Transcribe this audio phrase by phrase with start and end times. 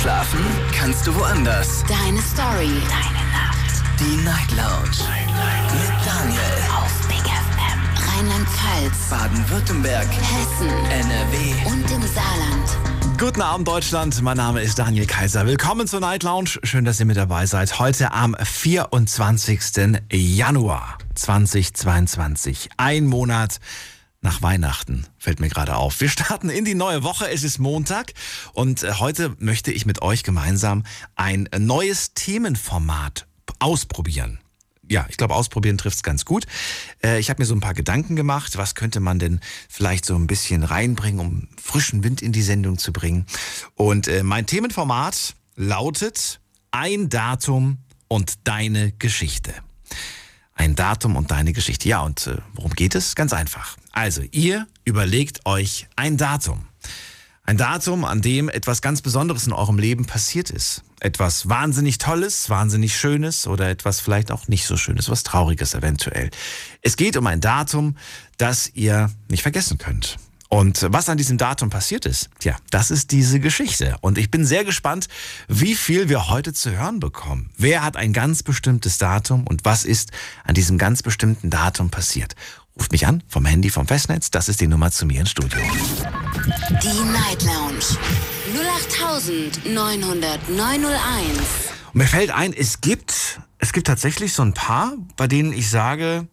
[0.00, 0.40] Schlafen
[0.74, 1.84] kannst du woanders.
[1.88, 2.70] Deine Story.
[2.88, 3.82] Deine Nacht.
[4.00, 4.96] Die Night Lounge.
[5.08, 6.40] Night, Mit Daniel.
[6.76, 8.08] Auf Big FM.
[8.08, 9.10] Rheinland-Pfalz.
[9.10, 10.08] Baden-Württemberg.
[10.08, 10.68] Hessen.
[10.68, 11.54] NRW.
[11.66, 13.18] Und im Saarland.
[13.18, 14.20] Guten Abend, Deutschland.
[14.22, 15.46] Mein Name ist Daniel Kaiser.
[15.46, 16.58] Willkommen zur Night Lounge.
[16.64, 17.78] Schön, dass ihr mit dabei seid.
[17.78, 19.60] Heute am 24.
[20.10, 22.70] Januar 2022.
[22.76, 23.60] Ein Monat
[24.22, 26.00] nach Weihnachten, fällt mir gerade auf.
[26.00, 27.28] Wir starten in die neue Woche.
[27.28, 28.14] Es ist Montag
[28.52, 30.84] und äh, heute möchte ich mit euch gemeinsam
[31.16, 33.26] ein neues Themenformat
[33.58, 34.38] ausprobieren.
[34.88, 36.46] Ja, ich glaube, ausprobieren trifft es ganz gut.
[37.02, 38.56] Äh, ich habe mir so ein paar Gedanken gemacht.
[38.56, 42.78] Was könnte man denn vielleicht so ein bisschen reinbringen, um frischen Wind in die Sendung
[42.78, 43.26] zu bringen?
[43.74, 49.52] Und äh, mein Themenformat lautet ein Datum und deine Geschichte.
[50.54, 51.88] Ein Datum und deine Geschichte.
[51.88, 53.14] Ja, und worum geht es?
[53.14, 53.76] Ganz einfach.
[53.92, 56.66] Also, ihr überlegt euch ein Datum.
[57.44, 60.82] Ein Datum, an dem etwas ganz Besonderes in eurem Leben passiert ist.
[61.00, 66.30] Etwas wahnsinnig Tolles, wahnsinnig Schönes oder etwas vielleicht auch nicht so Schönes, was Trauriges eventuell.
[66.80, 67.96] Es geht um ein Datum,
[68.38, 70.18] das ihr nicht vergessen könnt.
[70.48, 73.96] Und was an diesem Datum passiert ist, tja, das ist diese Geschichte.
[74.02, 75.08] Und ich bin sehr gespannt,
[75.48, 77.50] wie viel wir heute zu hören bekommen.
[77.56, 80.12] Wer hat ein ganz bestimmtes Datum und was ist
[80.44, 82.36] an diesem ganz bestimmten Datum passiert?
[82.76, 84.30] Ruft mich an vom Handy, vom Festnetz.
[84.30, 85.60] Das ist die Nummer zu mir ins Studio.
[86.82, 87.98] Die Night Lounge.
[89.66, 89.72] 0890901.
[91.92, 95.68] Und mir fällt ein, es gibt, es gibt tatsächlich so ein paar, bei denen ich
[95.68, 96.26] sage,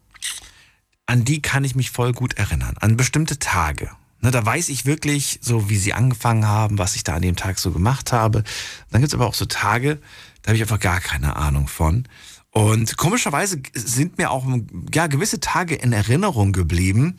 [1.06, 2.76] an die kann ich mich voll gut erinnern.
[2.80, 3.90] An bestimmte Tage.
[4.22, 7.36] Ne, da weiß ich wirklich so, wie sie angefangen haben, was ich da an dem
[7.36, 8.44] Tag so gemacht habe.
[8.90, 9.98] Dann gibt's aber auch so Tage,
[10.42, 12.06] da habe ich einfach gar keine Ahnung von.
[12.52, 14.44] Und komischerweise sind mir auch
[14.92, 17.16] ja, gewisse Tage in Erinnerung geblieben,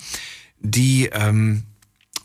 [0.60, 1.64] die, ähm,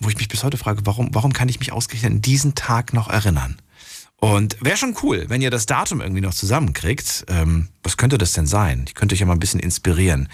[0.01, 2.93] wo ich mich bis heute frage, warum, warum kann ich mich ausgerechnet an diesen Tag
[2.93, 3.57] noch erinnern?
[4.19, 7.27] Und wäre schon cool, wenn ihr das Datum irgendwie noch zusammenkriegt.
[7.29, 8.85] Ähm, was könnte das denn sein?
[8.87, 10.29] Ich könnte euch ja mal ein bisschen inspirieren.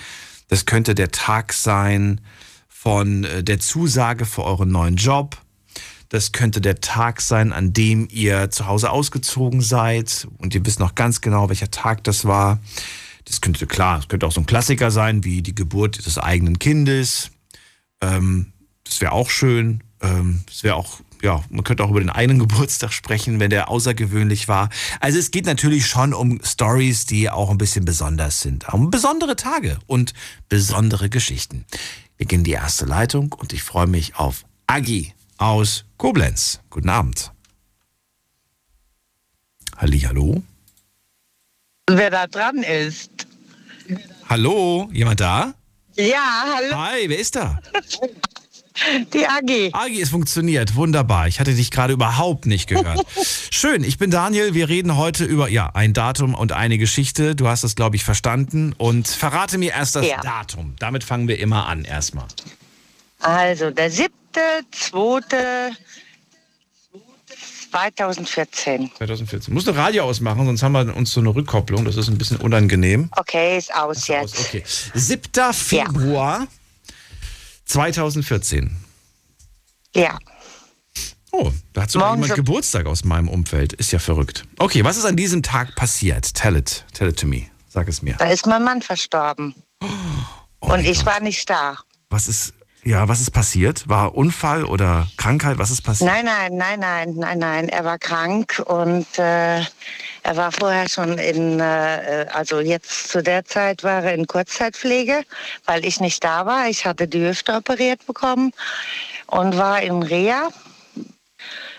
[0.49, 2.21] Das könnte der Tag sein
[2.69, 5.37] von äh, der Zusage für euren neuen Job.
[6.13, 10.79] Das könnte der Tag sein, an dem ihr zu Hause ausgezogen seid und ihr wisst
[10.79, 12.61] noch ganz genau, welcher Tag das war.
[13.25, 16.59] Das könnte klar, es könnte auch so ein Klassiker sein, wie die Geburt des eigenen
[16.59, 17.31] Kindes.
[18.03, 18.53] Ähm,
[18.85, 19.83] das wäre auch schön.
[20.03, 24.49] Ähm, wäre auch, ja, man könnte auch über den einen Geburtstag sprechen, wenn der außergewöhnlich
[24.49, 24.69] war.
[25.01, 28.71] Also es geht natürlich schon um Stories, die auch ein bisschen besonders sind.
[28.71, 30.13] Um besondere Tage und
[30.51, 31.65] besondere Geschichten.
[32.19, 36.61] Wir gehen in die erste Leitung und ich freue mich auf Agi aus Koblenz.
[36.71, 37.33] Guten Abend.
[39.77, 40.43] Hallo.
[41.91, 43.11] wer da dran ist.
[44.29, 45.55] Hallo, jemand da?
[45.97, 47.59] Ja, hallo, Hi, wer ist da?
[49.13, 49.71] die Agi.
[49.73, 50.75] Agi, es funktioniert.
[50.77, 51.29] Wunderbar.
[51.29, 53.05] Ich hatte dich gerade überhaupt nicht gehört.
[53.51, 54.55] Schön, ich bin Daniel.
[54.55, 57.35] Wir reden heute über ja, ein Datum und eine Geschichte.
[57.37, 58.73] Du hast das, glaube ich, verstanden.
[58.79, 60.21] Und verrate mir erst das Ja.
[60.23, 60.75] Datum.
[60.79, 62.27] Damit fangen wir immer an erstmal.
[63.21, 64.15] Also der siebte,
[64.71, 65.73] zweite,
[67.71, 68.91] 2014.
[68.97, 69.55] 2014.
[69.55, 71.85] Musst du Radio ausmachen, sonst haben wir uns so eine Rückkopplung.
[71.85, 73.11] Das ist ein bisschen unangenehm.
[73.17, 74.35] Okay, ist aus jetzt.
[74.37, 74.63] Aus, Okay.
[74.95, 75.53] 7.
[75.53, 76.47] Februar
[77.67, 78.77] 2014.
[79.95, 80.19] Ja.
[81.31, 83.73] Oh, da hat sogar Morgen jemand so- Geburtstag aus meinem Umfeld.
[83.73, 84.45] Ist ja verrückt.
[84.59, 86.35] Okay, was ist an diesem Tag passiert?
[86.35, 86.85] Tell it.
[86.93, 87.47] Tell it to me.
[87.71, 88.15] Sag es mir.
[88.19, 89.55] Da ist mein Mann verstorben.
[90.61, 91.07] Oh Und ich Gott.
[91.07, 91.79] war nicht da.
[92.11, 92.53] Was ist,
[92.85, 93.89] ja, was ist passiert?
[93.89, 95.59] War Unfall oder Krankheit?
[95.59, 96.11] Was ist passiert?
[96.11, 97.69] Nein, nein, nein, nein, nein, nein.
[97.69, 99.61] Er war krank und äh,
[100.25, 105.23] er war vorher schon in, äh, also jetzt zu der Zeit war er in Kurzzeitpflege,
[105.65, 106.69] weil ich nicht da war.
[106.69, 108.53] Ich hatte die Hüfte operiert bekommen
[109.27, 110.49] und war in Reha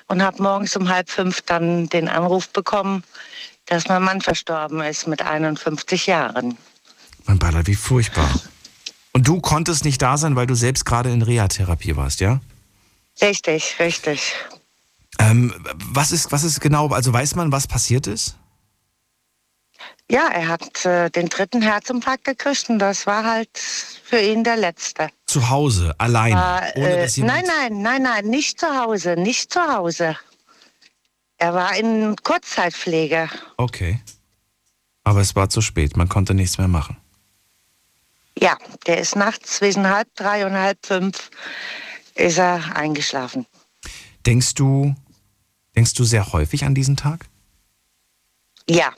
[0.07, 3.03] und habe morgens um halb fünf dann den Anruf bekommen,
[3.65, 6.57] dass mein Mann verstorben ist mit 51 Jahren.
[7.25, 8.29] Mein Beileid, wie furchtbar.
[9.13, 12.41] Und du konntest nicht da sein, weil du selbst gerade in Reha-Therapie warst, ja?
[13.21, 14.33] Richtig, richtig.
[15.19, 15.53] Ähm,
[15.91, 18.35] was ist, was ist genau, also weiß man, was passiert ist?
[20.09, 24.57] Ja, er hat äh, den dritten Herzinfarkt gekriegt und das war halt für ihn der
[24.57, 25.09] letzte.
[25.27, 26.33] Zu Hause, allein.
[26.33, 30.17] War, äh, nein, nein, nein, nein, nicht zu Hause, nicht zu Hause.
[31.37, 33.29] Er war in Kurzzeitpflege.
[33.57, 34.01] Okay.
[35.03, 36.97] Aber es war zu spät, man konnte nichts mehr machen.
[38.37, 38.57] Ja,
[38.87, 41.29] der ist nachts zwischen halb drei und halb fünf
[42.15, 43.45] ist er eingeschlafen.
[44.25, 44.95] Denkst du,
[45.75, 47.25] denkst du sehr häufig an diesen Tag?
[48.69, 48.93] Ja,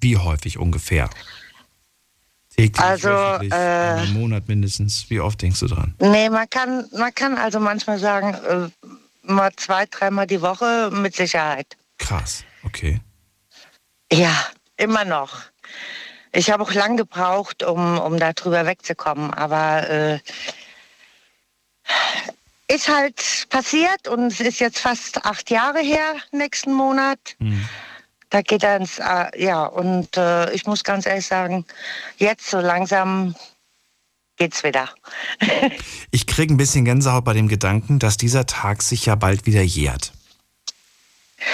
[0.00, 1.08] Wie häufig ungefähr?
[2.56, 5.08] Täglich, Also, wöchentlich, äh, im Monat mindestens.
[5.10, 5.94] Wie oft denkst du dran?
[6.00, 8.68] nee, man kann, man kann also manchmal sagen, äh,
[9.22, 11.76] mal zwei, dreimal die Woche mit Sicherheit.
[11.98, 13.00] Krass, okay.
[14.12, 14.34] Ja,
[14.76, 15.42] immer noch.
[16.32, 20.18] Ich habe auch lang gebraucht, um, um da drüber wegzukommen, aber äh,
[22.68, 27.18] ist halt passiert und es ist jetzt fast acht Jahre her, nächsten Monat.
[27.40, 27.66] Hm.
[28.30, 31.64] Da geht er ins, äh, ja, und äh, ich muss ganz ehrlich sagen,
[32.18, 33.34] jetzt so langsam
[34.36, 34.88] geht's wieder.
[36.10, 39.60] Ich kriege ein bisschen Gänsehaut bei dem Gedanken, dass dieser Tag sich ja bald wieder
[39.60, 40.12] jährt.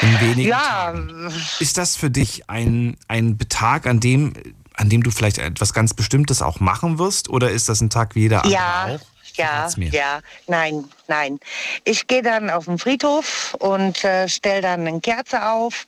[0.01, 1.33] In wenigen ja, Tagen.
[1.59, 4.33] Ist das für dich ein, ein Tag, an dem,
[4.75, 7.29] an dem du vielleicht etwas ganz Bestimmtes auch machen wirst?
[7.31, 9.01] Oder ist das ein Tag wie jeder andere ja, auch?
[9.37, 11.41] ja, ja, nein, nein.
[11.85, 15.87] Ich gehe dann auf den Friedhof und äh, stelle dann eine Kerze auf.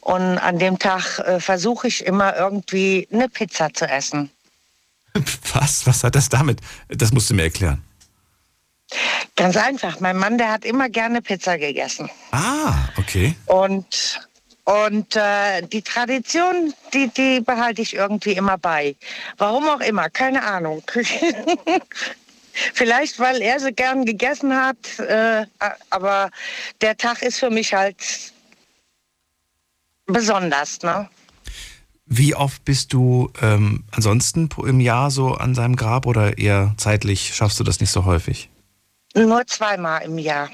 [0.00, 4.30] Und an dem Tag äh, versuche ich immer irgendwie eine Pizza zu essen.
[5.54, 5.86] Was?
[5.86, 6.60] Was hat das damit?
[6.88, 7.82] Das musst du mir erklären.
[9.36, 10.00] Ganz einfach.
[10.00, 12.10] Mein Mann, der hat immer gerne Pizza gegessen.
[12.32, 13.34] Ah, okay.
[13.46, 14.20] Und,
[14.64, 18.96] und äh, die Tradition, die, die behalte ich irgendwie immer bei.
[19.36, 20.82] Warum auch immer, keine Ahnung.
[22.72, 25.44] Vielleicht, weil er so gern gegessen hat, äh,
[25.90, 26.30] aber
[26.80, 27.96] der Tag ist für mich halt
[30.06, 30.80] besonders.
[30.82, 31.08] Ne?
[32.06, 37.34] Wie oft bist du ähm, ansonsten im Jahr so an seinem Grab oder eher zeitlich
[37.34, 38.50] schaffst du das nicht so häufig?
[39.14, 40.50] Nur zweimal im Jahr,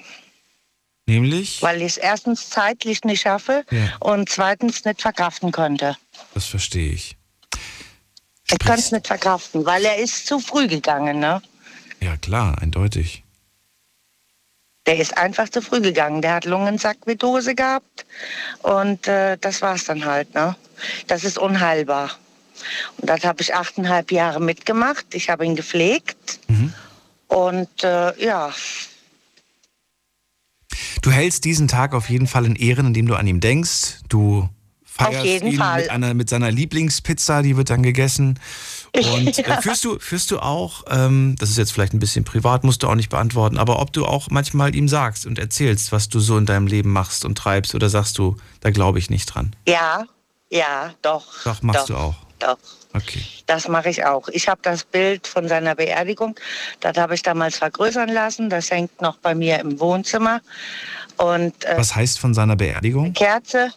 [1.11, 1.61] Nämlich?
[1.63, 3.97] weil ich es erstens zeitlich nicht schaffe Ja.
[4.01, 5.97] und zweitens nicht verkraften könnte.
[6.35, 7.17] Das verstehe ich.
[8.51, 11.19] Ich könnte es nicht verkraften, weil er ist zu früh gegangen.
[11.21, 11.41] Ne?
[12.01, 13.23] Ja, klar, eindeutig.
[14.87, 16.23] Der ist einfach zu früh gegangen.
[16.23, 18.07] Der hat Lungensackvidose gehabt
[18.63, 20.35] und äh, das war's dann halt.
[20.35, 20.57] Ne?
[21.07, 22.19] Das ist unheilbar.
[22.99, 25.07] Und das habe ich achteinhalb Jahre mitgemacht.
[25.15, 26.73] Ich habe ihn gepflegt Mhm.
[27.29, 28.53] und äh, ja,
[31.03, 33.99] Du hältst diesen Tag auf jeden Fall in Ehren, indem du an ihm denkst.
[34.09, 34.49] Du
[34.85, 35.59] feierst ihn.
[35.59, 38.39] Mit, einer, mit seiner Lieblingspizza, die wird dann gegessen.
[39.15, 39.59] Und Ja.
[39.59, 42.83] äh, führst, du, führst du auch, ähm, das ist jetzt vielleicht ein bisschen privat, musst
[42.83, 46.19] du auch nicht beantworten, aber ob du auch manchmal ihm sagst und erzählst, was du
[46.19, 49.55] so in deinem Leben machst und treibst, oder sagst du, da glaube ich nicht dran?
[49.67, 50.05] ja,
[50.53, 51.25] ja, doch.
[51.45, 52.15] Doch, machst doch, du auch.
[52.41, 52.59] Doch.
[52.93, 53.23] Okay.
[53.47, 54.29] Das mache ich auch.
[54.29, 56.35] Ich habe das Bild von seiner Beerdigung,
[56.81, 58.51] das habe ich damals vergrößern lassen.
[58.51, 60.41] Das hängt noch bei mir im Wohnzimmer.
[61.17, 63.13] Und äh, Was heißt von seiner Beerdigung?
[63.13, 63.73] Kerze.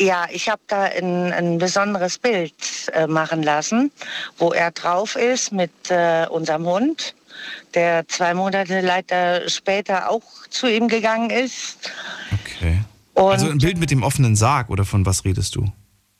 [0.00, 2.52] Ja, ich habe da ein, ein besonderes Bild
[2.92, 3.92] äh, machen lassen,
[4.38, 7.14] wo er drauf ist mit äh, unserem Hund,
[7.74, 11.92] der zwei Monate leider später auch zu ihm gegangen ist.
[12.32, 12.80] Okay.
[13.14, 15.72] Und Also ein Bild mit dem offenen Sarg, oder von was redest du?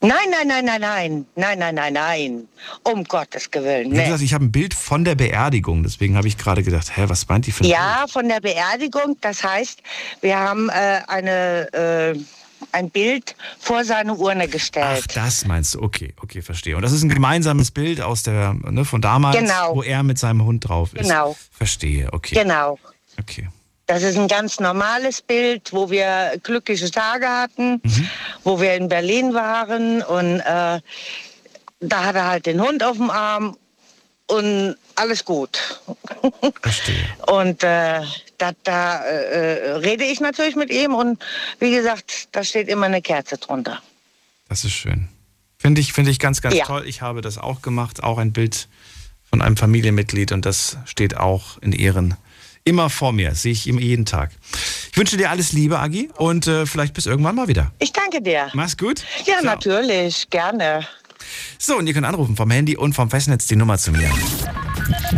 [0.07, 2.49] Nein, nein, nein, nein, nein, nein, nein, nein, nein.
[2.83, 3.91] Um Gottes Willen.
[3.91, 4.05] Wie Nee.
[4.05, 7.27] gesagt, ich habe ein Bild von der Beerdigung, deswegen habe ich gerade gedacht, hä, was
[7.29, 9.17] meint die für ein Ja, von der Beerdigung.
[9.21, 9.83] Das heißt,
[10.21, 12.19] wir haben äh, eine, äh,
[12.73, 15.07] ein Bild vor seine Urne Ach, gestellt.
[15.15, 15.83] das meinst du?
[15.83, 16.77] Okay, okay, verstehe.
[16.77, 19.77] Und das ist ein gemeinsames Bild aus der, ne, von damals, Genau.
[19.77, 21.03] wo er mit seinem Hund drauf ist.
[21.09, 21.37] Genau.
[21.51, 22.35] Verstehe, okay.
[22.35, 22.79] Genau.
[23.21, 23.49] Okay.
[23.87, 28.09] Das ist ein ganz normales Bild, wo wir glückliche Tage hatten, Mhm.
[28.43, 30.81] wo wir in Berlin waren und äh,
[31.81, 33.57] da hat er halt den Hund auf dem Arm
[34.27, 35.81] und alles gut.
[36.63, 36.95] Verstehe.
[37.27, 38.01] Und äh,
[38.39, 41.23] da, da äh, rede ich natürlich mit ihm und
[41.59, 43.83] wie gesagt, da steht immer eine Kerze drunter.
[44.49, 45.09] Das ist schön.
[45.59, 46.65] Finde ich, finde ich ganz, ganz Ja.
[46.65, 46.85] toll.
[46.87, 48.69] Ich habe das auch gemacht, auch ein Bild
[49.29, 52.17] von einem Familienmitglied und das steht auch in Ehren
[52.65, 53.35] immer vor mir.
[53.35, 54.31] Sehe ich ihm jeden Tag.
[54.91, 57.73] Ich wünsche dir alles Liebe, Agi, und äh, vielleicht bis irgendwann mal wieder.
[57.79, 58.49] Ich danke dir.
[58.55, 59.05] Mach's gut.
[59.25, 59.45] Ja, Ciao.
[59.45, 60.87] natürlich, gerne.
[61.59, 64.11] So, und ihr könnt anrufen vom Handy und vom Festnetz die Nummer zu mir.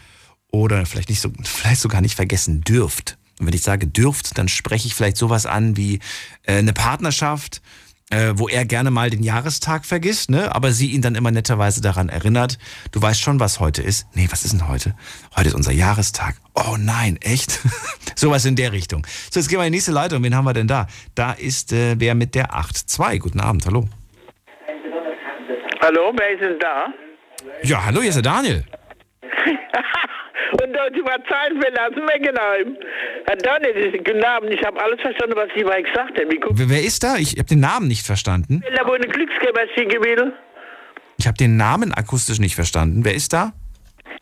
[0.50, 3.18] oder vielleicht, nicht so, vielleicht sogar nicht vergessen dürft.
[3.38, 6.00] Und wenn ich sage dürft, dann spreche ich vielleicht sowas an wie
[6.42, 7.62] äh, eine Partnerschaft,
[8.10, 10.54] äh, wo er gerne mal den Jahrestag vergisst, ne?
[10.54, 12.58] aber sie ihn dann immer netterweise daran erinnert.
[12.92, 14.06] Du weißt schon, was heute ist.
[14.14, 14.94] Nee, was ist denn heute?
[15.36, 16.36] Heute ist unser Jahrestag.
[16.54, 17.60] Oh nein, echt?
[18.14, 19.06] Sowas in der Richtung.
[19.30, 20.22] So, jetzt gehen wir in die nächste Leitung.
[20.22, 20.86] Wen haben wir denn da?
[21.14, 23.18] Da ist äh, wer mit der 8.2.
[23.18, 23.88] Guten Abend, hallo.
[25.80, 26.86] Hallo, wer ist denn da?
[27.62, 28.64] Ja, hallo, hier ist der Daniel.
[30.52, 32.76] Und dort war Zeit verlassen, Meckenheim.
[33.26, 36.28] Herr Daniel, guten Abend, ich habe alles verstanden, was Sie mal gesagt haben.
[36.52, 37.16] Wer, wer ist da?
[37.16, 38.62] Ich habe den Namen nicht verstanden.
[41.18, 43.04] Ich habe den Namen akustisch nicht verstanden.
[43.04, 43.52] Wer ist da?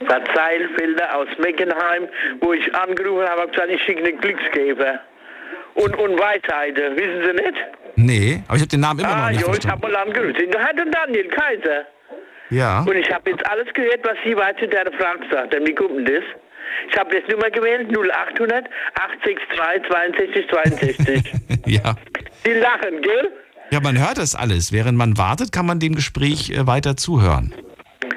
[0.09, 2.09] Bad Seilfelder aus Meckenheim,
[2.41, 5.01] wo ich angerufen habe, gesagt, ich schicke einen Glücksgeber.
[5.75, 7.55] Und, und Weisheiten, wissen Sie nicht?
[7.97, 9.83] Nee, aber ich habe den Namen immer Ah, noch nicht jo, ich verstanden.
[9.83, 10.51] habe mal angerufen.
[10.51, 11.87] Da hat Daniel Kaiser.
[12.51, 12.81] Ja.
[12.83, 15.67] Und ich habe jetzt alles gehört, was Sie weiter der gesagt haben.
[15.67, 16.25] Wie kommt denn das?
[16.91, 21.33] Ich habe jetzt Nummer gewählt, 0800 862 62 62.
[21.67, 21.95] ja.
[22.45, 23.33] Sie lachen, gell?
[23.71, 24.73] Ja, man hört das alles.
[24.73, 27.55] Während man wartet, kann man dem Gespräch äh, weiter zuhören.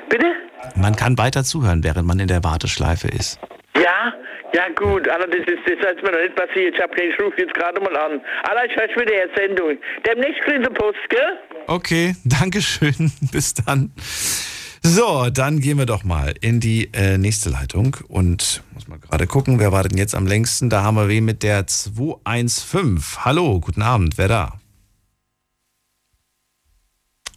[0.10, 0.34] Bitte?
[0.76, 3.40] Man kann weiter zuhören, während man in der Warteschleife ist.
[3.76, 4.14] Ja,
[4.54, 6.76] ja gut, aber das ist, das ist mir noch nicht passiert.
[6.76, 8.22] Ich, hab, ich rufe jetzt gerade mal an.
[8.44, 9.78] Aber ich höre wieder die Sendung.
[10.06, 11.40] Demnächst kriegen Sie Post, gell?
[11.68, 13.12] Okay, Dankeschön.
[13.32, 13.92] Bis dann.
[14.84, 19.28] So, dann gehen wir doch mal in die äh, nächste Leitung und muss mal gerade
[19.28, 20.70] gucken, wer war denn jetzt am längsten?
[20.70, 23.26] Da haben wir wen mit der 215.
[23.26, 24.60] Hallo, guten Abend, wer da?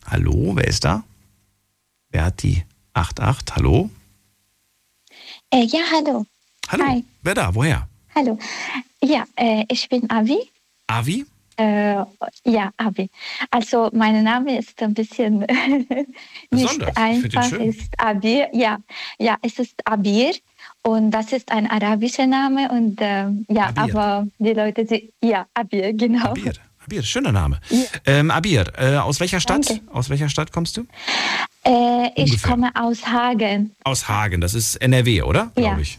[0.06, 1.02] Hallo, wer ist da?
[2.10, 2.62] Wer hat die
[2.94, 3.56] 88?
[3.56, 3.90] Hallo?
[5.50, 6.26] Äh, ja, hallo.
[6.72, 7.04] Hallo, Hi.
[7.22, 7.52] wer da?
[7.52, 7.88] Woher?
[8.14, 8.38] Hallo.
[9.02, 10.38] Ja, äh, ich bin Avi.
[10.86, 11.26] Avi?
[11.56, 12.04] Äh,
[12.44, 13.10] ja, Avi.
[13.50, 15.40] Also mein Name ist ein bisschen
[16.52, 17.52] nicht einfach.
[17.58, 18.48] Ist Abir.
[18.52, 18.78] Ja,
[19.18, 20.32] ja, es ist Abir
[20.82, 23.82] und das ist ein arabischer Name und ähm, ja, Abir.
[23.82, 26.26] aber die Leute, sie, ja, Abir, genau.
[26.26, 26.52] Abir.
[26.86, 27.60] Abir, schöner Name.
[27.68, 27.84] Ja.
[28.06, 29.68] Ähm, Abir, äh, aus welcher Stadt?
[29.68, 29.82] Danke.
[29.92, 30.86] Aus welcher Stadt kommst du?
[31.66, 33.74] Äh, ich komme aus Hagen.
[33.82, 35.50] Aus Hagen, das ist NRW, oder?
[35.56, 35.62] Ja.
[35.62, 35.98] Glaube ich.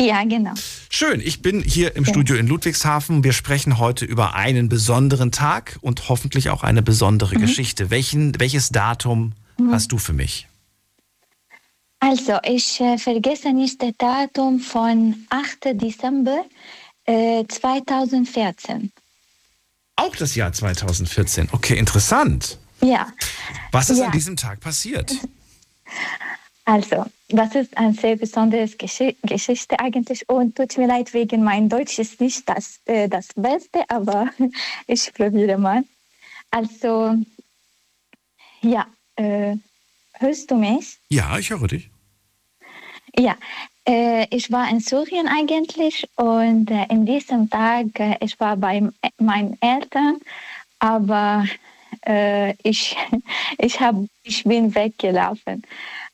[0.00, 0.54] Ja, genau.
[0.88, 3.22] Schön, ich bin hier im Studio in Ludwigshafen.
[3.22, 7.40] Wir sprechen heute über einen besonderen Tag und hoffentlich auch eine besondere Mhm.
[7.42, 7.90] Geschichte.
[7.90, 9.34] Welchen, welches Datum
[9.70, 10.48] hast du für mich?
[11.98, 15.74] Also, ich äh, vergesse nicht das Datum von 8.
[15.78, 16.46] Dezember
[17.04, 18.90] äh, 2014.
[19.96, 21.48] Auch das Jahr 2014.
[21.52, 22.56] Okay, interessant.
[22.82, 23.08] Ja,
[23.70, 24.06] Was ist Ja.
[24.06, 25.12] an diesem Tag passiert?
[26.70, 31.68] also, das ist eine sehr besondere Geschi Geschichte eigentlich und tut mir leid wegen mein
[31.68, 34.30] Deutsch ist nicht das, äh, das Beste, aber
[34.86, 35.82] ich probiere mal.
[36.48, 37.16] Also,
[38.62, 38.86] ja,
[39.16, 39.56] äh,
[40.12, 41.00] hörst du mich?
[41.08, 41.90] Ja, ich höre dich.
[43.18, 43.36] Ja,
[43.84, 48.88] äh, ich war in Syrien eigentlich und äh, in diesem Tag, äh, ich war bei
[49.18, 50.18] meinen Eltern,
[50.78, 51.46] aber
[52.06, 52.96] äh, ich,
[53.58, 55.64] ich, hab, ich bin weggelaufen.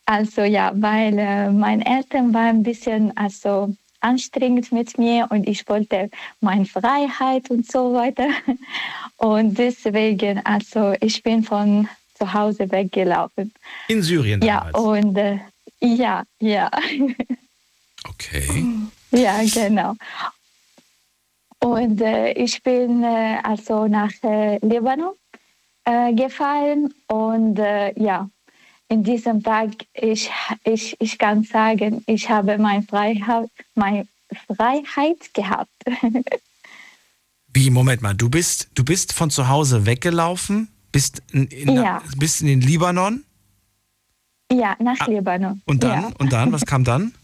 [0.07, 5.69] Also ja, weil äh, meine Eltern waren ein bisschen also, anstrengend mit mir und ich
[5.69, 6.11] wollte
[6.41, 8.29] meine Freiheit und so weiter.
[9.19, 13.53] Und deswegen, also ich bin von zu Hause weggelaufen.
[13.89, 14.79] In Syrien Ja, damals.
[14.79, 15.39] und äh,
[15.81, 16.71] ja, ja.
[18.09, 18.65] Okay.
[19.11, 19.95] Ja, genau.
[21.61, 25.15] Und äh, ich bin äh, also nach äh, Libanon
[25.85, 28.29] äh, gefahren und äh, ja,
[28.89, 30.31] in diesem Tag, ich,
[30.65, 34.07] ich, ich kann sagen, ich habe meine Freiheit, meine
[34.57, 35.71] Freiheit gehabt.
[37.49, 42.03] Wie, Moment mal, du bist, du bist von zu Hause weggelaufen, bist in, in, Ja.
[42.17, 43.25] bist in den Libanon
[44.53, 45.63] ja, nach Libanon.
[45.67, 46.13] und dann, Ja.
[46.19, 47.15] und dann, was kam dann?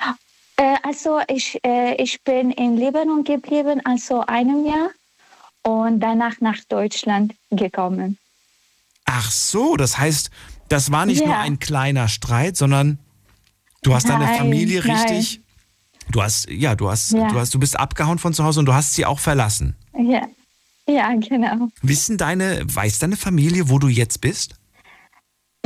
[0.58, 4.88] Äh, also ich, äh, ich bin in Libanon geblieben, also einem Jahr
[5.62, 8.16] und danach nach Deutschland gekommen.
[9.04, 10.30] Ach so, das heißt,
[10.68, 11.26] das war nicht Ja.
[11.26, 12.98] nur ein kleiner Streit, sondern
[13.82, 14.96] du hast deine Nein, Familie nein.
[14.96, 15.40] richtig.
[16.10, 17.28] Du hast, ja, du hast, Ja.
[17.28, 19.76] du hast, du bist abgehauen von zu Hause und du hast sie auch verlassen.
[19.98, 20.22] Ja,
[20.88, 21.68] ja genau.
[21.82, 24.54] Wissen deine, weiß deine Familie, wo du jetzt bist?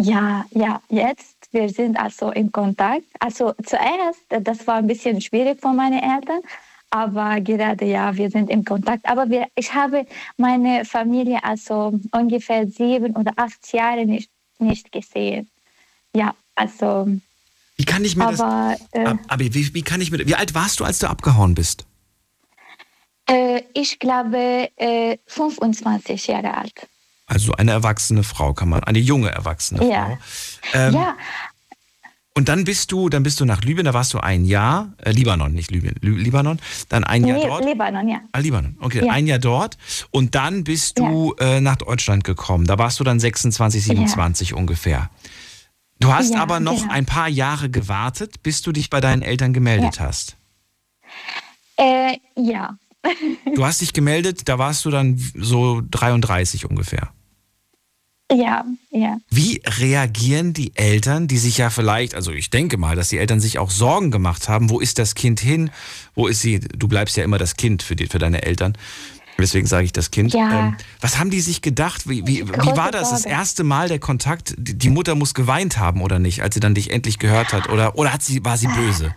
[0.01, 3.05] Ja, ja, jetzt, wir sind also in Kontakt.
[3.19, 6.41] Also zuerst, das war ein bisschen schwierig von meinen Eltern,
[6.89, 9.05] aber gerade ja, wir sind in Kontakt.
[9.07, 10.07] Aber wir, ich habe
[10.39, 14.31] meine Familie also ungefähr sieben oder acht Jahre nicht,
[14.61, 15.51] nicht gesehen.
[16.15, 17.09] Ja, also,
[17.77, 18.89] Wie kann ich mir aber das.
[18.93, 20.27] äh, Ab- Aber wie, wie kann ich mir.
[20.27, 21.87] Wie alt warst du, als du abgehauen bist?
[23.29, 26.89] äh, ich glaube äh, 25 Jahre alt.
[27.27, 30.07] Also eine erwachsene Frau kann man, eine junge erwachsene Ja.
[30.07, 30.19] Frau.
[30.73, 31.17] Ähm, ja,
[32.41, 35.11] Und dann bist du, dann bist du nach Libyen, da warst du ein Jahr, äh,
[35.11, 37.67] Libanon, nicht Libyen, Libanon, dann ein Jahr nee, dort.
[37.67, 38.21] Libanon, ja.
[38.33, 39.13] Ah, Libanon, okay, Ja.
[39.13, 39.77] ein Jahr dort.
[40.11, 42.67] Und dann bist du äh, nach Deutschland gekommen.
[42.67, 45.11] Da warst du dann 26, 27 ungefähr.
[45.99, 46.95] Du hast Ja, aber noch genau.
[46.95, 50.39] ein paar Jahre gewartet, bis du dich bei deinen Eltern gemeldet hast.
[51.77, 52.79] Äh, ja,
[53.55, 57.11] Du hast dich gemeldet, da warst du dann so 33 ungefähr.
[58.33, 59.19] Ja, ja.
[59.29, 63.41] Wie reagieren die Eltern, die sich ja vielleicht, also ich denke mal, dass die Eltern
[63.41, 65.71] sich auch Sorgen gemacht haben, wo ist das Kind hin?
[66.15, 66.61] Wo ist sie?
[66.61, 68.77] Du bleibst ja immer das Kind für, die, für deine Eltern.
[69.39, 70.35] Deswegen sage ich das Kind.
[70.35, 70.69] Ja.
[70.69, 72.09] Ähm, was haben die sich gedacht?
[72.09, 74.55] Wie, wie, wie war das das erste Mal der Kontakt?
[74.59, 77.69] Die die Mutter muss geweint haben oder nicht, als sie dann dich endlich gehört hat?
[77.71, 79.15] Oder, oder hat sie, war sie böse?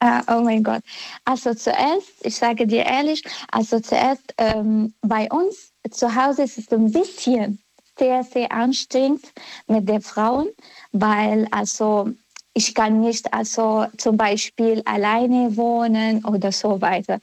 [0.00, 0.82] Ah, oh mein Gott.
[1.24, 6.70] Also zuerst, ich sage dir ehrlich, also zuerst ähm, bei uns zu Hause ist es
[6.70, 7.58] ein bisschen
[7.98, 9.32] sehr, sehr anstrengend
[9.66, 10.48] mit den Frauen,
[10.92, 12.10] weil also
[12.54, 17.20] ich kann nicht also zum Beispiel alleine wohnen oder so weiter.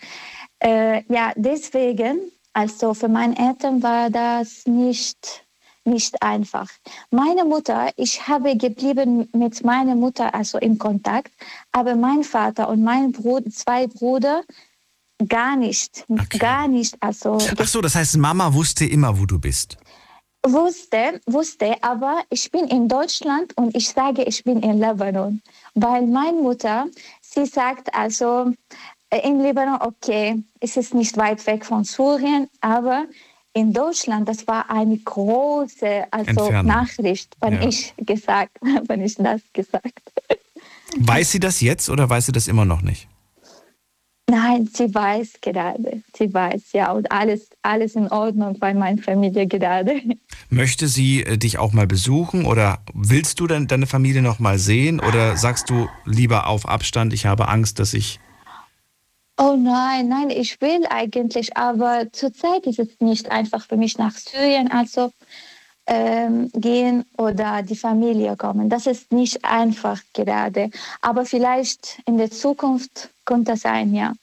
[0.59, 2.19] Äh, ja, deswegen,
[2.53, 5.43] also für meine Eltern war das nicht,
[5.85, 6.69] nicht einfach.
[7.09, 11.31] Meine Mutter, ich habe geblieben mit meiner Mutter also in Kontakt,
[11.71, 14.43] aber mein Vater und mein Bruder, zwei Brüder,
[15.27, 16.37] gar nicht, Okay.
[16.37, 16.95] gar nicht.
[16.99, 19.77] Also Ach so, das heißt, Mama wusste immer, wo du bist.
[20.45, 25.41] Wusste, wusste, aber ich bin in Deutschland und ich sage, ich bin in Libanon,
[25.73, 26.87] weil meine Mutter,
[27.21, 28.51] sie sagt also
[29.09, 33.05] äh, in Libanon, okay, es ist nicht weit weg von Syrien, aber
[33.53, 36.65] in Deutschland, das war eine große also Entfernung.
[36.71, 37.67] Nachricht, wenn Ja.
[37.67, 38.57] ich gesagt,
[38.87, 40.11] wenn ich das gesagt.
[40.97, 43.07] Weiß sie das jetzt oder weiß sie das immer noch nicht?
[44.33, 49.45] Nein, sie weiß gerade, sie weiß, ja, und alles, alles in Ordnung bei meiner Familie
[49.45, 50.01] gerade.
[50.49, 54.57] Möchte sie äh, dich auch mal besuchen oder willst du dann deine Familie noch mal
[54.57, 58.19] sehen oder sagst du lieber auf Abstand, ich habe Angst, dass ich
[59.37, 64.15] Oh nein, nein, ich will eigentlich, aber zurzeit ist es nicht einfach für mich nach
[64.15, 65.11] Syrien also
[65.85, 68.67] ähm, gehen oder die Familie kommen.
[68.67, 70.71] Das ist nicht einfach gerade,
[71.01, 74.13] aber vielleicht in der Zukunft könnte das sein, ja.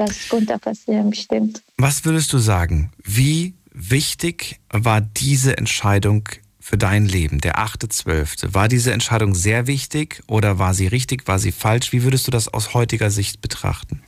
[0.00, 1.62] Das könnte passieren, bestimmt.
[1.76, 2.90] Was würdest du sagen?
[3.04, 6.26] Wie wichtig war diese Entscheidung
[6.58, 8.54] für dein Leben, der 8.12.?
[8.54, 11.92] War diese Entscheidung sehr wichtig oder war sie richtig, war sie falsch?
[11.92, 14.02] Wie würdest du das aus heutiger Sicht betrachten?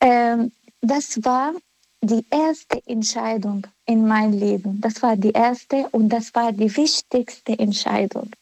[0.00, 1.52] Ähm, das war
[2.02, 4.80] die erste Entscheidung in meinem Leben.
[4.80, 8.32] Das war die erste und das war die wichtigste Entscheidung.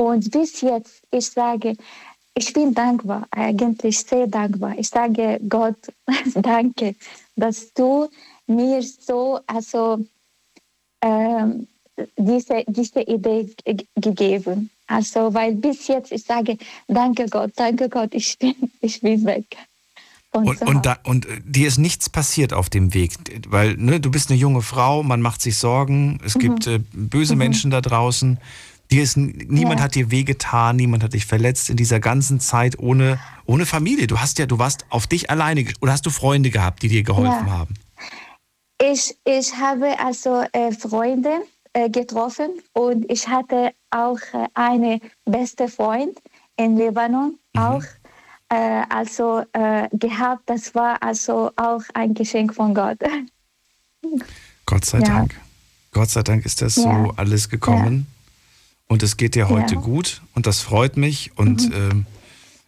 [0.00, 1.76] Und bis jetzt, ich sage,
[2.34, 4.74] ich bin dankbar, eigentlich sehr dankbar.
[4.76, 5.76] Ich sage Gott,
[6.34, 6.94] danke,
[7.36, 8.08] dass du
[8.46, 10.04] mir so, also
[11.00, 11.66] ähm,
[12.16, 14.70] diese, diese Idee ge- gegeben.
[14.86, 19.56] Also, weil bis jetzt, ich sage, danke Gott, danke Gott, ich bin, ich bin weg.
[20.32, 23.12] Und, und, da, und äh, dir ist nichts passiert auf dem Weg,
[23.48, 27.36] weil ne, du bist eine junge Frau, man macht sich Sorgen, es gibt äh, böse
[27.36, 28.38] Menschen da draußen.
[28.94, 29.86] Dir ist, niemand Ja.
[29.86, 34.06] hat dir wehgetan, niemand hat dich verletzt in dieser ganzen Zeit ohne, ohne Familie.
[34.06, 37.02] Du hast ja, du warst auf dich alleine oder hast du Freunde gehabt, die dir
[37.02, 37.52] geholfen Ja.
[37.58, 37.74] haben?
[38.80, 41.40] Ich, ich habe also äh, Freunde
[41.72, 46.16] äh, getroffen und ich hatte auch äh, eine beste Freund
[46.56, 47.82] in Libanon auch
[48.50, 50.42] äh, also äh, gehabt.
[50.46, 52.98] Das war also auch ein Geschenk von Gott.
[54.66, 55.04] Gott sei Ja.
[55.06, 55.34] Dank.
[55.90, 58.06] Gott sei Dank ist das so alles gekommen.
[58.88, 59.80] Und es geht dir heute Ja.
[59.80, 61.32] gut und das freut mich.
[61.36, 62.06] Und ähm,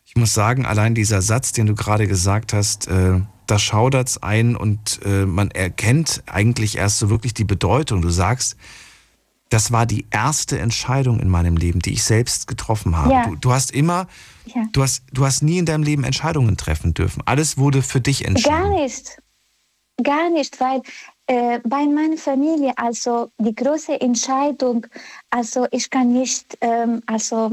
[0.07, 4.57] ich muss sagen, allein dieser Satz, den du gerade gesagt hast, äh, da schaudert's ein
[4.57, 8.03] und äh, man erkennt eigentlich erst so wirklich die Bedeutung.
[8.03, 8.57] Du sagst,
[9.51, 13.13] das war die erste Entscheidung in meinem Leben, die ich selbst getroffen habe.
[13.13, 13.27] Ja.
[13.27, 14.09] Du, du hast immer,
[14.47, 14.65] Ja.
[14.73, 17.23] du hast, du hast nie in deinem Leben Entscheidungen treffen dürfen.
[17.27, 18.51] Alles wurde für dich entschieden.
[18.53, 19.19] Gar nicht.
[20.03, 20.83] Gar nicht, weil
[21.29, 24.87] äh, bei meiner Familie, also die große Entscheidung,
[25.37, 27.53] also ich kann nicht ähm, also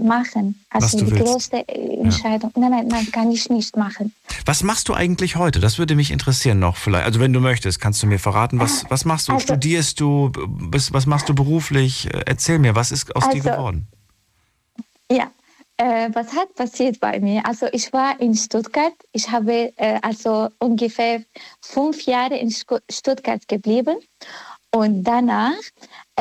[0.00, 0.62] machen.
[0.70, 1.24] Also die willst.
[1.24, 2.52] große äh, Entscheidung.
[2.56, 4.14] Nein, nein, nein, kann ich nicht machen.
[4.44, 5.58] Was machst du eigentlich heute?
[5.60, 7.06] Das würde mich interessieren noch vielleicht.
[7.06, 9.32] Also wenn du möchtest, kannst du mir verraten, was, was machst du?
[9.32, 10.30] Also- Studierst du?
[10.70, 12.06] Bist, was machst du beruflich?
[12.12, 13.88] Äh, Erzähl mir, was ist aus dir Also- geworden?
[15.10, 15.30] Ja,
[15.78, 17.44] äh, was hat passiert bei mir?
[17.46, 18.94] Also ich war in Stuttgart.
[19.12, 21.22] Ich habe äh, also ungefähr
[21.60, 22.50] fünf Jahre in
[22.90, 23.96] Stuttgart geblieben.
[24.74, 25.60] Und danach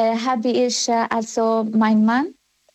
[0.01, 2.33] äh, habe ich äh, also meinen Mann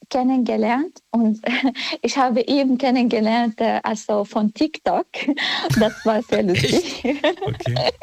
[0.09, 1.41] kennengelernt und
[2.03, 5.07] ich habe ihn kennengelernt äh, also von TikTok.
[5.81, 7.05] Das war sehr lustig.
[7.05, 7.91] Okay.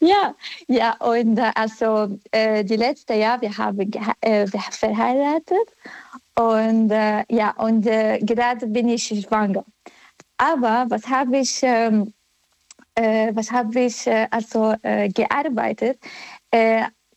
[0.00, 0.32] Ja,
[0.68, 5.68] ja, und äh, also äh, die letzte Jahr, wir haben äh, verheiratet
[6.36, 9.64] und äh, ja, und äh, gerade bin ich schwanger.
[10.36, 12.12] Aber was habe ich, ähm,
[12.94, 15.98] äh, was habe ich also gearbeitet?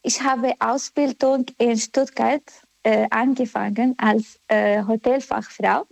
[0.03, 2.43] Äh, ich habe Ausbildung in Stuttgart
[2.83, 5.85] äh, angefangen als äh, Hotelfachfrau.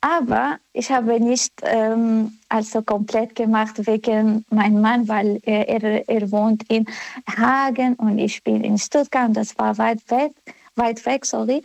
[0.00, 6.30] Aber ich habe nicht ähm, also komplett gemacht wegen meinem Mann, weil er, er, er
[6.30, 6.84] wohnt in
[7.26, 10.32] Hagen und ich bin in Stuttgart und das war weit weg,
[10.76, 11.62] weit weg, sorry.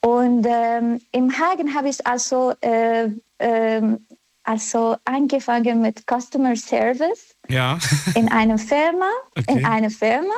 [0.00, 4.06] Und ähm, im Hagen habe ich also äh, ähm,
[4.44, 7.78] also angefangen mit Customer Service Ja.
[8.14, 9.58] in einer Firma, Okay.
[9.58, 10.34] in einer Firma.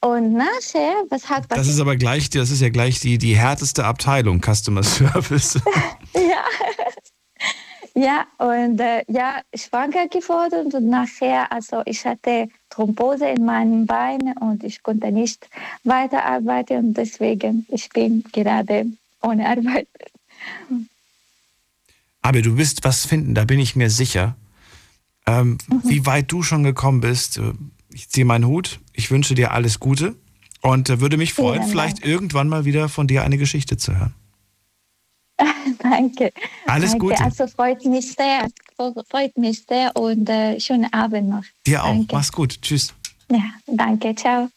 [0.00, 3.84] Und nachher, was hat Das ist aber gleich, das ist ja gleich die, die härteste
[3.84, 5.60] Abteilung, Customer Service.
[6.14, 6.44] Ja.
[7.94, 14.36] Ja, und äh, ja, schwanger geworden und nachher, also ich hatte Thrombose in meinen Beinen
[14.38, 15.48] und ich konnte nicht
[15.82, 18.86] weiterarbeiten und deswegen ich bin gerade
[19.22, 19.88] ohne Arbeit.
[22.22, 24.36] Aber du wirst was finden, da bin ich mir sicher.
[25.26, 27.52] Ähm, Wie weit du schon gekommen bist, äh,
[27.92, 28.80] ich ziehe meinen Hut.
[29.00, 30.14] Ich wünsche dir alles Gute
[30.60, 32.06] und äh, würde mich freuen, Vielen vielleicht Dank.
[32.06, 34.14] irgendwann mal wieder von dir eine Geschichte zu hören.
[35.82, 36.34] Danke.
[36.66, 37.06] Alles Danke.
[37.06, 37.24] Gute.
[37.24, 38.46] Also freut mich sehr,
[39.08, 41.44] freut mich sehr und äh, schönen Abend noch.
[41.66, 41.88] Dir auch.
[41.88, 42.14] Danke.
[42.14, 42.60] Mach's gut.
[42.60, 42.92] Tschüss.
[43.30, 44.50] Ja, danke, ciao.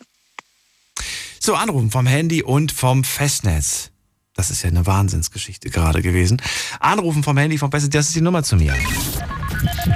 [1.39, 3.91] So, anrufen vom Handy und vom Festnetz.
[4.36, 6.41] Das ist ja eine Wahnsinnsgeschichte gerade gewesen.
[6.82, 8.73] Anrufen vom Handy, vom Festnetz, das ist die Nummer zu mir.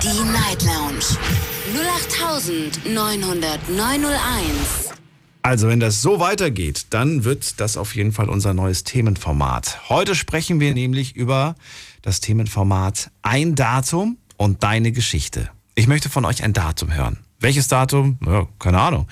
[0.02, 1.57] Die Night Lounge
[1.98, 4.94] 0890901.
[5.42, 9.90] Also, wenn das so weitergeht, dann wird das auf jeden Fall unser neues Themenformat.
[9.90, 11.56] Heute sprechen wir nämlich über
[12.02, 15.50] das Themenformat Ein Datum und deine Geschichte.
[15.76, 17.20] Ich möchte von euch ein Datum hören.
[17.40, 18.18] Welches Datum?
[18.26, 19.08] Ja, keine Ahnung.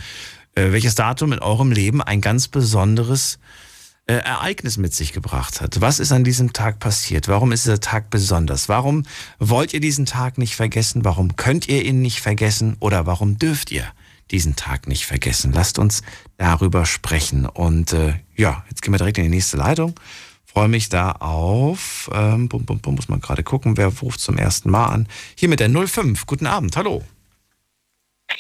[0.56, 3.65] Äh, welches Datum in eurem Leben ein ganz besonderes äh,
[4.14, 5.82] Ereignis mit sich gebracht hat.
[5.82, 7.28] Was ist an diesem Tag passiert?
[7.28, 8.70] Warum ist dieser Tag besonders?
[8.70, 9.04] Warum
[9.40, 11.04] wollt ihr diesen Tag nicht vergessen?
[11.04, 12.78] Warum könnt ihr ihn nicht vergessen?
[12.80, 13.92] Oder warum dürft ihr
[14.30, 15.52] diesen Tag nicht vergessen?
[15.54, 16.04] Lasst uns
[16.38, 17.48] darüber sprechen.
[17.48, 20.00] Und äh, ja, jetzt gehen wir direkt in die nächste Leitung.
[20.46, 24.38] Freue mich da auf, ähm, bum, bum, bum, muss man gerade gucken, wer ruft zum
[24.38, 25.08] ersten Mal an.
[25.36, 26.28] Hier mit der 05.
[26.28, 27.04] Guten Abend, hallo.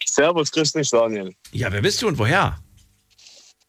[0.06, 1.34] Servus, grüß dich, Daniel.
[1.51, 2.60] Ja, wer bist du und woher?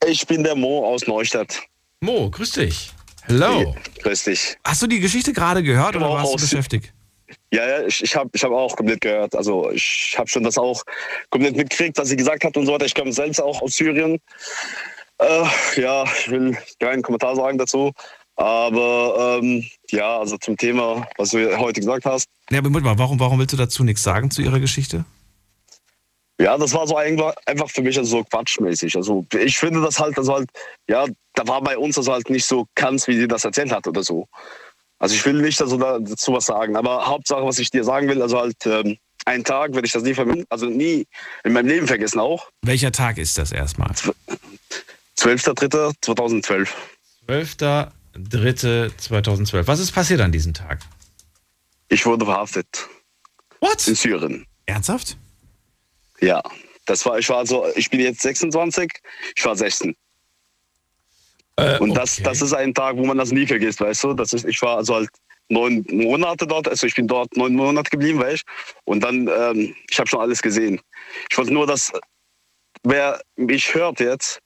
[0.06, 1.62] Ich bin der Mo aus Neustadt.
[2.00, 2.92] Mo, grüß dich.
[3.22, 3.74] Hello.
[4.02, 4.56] Grüß dich.
[4.64, 6.92] Hast du die Geschichte gerade gehört oder Genau, warst du beschäftigt?
[7.52, 9.34] Ja, ja, ich, ich habe ich hab auch komplett gehört.
[9.34, 10.82] Also ich habe schon das auch
[11.30, 12.86] komplett mitgekriegt, was sie gesagt hat und so weiter.
[12.86, 14.20] Ich komme selbst auch aus Syrien.
[15.18, 15.44] Äh,
[15.76, 17.92] ja, ich will keinen Kommentar sagen dazu.
[18.36, 22.26] Aber ähm, ja, also zum Thema, was du heute gesagt hast.
[22.50, 25.06] Ja, aber mal, warum, warum willst du dazu nichts sagen zu ihrer Geschichte?
[26.38, 27.34] Ja, das war so einfach,
[27.68, 28.94] für mich also so quatschmäßig.
[28.96, 30.50] Also ich finde das halt, also halt,
[30.88, 33.86] ja, da war bei uns also halt nicht so ganz, wie sie das erzählt hat
[33.86, 34.28] oder so.
[34.98, 38.08] Also ich will nicht also da- dazu was sagen, aber Hauptsache, was ich dir sagen
[38.08, 41.06] will, also halt ähm, einen Tag werde ich das nie vermissen, also nie
[41.44, 42.48] in meinem Leben vergessen auch.
[42.62, 43.90] Welcher Tag ist das erstmal?
[45.18, 46.68] 12.03.2012.
[47.28, 49.66] 12.03.2012.
[49.66, 50.80] Was ist passiert an diesem Tag?
[51.88, 52.88] Ich wurde verhaftet
[53.60, 53.86] What?
[53.88, 54.46] in Syrien.
[54.66, 55.16] Ernsthaft?
[56.20, 56.42] Ja,
[56.86, 58.90] das war, ich war also, ich bin jetzt 26,
[59.36, 59.94] ich war 16.
[61.56, 62.24] Äh, Und das, okay.
[62.24, 64.14] das ist ein Tag, wo man das nie vergisst, weißt du?
[64.14, 65.10] Das ist, ich war also halt
[65.48, 68.74] neun Monate dort, also ich bin dort neun Monate geblieben, weißt du?
[68.84, 70.80] Und dann, ähm, ich habe schon alles gesehen.
[71.30, 71.92] Ich wollte nur, dass
[72.82, 74.40] wer mich hört jetzt,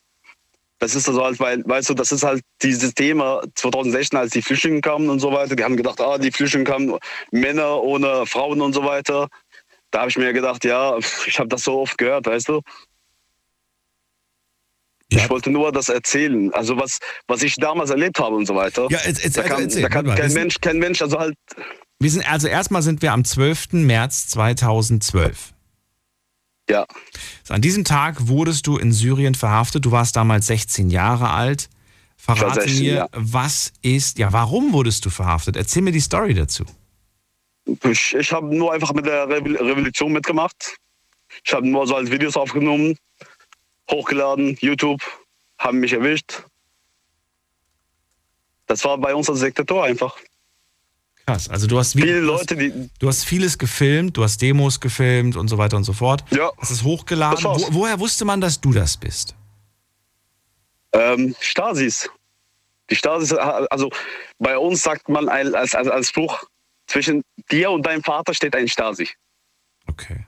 [0.78, 4.40] das ist also halt, weil, weißt du, das ist halt dieses Thema 2016, als die
[4.40, 5.54] Flüchtlinge kamen und so weiter.
[5.54, 6.98] Die haben gedacht, ah, die Flüchtlinge kamen,
[7.30, 9.28] Männer ohne Frauen und so weiter.
[9.90, 12.60] Da habe ich mir gedacht, ja, ich habe das so oft gehört, weißt du?
[15.12, 15.24] Ja.
[15.24, 18.86] Ich wollte nur das erzählen, also was, was ich damals erlebt habe und so weiter.
[18.90, 21.34] Ja, jetzt, jetzt, da kann, erzähl, da kann kein sind, Mensch, kein Mensch, also halt,
[22.02, 23.72] wir sind, also erstmal sind wir am 12.
[23.72, 25.52] März 2012.
[26.68, 26.86] ja,
[27.44, 29.84] So, An diesem Tag wurdest du in Syrien verhaftet.
[29.84, 31.68] Du warst damals 16 Jahre alt.
[32.16, 33.08] Verrate 16, mir, ja.
[33.12, 35.56] was ist, ja, warum wurdest du verhaftet?
[35.56, 36.64] Erzähl mir die Story dazu.
[37.84, 40.76] Ich, ich habe nur einfach mit der Revol- Revolution mitgemacht.
[41.44, 42.96] Ich habe nur so als Videos aufgenommen,
[43.90, 45.00] hochgeladen, YouTube,
[45.58, 46.42] haben mich erwischt.
[48.66, 50.16] Das war bei uns als Diktator einfach.
[51.26, 51.48] Krass.
[51.48, 54.80] Also du hast, Viele du, hast, Leute, die, du hast vieles gefilmt, du hast Demos
[54.80, 56.24] gefilmt und so weiter und so fort.
[56.30, 57.42] ja, Hast es hochgeladen.
[57.42, 57.62] Das.
[57.62, 59.34] Wo, woher wusste man, dass du das bist?
[60.92, 62.08] ähm, Stasis.
[62.90, 63.88] Die Stasis, also
[64.40, 66.44] bei uns sagt man als, als, als Spruch,
[66.90, 69.08] zwischen dir und deinem Vater steht ein Stasi.
[69.86, 70.26] Okay.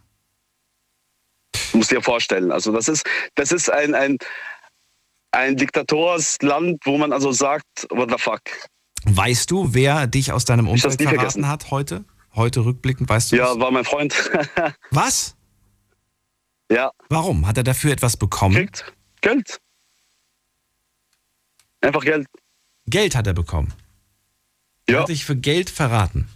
[1.72, 2.52] Du musst dir vorstellen.
[2.52, 4.18] Also das ist, das ist ein, ein,
[5.32, 8.40] ein Diktatorsland, wo man also sagt, what the fuck.
[9.04, 11.48] Weißt du, wer dich aus deinem Umfeld verraten vergessen.
[11.48, 12.04] hat heute?
[12.34, 13.58] Heute rückblickend, weißt du Ja, das?
[13.58, 14.14] war mein Freund.
[14.90, 15.36] Was?
[16.70, 17.46] ja, Warum?
[17.46, 18.54] Hat er dafür etwas bekommen?
[18.54, 19.60] kriegt Geld.
[21.80, 22.26] Einfach Geld.
[22.86, 23.72] Geld hat er bekommen.
[24.86, 26.28] Er Ja, hat dich für Geld verraten.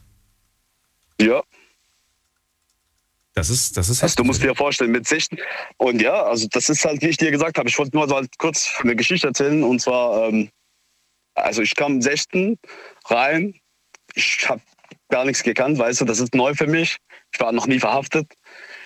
[1.20, 1.42] Ja.
[3.34, 5.38] Das ist, das ist Also du musst dir vorstellen, mit 16.
[5.76, 8.14] Und ja, also das ist halt, wie ich dir gesagt habe, ich wollte nur so
[8.16, 9.62] halt kurz eine Geschichte erzählen.
[9.62, 10.48] Und zwar, ähm,
[11.34, 12.58] also ich kam 16
[13.04, 13.54] rein.
[14.14, 14.62] Ich habe
[15.10, 16.96] gar nichts gekannt, weißt du, das ist neu für mich.
[17.32, 18.32] Ich war noch nie verhaftet.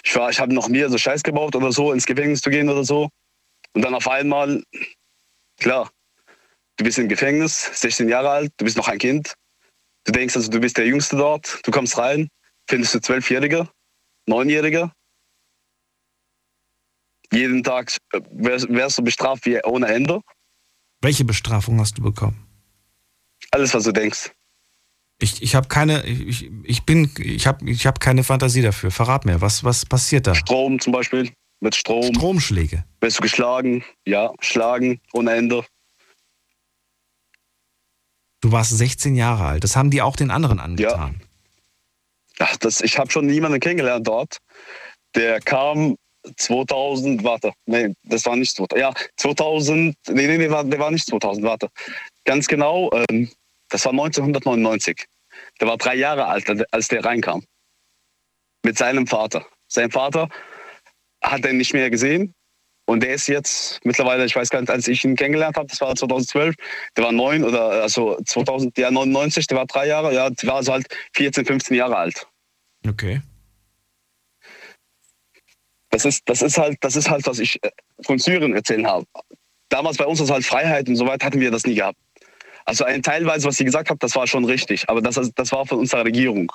[0.04, 2.68] Ich, war, ich habe noch nie so Scheiß gebaut oder so, ins Gefängnis zu gehen
[2.68, 3.08] oder so.
[3.72, 4.64] Und dann auf einmal,
[5.60, 5.90] klar,
[6.76, 9.34] du bist im Gefängnis, 16 Jahre alt, du bist noch ein Kind.
[10.10, 12.28] Du denkst also, du bist der Jüngste dort, du kommst rein,
[12.68, 13.68] findest du Zwölfjährige,
[14.26, 14.90] Neunjährige.
[17.32, 20.20] Jeden Tag äh, wärst, wärst du bestraft wie ohne Ende.
[21.00, 22.44] Welche Bestrafung hast du bekommen?
[23.52, 24.32] Alles, was du denkst.
[25.20, 28.90] Ich, ich habe keine, ich, ich bin, ich habe ich hab keine Fantasie dafür.
[28.90, 30.34] Verrat mir, was, was passiert da?
[30.34, 32.12] Strom zum Beispiel, mit Strom.
[32.12, 32.84] Stromschläge.
[33.00, 35.64] Wirst du geschlagen, ja, schlagen ohne Ende.
[38.40, 39.64] Du warst 16 Jahre alt.
[39.64, 41.20] Das haben die auch den anderen angetan.
[41.20, 42.46] Ja.
[42.46, 44.38] Ach, das, ich habe schon niemanden kennengelernt dort.
[45.14, 45.96] Der kam
[46.36, 50.90] 2000, warte, nee, das war nicht 2000, ja, 2000, nee, nee, nee, war, der war
[50.90, 51.68] nicht 2000, warte.
[52.24, 53.30] Ganz genau, ähm,
[53.68, 55.06] das war 1999.
[55.60, 57.44] Der war drei Jahre alt, als der reinkam.
[58.62, 59.46] Mit seinem Vater.
[59.68, 60.28] Sein Vater
[61.22, 62.34] hat er nicht mehr gesehen.
[62.90, 65.80] Und der ist jetzt mittlerweile, ich weiß gar nicht, als ich ihn kennengelernt habe, das
[65.80, 66.56] war 2012,
[66.96, 70.56] der war neun oder also 2000, ja 99, der war drei Jahre, ja, der war
[70.56, 72.26] also halt 14, 15 Jahre alt.
[72.84, 73.22] Okay.
[75.90, 77.70] Das ist, das ist halt, das ist halt, was ich äh,
[78.04, 79.06] von Syrien erzählen habe.
[79.68, 81.98] Damals bei uns ist halt Freiheit und so weit hatten wir das nie gehabt.
[82.64, 85.64] Also ein teilweise, was sie gesagt hat, das war schon richtig, aber das, das war
[85.64, 86.50] von unserer Regierung,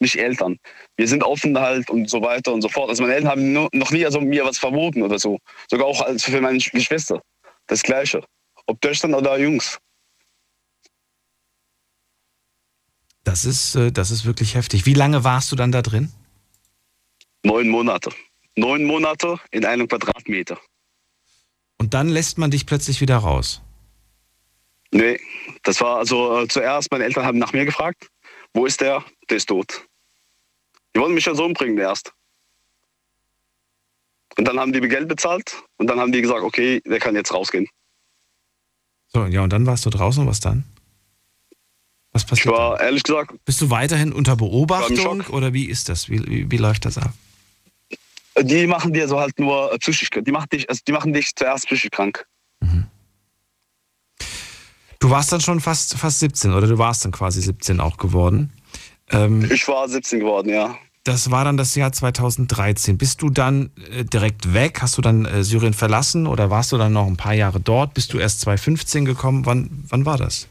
[0.00, 0.58] nicht Eltern.
[0.96, 2.88] Wir sind offen halt und so weiter und so fort.
[2.88, 5.38] Also meine Eltern haben nur, noch nie also mir was verboten oder so.
[5.70, 7.22] Sogar auch als für meine Geschwister.
[7.66, 8.24] Das Gleiche.
[8.66, 9.78] Ob Töchtern oder Jungs.
[13.24, 14.86] Das ist, äh, das ist wirklich heftig.
[14.86, 16.12] Wie lange warst du dann da drin?
[17.44, 18.10] Neun Monate.
[18.56, 20.58] Neun Monate in einem Quadratmeter.
[21.78, 23.62] Und dann lässt man dich plötzlich wieder raus.
[24.92, 25.18] Nee,
[25.62, 28.08] das war also äh, zuerst, meine Eltern haben nach mir gefragt,
[28.54, 29.02] wo ist der?
[29.32, 29.88] Der ist tot.
[30.94, 32.12] Die wollen mich ja so umbringen erst.
[34.36, 37.14] Und dann haben die mir Geld bezahlt und dann haben die gesagt, okay, der kann
[37.14, 37.66] jetzt rausgehen.
[39.08, 40.64] So, ja, und dann warst du draußen, was dann?
[42.12, 42.44] Was passiert?
[42.44, 42.84] Ich war dann?
[42.88, 43.32] ehrlich gesagt.
[43.46, 46.10] Bist du weiterhin unter Beobachtung oder wie ist das?
[46.10, 47.14] Wie, wie, wie läuft das ab?
[48.38, 51.34] Die machen dir so halt nur äh, psychisch, die machen dich, also die machen dich
[51.34, 52.26] zuerst psychisch krank.
[54.98, 58.52] Du warst dann schon fast, fast 17 oder du warst dann quasi 17 auch geworden.
[59.12, 60.76] Ähm, Ich war 17 geworden, ja.
[61.04, 62.98] das war dann das Jahr 2013.
[62.98, 64.78] Bist du dann äh, direkt weg?
[64.82, 67.94] Hast du dann äh, Syrien verlassen oder warst du dann noch ein paar Jahre dort?
[67.94, 69.46] Bist du erst 2015 gekommen?
[69.46, 70.48] Wann, wann war das?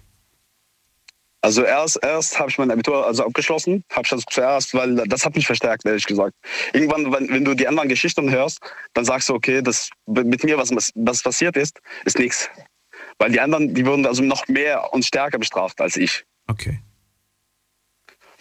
[1.43, 5.25] Also erst, erst habe ich mein Abitur also abgeschlossen, habe ich das zuerst, weil das
[5.25, 6.35] hat mich verstärkt, ehrlich gesagt.
[6.71, 8.59] Irgendwann, wenn, wenn du die anderen Geschichten hörst,
[8.93, 12.47] dann sagst du, okay, das mit mir, was, was passiert ist, ist nichts.
[13.17, 16.25] Weil die anderen, die wurden also noch mehr und stärker bestraft als ich.
[16.47, 16.79] Okay.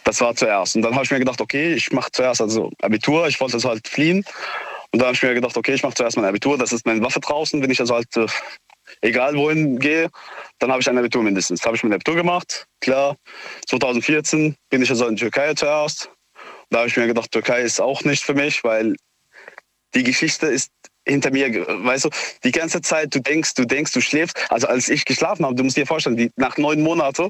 [0.03, 0.75] Das war zuerst.
[0.75, 3.69] Und dann habe ich mir gedacht, okay, ich mache zuerst also Abitur, ich wollte also
[3.69, 4.23] halt fliehen.
[4.91, 7.01] Und dann habe ich mir gedacht, okay, ich mache zuerst mein Abitur, das ist meine
[7.01, 8.25] Waffe draußen, wenn ich also halt, äh,
[9.01, 10.09] egal wohin gehe,
[10.59, 11.65] dann habe ich ein Abitur mindestens.
[11.65, 13.15] Habe ich mein Abitur gemacht, klar.
[13.67, 16.09] 2014 bin ich also in Türkei zuerst.
[16.69, 18.95] Da habe ich mir gedacht, Türkei ist auch nicht für mich, weil
[19.93, 20.71] die Geschichte ist
[21.05, 22.09] hinter mir, weißt du,
[22.43, 24.37] die ganze Zeit, du denkst, du denkst, du schläfst.
[24.49, 27.29] Also als ich geschlafen habe, du musst dir vorstellen, die, nach neun Monaten,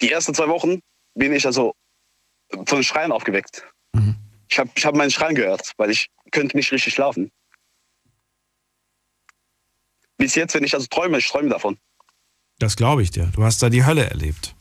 [0.00, 0.80] die ersten zwei Wochen,
[1.14, 1.74] bin ich also
[2.66, 3.66] von Schreien aufgeweckt.
[3.92, 4.16] Mhm.
[4.48, 7.30] Ich habe ich hab meinen Schreien gehört, weil ich könnte nicht richtig schlafen.
[10.16, 11.78] Bis jetzt, wenn ich also träume, ich träume davon.
[12.58, 13.30] Das glaube ich dir.
[13.34, 14.54] Du hast da die Hölle erlebt.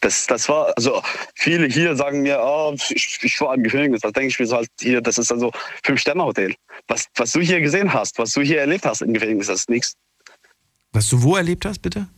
[0.00, 1.02] Das, das war, also
[1.34, 4.00] viele hier sagen mir, oh, ich, ich war im Gefängnis.
[4.00, 6.54] Da denke ich mir so halt hier, das ist also Fünf-Sterne-Hotel.
[6.88, 9.70] Was, was du hier gesehen hast, was du hier erlebt hast im Gefängnis, das ist
[9.70, 9.94] nichts.
[10.92, 12.08] Was du wo erlebt hast, bitte?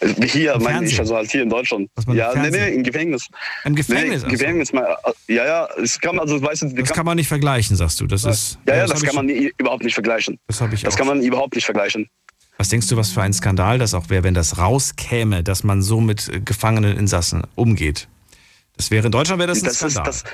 [0.00, 0.92] Also Hier, Im meine Fernsehen?
[0.94, 1.90] ich, also halt hier in Deutschland.
[2.12, 3.28] Ja, nee, nee, im Gefängnis.
[3.64, 4.08] Im Gefängnis?
[4.08, 4.26] Nee, ach so.
[4.28, 4.96] Gefängnis, mal,
[5.28, 8.06] ja, ja, es kann also, weißt du, Das kann man nicht vergleichen, sagst du.
[8.06, 8.58] Das ist.
[8.66, 10.38] ja, ja, das, hab kann man nie, überhaupt nicht vergleichen.
[10.46, 10.98] Das habe ich Das auch.
[10.98, 12.08] kann man überhaupt nicht vergleichen.
[12.56, 15.80] Was denkst du, was für ein Skandal das auch wäre, wenn das rauskäme, dass man
[15.82, 18.08] so mit äh, gefangenen Insassen umgeht?
[18.76, 20.04] Das wäre in Deutschland wäre das ein Das ist, Skandal.
[20.04, 20.24] das,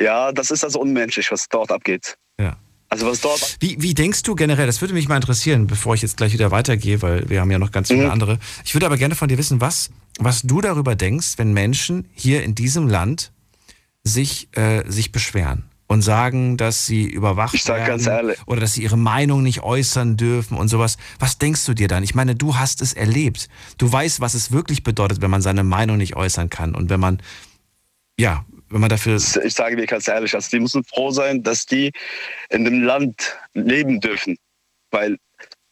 [0.00, 2.16] ja, das ist also unmenschlich, was dort abgeht.
[2.40, 2.56] ja.
[2.92, 6.02] Also was dort Wie, wie denkst du generell, das würde mich mal interessieren, bevor ich
[6.02, 8.10] jetzt gleich wieder weitergehe, weil wir haben ja noch ganz viele Mhm.
[8.10, 8.38] andere.
[8.66, 12.42] Ich würde aber gerne von dir wissen, was, was du darüber denkst, wenn Menschen hier
[12.44, 13.32] in diesem Land
[14.04, 18.38] sich, äh, sich beschweren und sagen, dass sie überwacht Ich sag werden ganz ehrlich.
[18.46, 20.98] oder dass sie ihre Meinung nicht äußern dürfen und sowas.
[21.18, 22.02] Was denkst du dir dann?
[22.02, 23.48] Ich meine, du hast es erlebt.
[23.78, 27.00] Du weißt, was es wirklich bedeutet, wenn man seine Meinung nicht äußern kann und wenn
[27.00, 27.22] man,
[28.18, 31.66] ja, wenn man dafür ich sage dir ganz ehrlich, also die müssen froh sein, dass
[31.66, 31.92] die
[32.50, 34.36] in dem Land leben dürfen.
[34.90, 35.18] Weil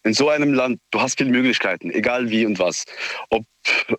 [0.03, 2.85] in so einem Land, du hast viele Möglichkeiten, egal wie und was.
[3.29, 3.43] Ob,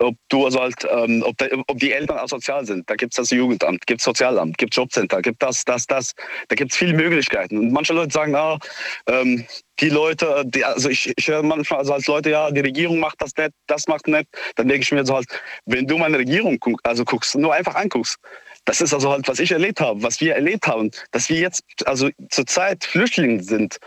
[0.00, 3.16] ob du also halt, ähm, ob, de, ob die Eltern asozial sind, da gibt es
[3.16, 6.12] das Jugendamt, gibt Sozialamt, gibt Jobcenter, gibt das, das, das.
[6.48, 7.56] Da gibt es viele Möglichkeiten.
[7.56, 8.58] Und manche Leute sagen, ah,
[9.06, 9.46] ähm,
[9.78, 13.22] die Leute, die, also ich, ich höre manchmal also als Leute, ja, die Regierung macht
[13.22, 14.26] das nicht, das macht nicht.
[14.56, 15.26] Dann denke ich mir so halt,
[15.66, 18.16] wenn du meine Regierung guck, also guckst, nur einfach anguckst,
[18.64, 21.64] das ist also halt, was ich erlebt habe, was wir erlebt haben, dass wir jetzt
[21.86, 23.78] also zurzeit Flüchtlinge sind.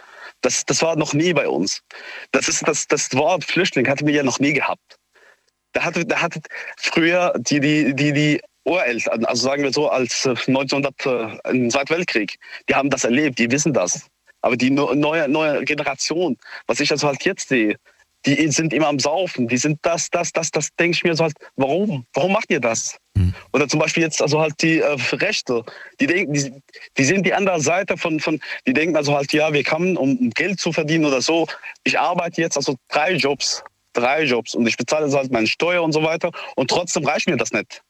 [0.42, 1.82] Das, das war noch nie bei uns.
[2.32, 4.98] Das, ist, das, das Wort Flüchtling hatten wir ja noch nie gehabt.
[5.72, 6.42] Da hatte, da hatte
[6.78, 11.90] früher die, die, die, die Ureltern, also sagen wir so, als 1900 äh, im Zweiten
[11.94, 14.08] Weltkrieg, die haben das erlebt, die wissen das.
[14.42, 17.78] Aber die neue, neue Generation, was ich also halt jetzt sehe,
[18.26, 21.24] die sind immer am Saufen, die sind das, das, das, das denke ich mir so
[21.24, 22.06] halt, warum?
[22.14, 22.98] Warum macht ihr das?
[23.16, 23.34] Mhm.
[23.54, 25.64] Oder zum Beispiel jetzt also halt die äh, Rechte,
[26.00, 26.52] die denken, die,
[26.98, 30.30] die sind die andere Seite von, von, die denken also halt, ja, wir kommen, um,
[30.32, 31.48] Geld zu verdienen oder so.
[31.84, 35.92] Ich arbeite jetzt also drei Jobs, drei Jobs und ich bezahle halt meine Steuer und
[35.92, 37.82] so weiter und trotzdem reicht mir das nicht.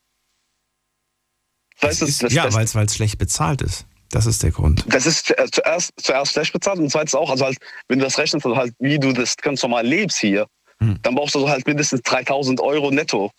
[1.79, 3.85] Das, das ist, das, ja, weil es schlecht bezahlt ist.
[4.09, 4.85] Das ist der Grund.
[4.87, 8.45] Das ist zuerst, zuerst schlecht bezahlt und zweitens auch, also halt, wenn du das rechnest,
[8.45, 10.47] also halt, wie du das ganz normal lebst hier,
[10.79, 10.99] hm.
[11.01, 13.31] dann brauchst du halt mindestens 3000 Euro netto.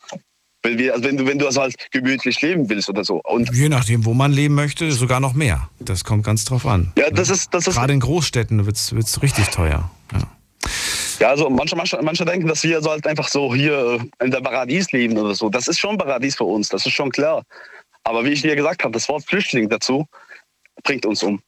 [0.63, 3.21] Wenn, wir, also wenn, du, wenn du also halt gemütlich leben willst oder so.
[3.23, 5.69] Und Je nachdem, wo man leben möchte, sogar noch mehr.
[5.79, 6.93] Das kommt ganz drauf an.
[6.99, 7.55] Ja, das ist.
[7.55, 9.91] Das ist Gerade in Großstädten wird es richtig teuer.
[10.13, 10.23] Ja.
[11.19, 14.41] Ja, also manche, manche, manche denken, dass wir so halt einfach so hier in der
[14.41, 15.49] Paradies leben oder so.
[15.49, 17.43] Das ist schon Paradies für uns, das ist schon klar.
[18.05, 20.07] Aber wie ich dir gesagt habe, das Wort Flüchtling dazu
[20.87, 21.43] bringt uns um.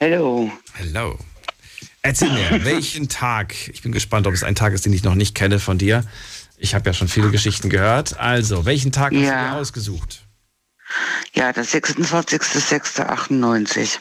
[0.00, 0.50] Hallo.
[0.78, 1.18] Hallo.
[2.02, 5.14] Erzähl mir, welchen Tag, ich bin gespannt, ob es ein Tag ist, den ich noch
[5.14, 6.04] nicht kenne von dir.
[6.56, 8.18] Ich habe ja schon viele Geschichten gehört.
[8.18, 9.20] Also, welchen Tag ja.
[9.20, 10.26] hast du dir ausgesucht?
[11.34, 13.98] Ja, der 26.06.98.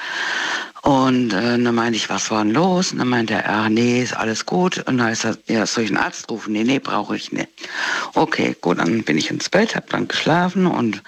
[0.88, 2.94] Und äh, dann meinte ich, was war denn los?
[2.94, 4.78] Und dann meinte er, ah, nee, ist alles gut.
[4.78, 6.54] Und dann heißt er, ja, soll ich einen Arzt rufen?
[6.54, 7.50] Nee, nee, brauche ich nicht.
[8.14, 11.04] Okay, gut, dann bin ich ins Bett, habe dann geschlafen und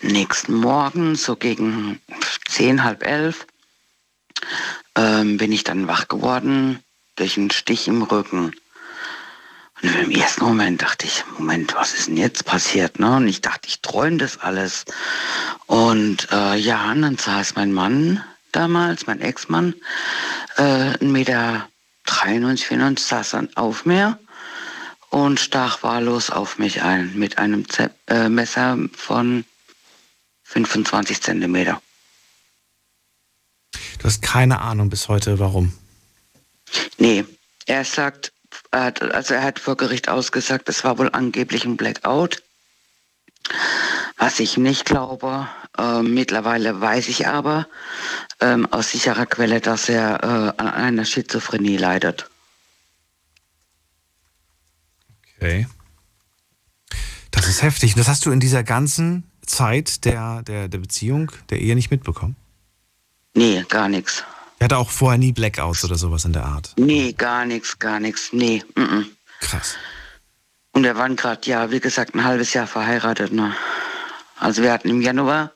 [0.00, 2.00] nächsten Morgen, so gegen
[2.48, 3.46] zehn, halb elf,
[4.96, 6.80] ähm, bin ich dann wach geworden
[7.14, 8.50] durch einen Stich im Rücken.
[9.84, 12.98] Und im ersten Moment dachte ich, Moment, was ist denn jetzt passiert?
[12.98, 13.18] Ne?
[13.18, 14.84] Und ich dachte, ich träume das alles.
[15.66, 19.74] Und äh, ja, und dann saß mein Mann damals, mein Ex-Mann,
[20.56, 21.68] äh, 1,93 Meter
[22.06, 24.18] 94, saß dann auf mir
[25.10, 29.44] und stach wahllos auf mich ein mit einem Z äh, Messer von
[30.44, 31.80] 25 Zentimeter.
[33.98, 35.72] Du hast keine Ahnung bis heute, warum.
[36.98, 37.24] Nee,
[37.66, 38.32] er sagt,
[38.70, 42.42] also er hat vor Gericht ausgesagt, es war wohl angeblich ein Blackout.
[44.16, 45.48] Was ich nicht glaube.
[45.78, 47.66] Äh, mittlerweile weiß ich aber
[48.40, 52.28] ähm, aus sicherer Quelle, dass er äh, an einer Schizophrenie leidet.
[55.36, 55.66] Okay.
[57.30, 57.94] Das ist heftig.
[57.94, 62.36] Das hast du in dieser ganzen Zeit der, der, der Beziehung, der Ehe nicht mitbekommen?
[63.34, 64.24] Nee, gar nichts.
[64.58, 66.74] Er hatte auch vorher nie Blackouts oder sowas in der Art?
[66.76, 68.32] Nee, gar nichts, gar nichts.
[68.32, 68.62] Nee.
[68.76, 69.04] Mm -mm.
[69.40, 69.74] Krass.
[70.72, 73.32] Und wir waren gerade, ja, wie gesagt, ein halbes Jahr verheiratet.
[73.32, 73.54] Ne?
[74.38, 75.52] Also wir hatten im Januar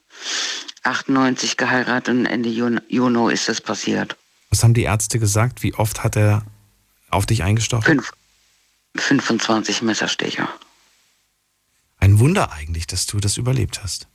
[0.83, 4.17] 98 geheiratet und Ende Juni ist das passiert.
[4.51, 5.63] Was haben die Ärzte gesagt?
[5.63, 6.45] Wie oft hat er
[7.11, 7.85] auf dich eingestochen?
[7.85, 8.13] Fünf,
[8.97, 10.49] 25 Messerstecher.
[11.99, 14.07] Ein Wunder eigentlich, dass du das überlebt hast.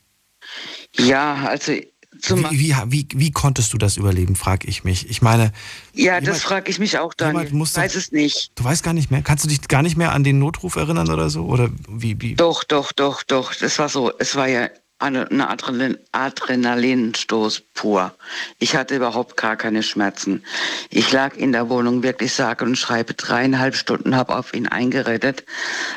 [0.96, 1.74] Ja, also
[2.12, 5.10] wie, wie, wie, wie, konntest du das überleben, frage ich mich.
[5.10, 5.52] Ich meine.
[5.94, 7.46] Ja, jemand, das frage ich mich auch, Daniel.
[7.46, 8.52] Ich weiß es nicht.
[8.56, 9.22] Du weißt gar nicht mehr?
[9.22, 11.46] Kannst du dich gar nicht mehr an den Notruf erinnern oder so?
[11.46, 12.36] Oder wie, wie?
[12.36, 13.56] Doch, doch, doch, doch.
[13.56, 14.12] Das war so.
[14.20, 14.70] Es war ja
[15.02, 18.14] eine Adrenalin, Adrenalinstoß pur.
[18.60, 20.44] Ich hatte überhaupt gar keine Schmerzen.
[20.90, 25.44] Ich lag in der Wohnung wirklich sage und schreibe dreieinhalb Stunden, habe auf ihn eingeredet,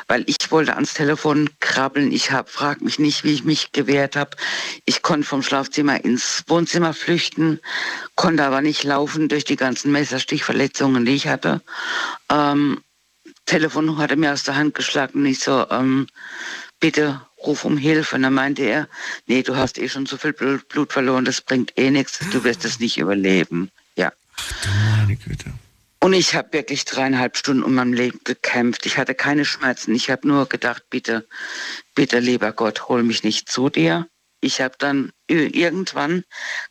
[0.07, 2.11] weil ich wollte ans Telefon krabbeln.
[2.11, 4.31] Ich hab, frag mich nicht, wie ich mich gewehrt habe.
[4.85, 7.59] Ich konnte vom Schlafzimmer ins Wohnzimmer flüchten,
[8.15, 11.61] konnte aber nicht laufen durch die ganzen Messerstichverletzungen, die ich hatte.
[12.31, 12.81] Ähm,
[13.45, 16.07] Telefon hatte mir aus der Hand geschlagen und ich so, ähm,
[16.79, 18.15] bitte ruf um Hilfe.
[18.15, 18.87] Und dann meinte er,
[19.27, 22.65] nee, du hast eh schon so viel Blut verloren, das bringt eh nichts, du wirst
[22.65, 23.71] es nicht überleben.
[23.95, 24.11] Ja.
[24.37, 25.51] Ach, meine Güte.
[26.05, 28.85] Und ich habe wirklich dreieinhalb Stunden um mein Leben gekämpft.
[28.85, 29.95] Ich hatte keine Schmerzen.
[29.95, 31.25] Ich habe nur gedacht, bitte,
[31.95, 34.07] bitte, lieber Gott, hol mich nicht zu dir.
[34.39, 36.23] Ich habe dann irgendwann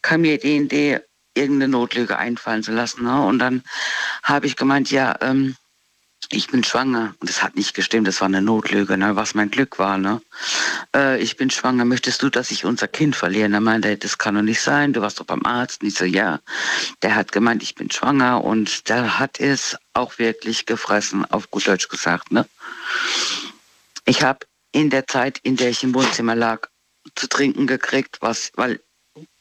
[0.02, 1.00] kam mir die Idee,
[1.34, 3.02] irgendeine Notlüge einfallen zu lassen.
[3.02, 3.26] Ne?
[3.26, 3.64] Und dann
[4.22, 5.56] habe ich gemeint, ja, ähm,
[6.34, 7.14] ich bin schwanger.
[7.20, 9.98] Und das hat nicht gestimmt, das war eine Notlüge, ne, was mein Glück war.
[9.98, 10.20] Ne?
[10.94, 13.54] Äh, ich bin schwanger, möchtest du, dass ich unser Kind verlieren?
[13.54, 15.82] Er meinte, das kann doch nicht sein, du warst doch beim Arzt.
[15.82, 16.40] Und ich so, ja.
[17.02, 21.66] Der hat gemeint, ich bin schwanger und der hat es auch wirklich gefressen, auf gut
[21.66, 22.32] Deutsch gesagt.
[22.32, 22.46] Ne?
[24.04, 24.40] Ich habe
[24.72, 26.68] in der Zeit, in der ich im Wohnzimmer lag,
[27.14, 28.80] zu trinken gekriegt, was, weil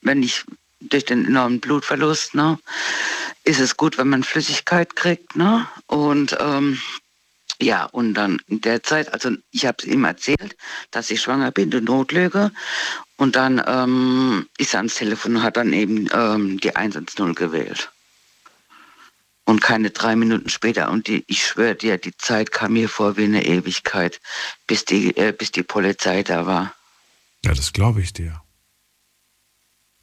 [0.02, 0.46] wenn ich
[0.80, 2.60] durch den enormen Blutverlust, ne,
[3.44, 5.68] ist es gut, wenn man Flüssigkeit kriegt, ne?
[5.88, 6.80] Und ähm,
[7.62, 10.56] ja, und dann in der Zeit, also ich habe es ihm erzählt,
[10.92, 12.52] dass ich schwanger bin, die Notlüge.
[13.16, 17.92] Und dann ähm, ist er ans Telefon und hat dann eben ähm, die 110 gewählt.
[19.46, 23.18] Und keine drei Minuten später, und die, ich schwöre dir, die Zeit kam mir vor
[23.18, 24.20] wie eine Ewigkeit,
[24.68, 26.74] bis die, äh, bis die Polizei da war.
[27.44, 28.43] Ja, das glaube ich dir.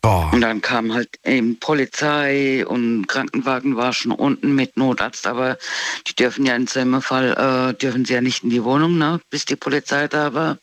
[0.03, 0.31] Boah.
[0.33, 5.59] Und dann kam halt eben Polizei und Krankenwagen war schon unten mit Notarzt, aber
[6.07, 7.33] die dürfen ja in so Fall,
[7.73, 10.57] äh, dürfen sie ja nicht in die Wohnung, ne, bis die Polizei da war.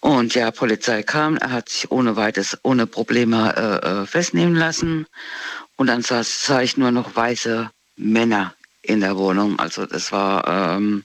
[0.00, 5.06] Und ja, Polizei kam, er hat sich ohne weites, ohne Probleme äh, äh, festnehmen lassen.
[5.76, 9.58] Und dann sah, sah ich nur noch weiße Männer in der Wohnung.
[9.58, 11.04] Also das war ähm,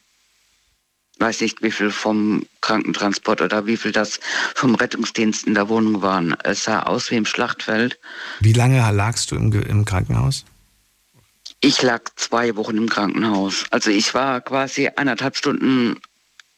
[1.19, 4.19] weiß nicht, wie viel vom Krankentransport oder wie viel das
[4.53, 6.35] vom Rettungsdienst in der Wohnung waren.
[6.43, 7.99] Es sah aus wie im Schlachtfeld.
[8.39, 10.45] Wie lange lagst du im, im Krankenhaus?
[11.61, 13.65] Ich lag zwei Wochen im Krankenhaus.
[13.71, 15.99] Also ich war quasi eineinhalb Stunden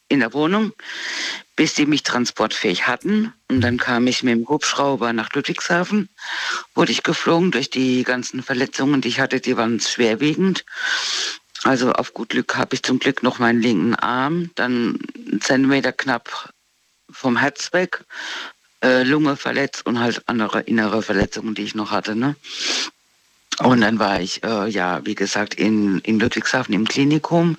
[0.09, 0.73] in der Wohnung,
[1.55, 3.33] bis die mich transportfähig hatten.
[3.49, 6.09] Und dann kam ich mit dem Hubschrauber nach Ludwigshafen,
[6.75, 10.65] wurde ich geflogen durch die ganzen Verletzungen, die ich hatte, die waren schwerwiegend.
[11.63, 15.91] Also auf gut Glück habe ich zum Glück noch meinen linken Arm, dann einen Zentimeter
[15.91, 16.53] knapp
[17.09, 18.03] vom Herz weg,
[18.83, 22.15] äh, Lunge verletzt und halt andere innere Verletzungen, die ich noch hatte.
[22.15, 22.35] Ne?
[23.59, 27.57] Und dann war ich, äh, ja, wie gesagt, in, in Ludwigshafen im Klinikum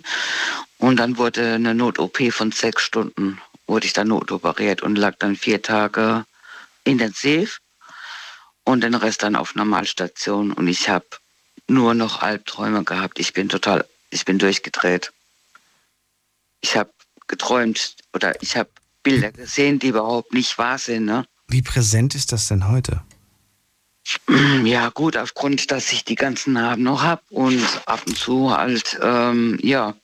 [0.79, 5.35] und dann wurde eine Not-OP von sechs Stunden, wurde ich dann notoperiert und lag dann
[5.35, 6.25] vier Tage
[6.85, 7.61] intensiv
[8.63, 11.07] und den Rest dann auf Normalstation und ich habe
[11.69, 13.19] nur noch Albträume gehabt.
[13.19, 15.13] Ich bin total, ich bin durchgedreht.
[16.61, 16.91] Ich habe
[17.29, 18.71] geträumt oder ich habe
[19.03, 21.05] Bilder gesehen, die überhaupt nicht wahr sind.
[21.05, 21.27] Ne?
[21.47, 23.03] Wie präsent ist das denn heute?
[24.65, 28.99] Ja, gut, aufgrund, dass ich die ganzen Narben noch habe und ab und zu halt,
[29.03, 29.95] ähm, ja,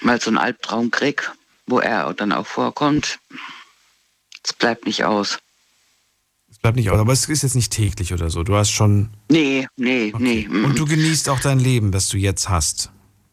[0.00, 1.30] mal so einen Albtraum krieg,
[1.66, 3.18] wo er dann auch vorkommt.
[4.44, 5.38] Es bleibt nicht aus.
[6.62, 8.44] Bleibt nicht aus, aber es ist jetzt nicht täglich oder so.
[8.44, 9.10] Du hast schon.
[9.28, 10.46] Nee, nee, Okay.
[10.48, 10.64] nee.
[10.64, 12.90] Und du genießt auch dein Leben, das du jetzt hast.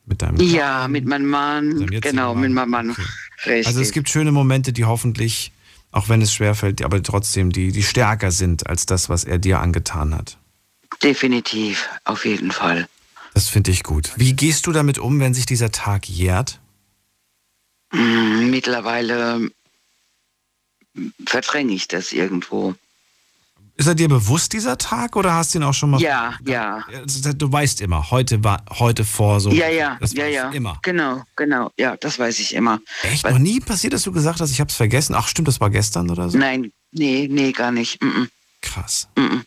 [0.08, 2.42] Mit deinem Ja, mit meinem Mann, genau, Mann.
[2.42, 2.96] mit meinem Mann.
[3.42, 3.64] Okay.
[3.66, 5.52] Also es gibt schöne Momente, die hoffentlich,
[5.92, 9.60] auch wenn es schwerfällt, aber trotzdem, die, die stärker sind als das, was er dir
[9.60, 10.38] angetan hat.
[11.04, 12.88] Definitiv, auf jeden Fall.
[13.36, 14.12] Das finde ich gut.
[14.16, 16.60] Wie gehst du damit um, wenn sich dieser Tag jährt?
[17.94, 19.52] Mm, Mittlerweile
[21.28, 22.74] verdränge ich das irgendwo.
[23.80, 26.02] Ist er dir bewusst, dieser Tag, oder hast du ihn auch schon mal...
[26.02, 26.84] Ja, ja.
[27.38, 29.52] Du weißt immer, heute war heute vor so.
[29.52, 30.50] Ja, ja, das ja, ja.
[30.50, 30.80] Immer.
[30.82, 31.72] Genau, genau.
[31.78, 32.82] Ja, das weiß ich immer.
[33.04, 33.24] Echt?
[33.24, 35.16] Weil- Noch nie passiert, dass du gesagt hast, ich habe es vergessen?
[35.16, 36.38] Ach stimmt, das war gestern oder so?
[36.38, 38.04] Nein, nee, nee, gar nicht.
[38.04, 38.28] Mm -mm,
[38.62, 39.08] Krass.
[39.16, 39.42] mm -mm.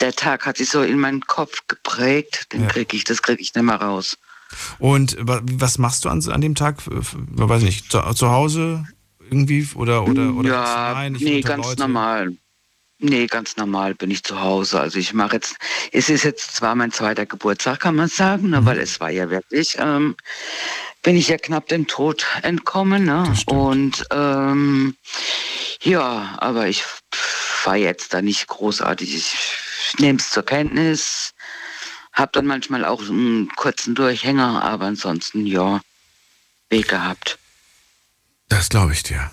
[0.00, 2.68] Der Tag hat sich so in meinen Kopf geprägt, den Ja.
[2.68, 4.16] krieg ich, das kriege ich nicht mehr raus.
[4.78, 6.78] Und wa- was machst du an, an dem Tag?
[6.86, 8.86] Weiß nicht, zu, zu Hause
[9.30, 11.80] irgendwie oder oder oder ja, nein, nee, ganz Leute?
[11.82, 12.36] normal.
[13.06, 14.80] Nee, ganz normal bin ich zu Hause.
[14.80, 15.56] Also ich mache jetzt,
[15.92, 18.66] es ist jetzt zwar mein zweiter Geburtstag, kann man sagen, ne, Mhm.
[18.66, 20.16] weil es war ja wirklich, ähm,
[21.02, 23.04] bin ich ja knapp dem Tod entkommen.
[23.04, 23.30] Ne?
[23.44, 24.96] Und ähm,
[25.82, 26.82] ja, aber ich
[27.64, 29.14] war jetzt da nicht großartig.
[29.14, 31.34] Ich nehme es zur Kenntnis,
[32.14, 35.82] habe dann manchmal auch einen kurzen Durchhänger, aber ansonsten ja,
[36.70, 37.38] Weg gehabt.
[38.48, 39.30] Das glaube ich dir.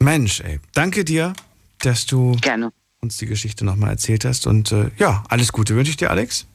[0.00, 1.32] Mensch, ey, danke dir,
[1.78, 2.72] dass du Gerne.
[3.02, 4.46] Uns die Geschichte nochmal erzählt hast.
[4.46, 6.46] Und äh, ja, alles Gute wünsche ich dir, Alex.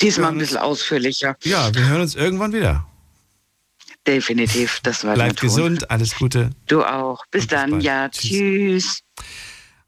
[0.00, 1.36] Diesmal ein bisschen ausführlicher.
[1.42, 2.86] Ja, wir hören uns irgendwann wieder.
[4.06, 6.50] Definitiv, das war Bleib gesund, alles Gute.
[6.66, 7.24] Du auch.
[7.30, 7.70] Bis Und bis dann.
[7.72, 7.82] bald.
[7.82, 9.00] Ja, Tschüss.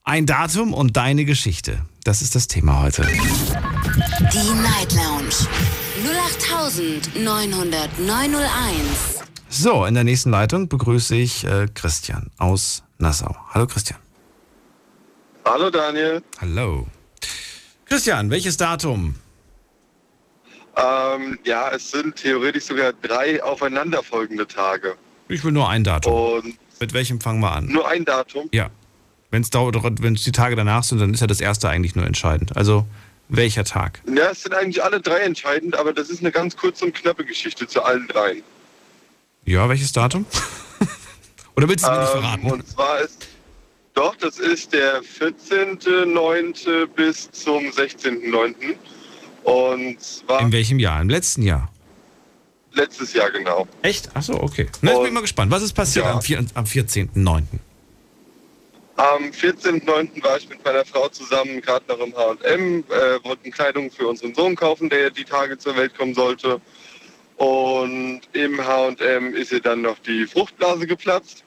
[0.02, 1.84] Ein Datum und deine Geschichte.
[2.04, 3.02] Das ist das Thema heute.
[3.06, 5.46] Die Night Lounge
[6.58, 9.20] 08901.
[9.48, 13.36] So, in der nächsten Leitung begrüße ich äh, Christian aus Nassau.
[13.50, 13.98] Hallo Christian.
[15.44, 16.22] Hallo Daniel.
[16.40, 16.86] Hallo.
[17.86, 19.14] Christian, welches Datum?
[20.76, 24.96] Ähm, ja, es sind theoretisch sogar drei aufeinanderfolgende Tage.
[25.28, 26.12] Ich will nur ein Datum.
[26.12, 27.66] Und Mit welchem fangen wir an?
[27.66, 28.48] nur ein Datum.
[28.52, 28.70] Ja.
[29.30, 32.04] Wenn es wenn es die Tage danach sind, dann ist ja das erste eigentlich nur
[32.06, 32.56] entscheidend.
[32.56, 32.86] Also
[33.28, 34.02] welcher Tag?
[34.12, 37.24] Ja, es sind eigentlich alle drei entscheidend, aber das ist eine ganz kurze und knappe
[37.24, 38.42] Geschichte zu allen dreien.
[39.44, 40.26] Ja, welches Datum?
[41.56, 42.50] Oder willst du mir nicht Ähm, verraten?
[42.50, 43.28] und zwar ist,
[43.94, 46.86] doch, das ist der 14.09.
[46.88, 48.74] bis zum 16.09.
[49.44, 51.00] Und zwar In welchem Jahr?
[51.00, 51.70] Im letzten Jahr.
[52.72, 53.66] letztes Jahr genau.
[53.82, 54.14] Echt?
[54.14, 54.68] Achso, okay.
[54.82, 55.50] Na, jetzt bin ich mal gespannt.
[55.50, 56.12] Was ist passiert Ja.
[56.38, 57.42] am, am 14.09.?
[58.96, 60.22] Am 14.09.
[60.22, 64.34] war ich mit meiner Frau zusammen, gerade noch im H&M, äh, wollten Kleidung für unseren
[64.34, 66.60] Sohn kaufen, der die Tage zur Welt kommen sollte.
[67.38, 71.44] Und im H&M ist ihr dann noch die Fruchtblase geplatzt,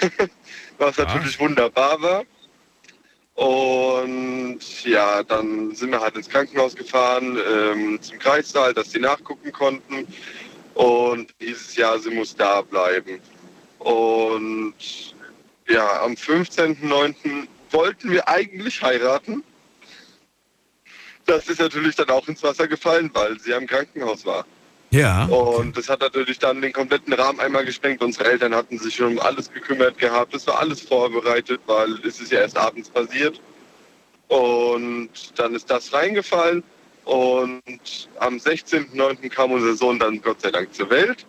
[0.78, 1.04] was Ah.
[1.04, 2.24] natürlich wunderbar war.
[3.34, 9.50] Und ja, dann sind wir halt ins Krankenhaus gefahren, ähm, zum Kreissaal, dass sie nachgucken
[9.50, 10.06] konnten.
[10.74, 13.20] Und dieses Jahr, sie muss da bleiben.
[13.80, 14.74] Und
[15.68, 17.48] ja, am 15.09.
[17.70, 19.42] wollten wir eigentlich heiraten.
[21.26, 24.44] Das ist natürlich dann auch ins Wasser gefallen, weil sie am Krankenhaus war.
[24.94, 25.24] Ja.
[25.24, 28.00] Und das hat natürlich dann den kompletten Rahmen einmal gesprengt.
[28.00, 30.34] Unsere Eltern hatten sich schon um alles gekümmert gehabt.
[30.34, 33.40] Es war alles vorbereitet, weil es ist ja erst abends passiert.
[34.28, 36.62] Und dann ist das reingefallen.
[37.04, 39.28] Und am 16.09.
[39.30, 41.26] kam unser Sohn dann Gott sei Dank zur Welt.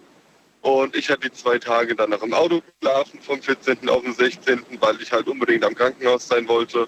[0.61, 3.89] Und ich hatte die zwei Tage dann noch im Auto geschlafen, vom 14.
[3.89, 6.87] auf den 16., weil ich halt unbedingt am Krankenhaus sein wollte,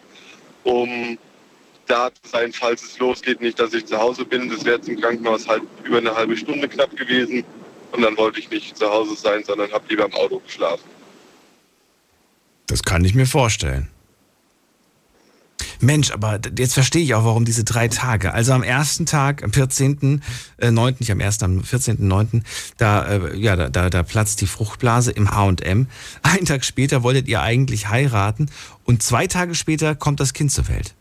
[0.64, 1.18] um
[1.88, 3.42] da zu sein, falls es losgeht.
[3.42, 4.50] Nicht, dass ich zu Hause bin.
[4.50, 7.44] Das wäre zum Krankenhaus halt über eine halbe Stunde knapp gewesen.
[7.92, 10.84] Und dann wollte ich nicht zu Hause sein, sondern habe lieber im Auto geschlafen.
[12.68, 13.90] Das kann ich mir vorstellen.
[15.80, 18.34] Mensch, aber jetzt verstehe ich auch, warum diese drei Tage.
[18.34, 20.22] Also am ersten Tag, am 14.9.,
[20.58, 22.42] äh, 9., nicht am 1., am 14.9.,
[22.78, 25.88] da, äh, ja, da, da, da platzt die Fruchtblase im H&M.
[26.24, 28.50] Einen Tag später wolltet ihr eigentlich heiraten
[28.86, 30.96] und zwei Tage später kommt das Kind zur Welt.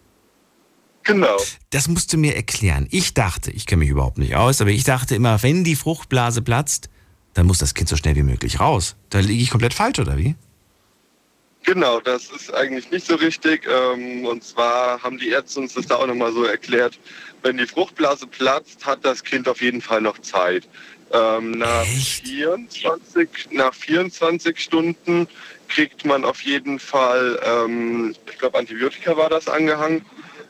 [1.07, 1.37] Genau.
[1.71, 2.89] Das musst du mir erklären.
[2.91, 6.43] Ich dachte, ich kenne mich überhaupt nicht aus, aber ich dachte immer, wenn die Fruchtblase
[6.43, 6.91] platzt,
[7.35, 8.97] dann muss das Kind so schnell wie möglich raus.
[9.11, 10.35] Da liege ich komplett falsch, oder wie?
[11.63, 13.69] Genau, das ist eigentlich nicht so richtig.
[13.69, 16.99] Ähm, und zwar haben die Ärzte uns das da auch nochmal so erklärt.
[17.43, 20.69] Wenn die Fruchtblase platzt, hat das Kind auf jeden Fall noch Zeit.
[21.13, 22.27] Ähm, nach, Echt?
[22.27, 25.29] 24, nach 24 Stunden
[25.69, 30.05] kriegt man auf jeden Fall, ähm, ich glaube Antibiotika war das angehangen.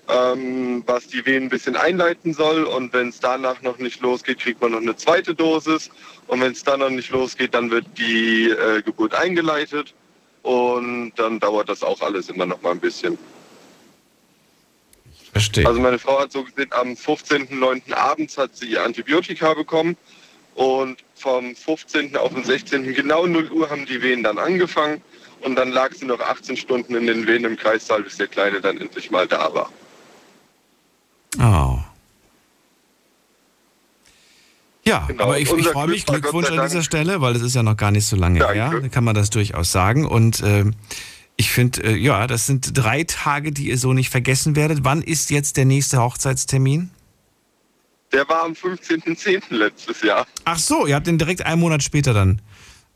[0.08, 2.64] Ähm, was die Venen ein bisschen einleiten soll.
[2.64, 5.90] Und wenn es danach noch nicht losgeht, kriegt man noch eine zweite Dosis.
[6.26, 9.94] Und wenn es dann noch nicht losgeht, dann wird die äh, Geburt eingeleitet.
[10.42, 13.18] Und dann dauert das auch alles immer noch mal ein bisschen.
[15.32, 15.66] Verstehe.
[15.66, 17.92] Also meine Frau hat so gesehen, am 15.09.
[17.92, 19.96] abends hat sie ihr Antibiotika bekommen.
[20.54, 22.16] Und vom 15.
[22.16, 22.94] auf den 16.
[22.94, 25.02] genau 0 Uhr haben die Wehen dann angefangen.
[25.40, 28.60] Und dann lag sie noch 18 Stunden in den Wehen im Kreissaal, bis der Kleine
[28.60, 29.70] dann endlich mal da war.
[31.38, 31.78] Oh.
[34.84, 35.24] Ja, Genau.
[35.24, 36.06] aber ich, ich freue mich.
[36.06, 38.54] Glückwunsch an dieser Stelle, weil es ist ja noch gar nicht so lange Danke.
[38.54, 38.80] her.
[38.80, 40.06] Da kann man das durchaus sagen.
[40.06, 40.74] Und ähm,
[41.36, 44.84] ich finde, äh, ja, das sind drei Tage, die ihr so nicht vergessen werdet.
[44.84, 46.90] Wann ist jetzt der nächste Hochzeitstermin?
[48.12, 49.42] Der war am 15.10.
[49.50, 50.24] letztes Jahr.
[50.44, 52.40] Ach so, ihr habt den direkt einen Monat später dann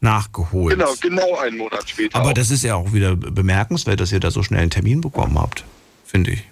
[0.00, 0.78] nachgeholt.
[0.78, 2.16] Genau, genau einen Monat später.
[2.16, 2.32] Aber auch.
[2.34, 5.64] das ist ja auch wieder bemerkenswert, dass ihr da so schnell einen Termin bekommen habt,
[6.06, 6.44] finde ich.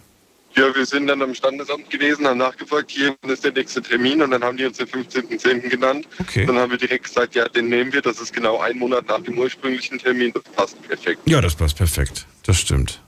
[0.58, 4.32] Ja, wir sind dann am Standesamt gewesen, haben nachgefragt, hier ist der nächste Termin und
[4.32, 5.68] dann haben die uns den 15.10.
[5.68, 6.08] genannt.
[6.18, 6.46] Okay.
[6.46, 9.20] Dann haben wir direkt gesagt, ja, den nehmen wir, das ist genau ein Monat nach
[9.20, 11.20] dem ursprünglichen Termin, das passt perfekt.
[11.26, 12.26] Ja, das passt perfekt.
[12.44, 13.00] Das stimmt.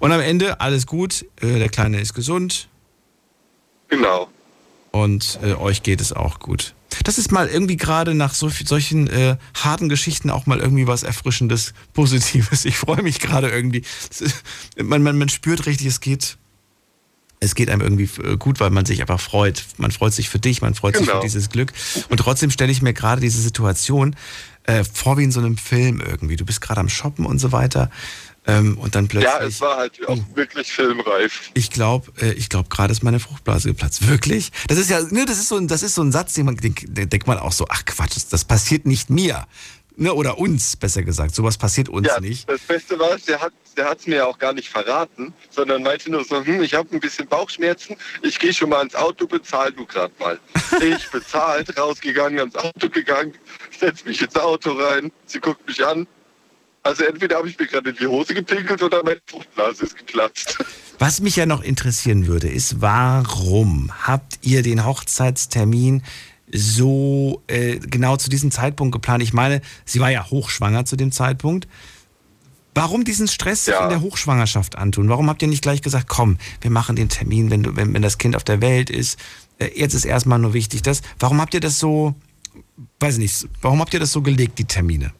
[0.00, 1.24] Und am Ende alles gut.
[1.40, 2.68] Äh, der Kleine ist gesund.
[3.88, 4.28] Genau.
[4.90, 6.74] Und äh, euch geht es auch gut.
[7.04, 10.86] Das ist mal irgendwie gerade nach so, viel- solchen äh, harten Geschichten auch mal irgendwie
[10.86, 12.66] was Erfrischendes, Positives.
[12.66, 13.80] Ich freue mich gerade irgendwie.
[14.10, 14.42] Ist-
[14.76, 16.36] Man, man, man spürt richtig, es geht,
[17.42, 19.64] es geht einem irgendwie äh, gut, weil man sich einfach freut.
[19.76, 21.20] Man freut sich für dich, man freut sich Genau.
[21.20, 21.72] für dieses Glück.
[22.08, 24.14] Und trotzdem stelle ich mir gerade diese Situation
[24.64, 26.36] äh, vor wie in so einem Film irgendwie.
[26.36, 27.90] Du bist gerade am Shoppen und so weiter.
[28.46, 29.32] Ähm, und dann plötzlich.
[29.32, 31.50] Ja, es war halt auch wirklich filmreif.
[31.54, 34.06] Ich glaube, äh, ich glaube, gerade ist meine Fruchtblase geplatzt.
[34.08, 34.52] Wirklich?
[34.68, 36.56] Das ist ja, ne, das ist so ein, das ist so ein Satz, den man,
[36.56, 39.46] den, den denkt man auch so, ach Quatsch, das, das passiert nicht mir.
[39.96, 41.34] Ne, oder uns, besser gesagt.
[41.34, 42.48] Sowas passiert uns Ja, nicht.
[42.48, 46.10] das Beste war, der hat der hat's mir ja auch gar nicht verraten, sondern meinte
[46.10, 49.72] nur so, hm, ich habe ein bisschen Bauchschmerzen, ich gehe schon mal ins Auto, bezahl
[49.72, 50.38] du gerade mal.
[50.82, 53.34] Ich bezahlt, rausgegangen, ans Auto gegangen,
[53.78, 56.06] setz mich ins Auto rein, sie guckt mich an.
[56.82, 60.58] Also entweder habe ich mir gerade in die Hose gepinkelt oder meine Fruchtblase ist geplatzt.
[60.98, 66.02] Was mich ja noch interessieren würde, ist, warum habt ihr den Hochzeitstermin
[66.52, 69.22] so äh, genau zu diesem Zeitpunkt geplant?
[69.22, 71.66] Ich meine, sie war ja hochschwanger zu dem Zeitpunkt.
[72.74, 73.84] Warum diesen Stress sich Ja.
[73.84, 75.08] in der Hochschwangerschaft antun?
[75.08, 78.02] Warum habt ihr nicht gleich gesagt, komm, wir machen den Termin, wenn, du, wenn, wenn
[78.02, 79.18] das Kind auf der Welt ist?
[79.58, 81.02] Äh, Jetzt ist erstmal nur wichtig das.
[81.18, 82.14] Warum habt ihr das so,
[83.00, 85.12] weiß ich nicht, warum habt ihr das so gelegt, die Termine?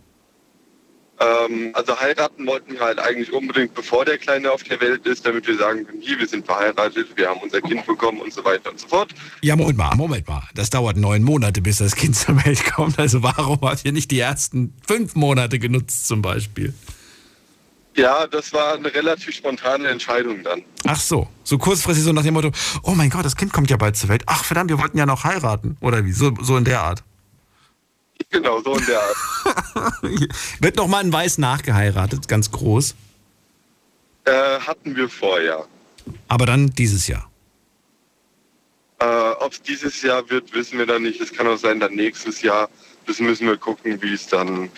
[1.22, 5.24] Ähm, also heiraten wollten wir halt eigentlich unbedingt, bevor der Kleine auf der Welt ist,
[5.24, 8.44] damit wir sagen können, hier, wir sind verheiratet, wir haben unser Kind bekommen und so
[8.44, 9.14] weiter und so fort.
[9.40, 10.42] Ja, Moment mal, Moment mal.
[10.54, 12.98] Das dauert neun Monate, bis das Kind zur Welt kommt.
[12.98, 16.74] Also warum habt ihr nicht die ersten fünf Monate genutzt zum Beispiel?
[17.94, 20.62] Ja, das war eine relativ spontane Entscheidung dann.
[20.86, 22.50] Ach so, so kurzfristig so nach dem Motto,
[22.82, 24.22] oh mein Gott, das Kind kommt ja bald zur Welt.
[24.26, 25.76] Ach verdammt, wir wollten ja noch heiraten.
[25.80, 26.12] Oder wie?
[26.12, 27.04] So, so in der Art.
[28.30, 30.02] Genau, so in der Art.
[30.60, 32.94] Wird noch mal in Weiß nachgeheiratet, ganz groß.
[34.24, 35.66] Äh, hatten wir vorher.
[36.28, 37.28] Aber dann dieses Jahr.
[39.00, 39.04] Äh,
[39.40, 41.20] Ob es dieses Jahr wird, wissen wir dann nicht.
[41.20, 42.68] Es kann auch sein, dann nächstes Jahr.
[43.06, 44.70] Das müssen wir gucken, wie es dann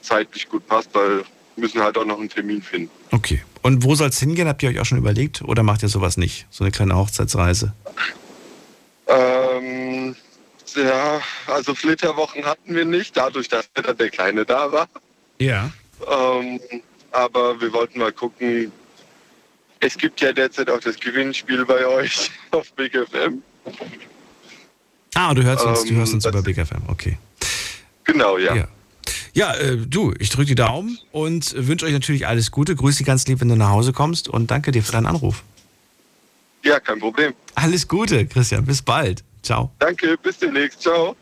[0.00, 1.24] zeitlich gut passt, weil wir
[1.56, 2.90] müssen halt auch noch einen Termin finden.
[3.12, 3.42] Okay.
[3.62, 4.48] Und wo soll es hingehen?
[4.48, 5.42] Habt ihr euch auch schon überlegt?
[5.42, 6.46] Oder macht ihr sowas nicht?
[6.50, 7.74] So eine kleine Hochzeitsreise?
[9.06, 10.16] Ähm,
[10.76, 14.88] ja, also Flitterwochen hatten wir nicht, dadurch, dass der Kleine da war.
[15.38, 15.70] Ja.
[16.10, 16.60] Ähm,
[17.12, 18.72] aber wir wollten mal gucken.
[19.80, 23.42] Es gibt ja derzeit auch das Gewinnspiel bei euch auf Big FM.
[25.14, 26.82] Ah, du hörst uns, du Ähm, hörst uns das- über Big FM.
[26.88, 27.18] Okay.
[28.04, 28.54] Genau, ja.
[28.54, 28.68] Ja.
[29.32, 32.74] Ja, äh, du, ich drücke die Daumen und wünsche euch natürlich alles Gute.
[32.74, 35.44] Grüß dich ganz lieb, wenn du nach Hause kommst und danke dir für deinen Anruf.
[36.64, 37.32] Ja, kein Problem.
[37.54, 38.64] Alles Gute, Christian.
[38.64, 39.22] Bis bald.
[39.42, 39.72] Ciao.
[39.78, 40.82] Danke, bis demnächst.
[40.82, 41.16] Ciao.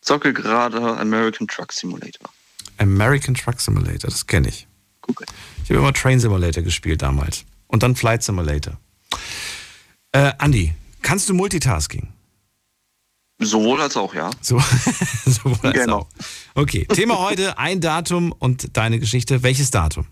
[0.00, 2.28] Zocke gerade American Truck Simulator.
[2.78, 4.66] American Truck Simulator, das kenne ich.
[5.02, 5.24] Gucke.
[5.64, 7.44] Ich habe immer Train Simulator gespielt damals.
[7.66, 8.78] Und dann Flight Simulator.
[10.12, 12.08] Äh, Andi, kannst du Multitasking?
[13.38, 14.30] Sowohl als auch, ja.
[14.40, 14.58] So,
[15.24, 15.98] sowohl als Genau.
[16.00, 16.08] auch.
[16.54, 19.42] Okay, Thema heute, ein Datum und deine Geschichte.
[19.42, 20.06] Welches Datum?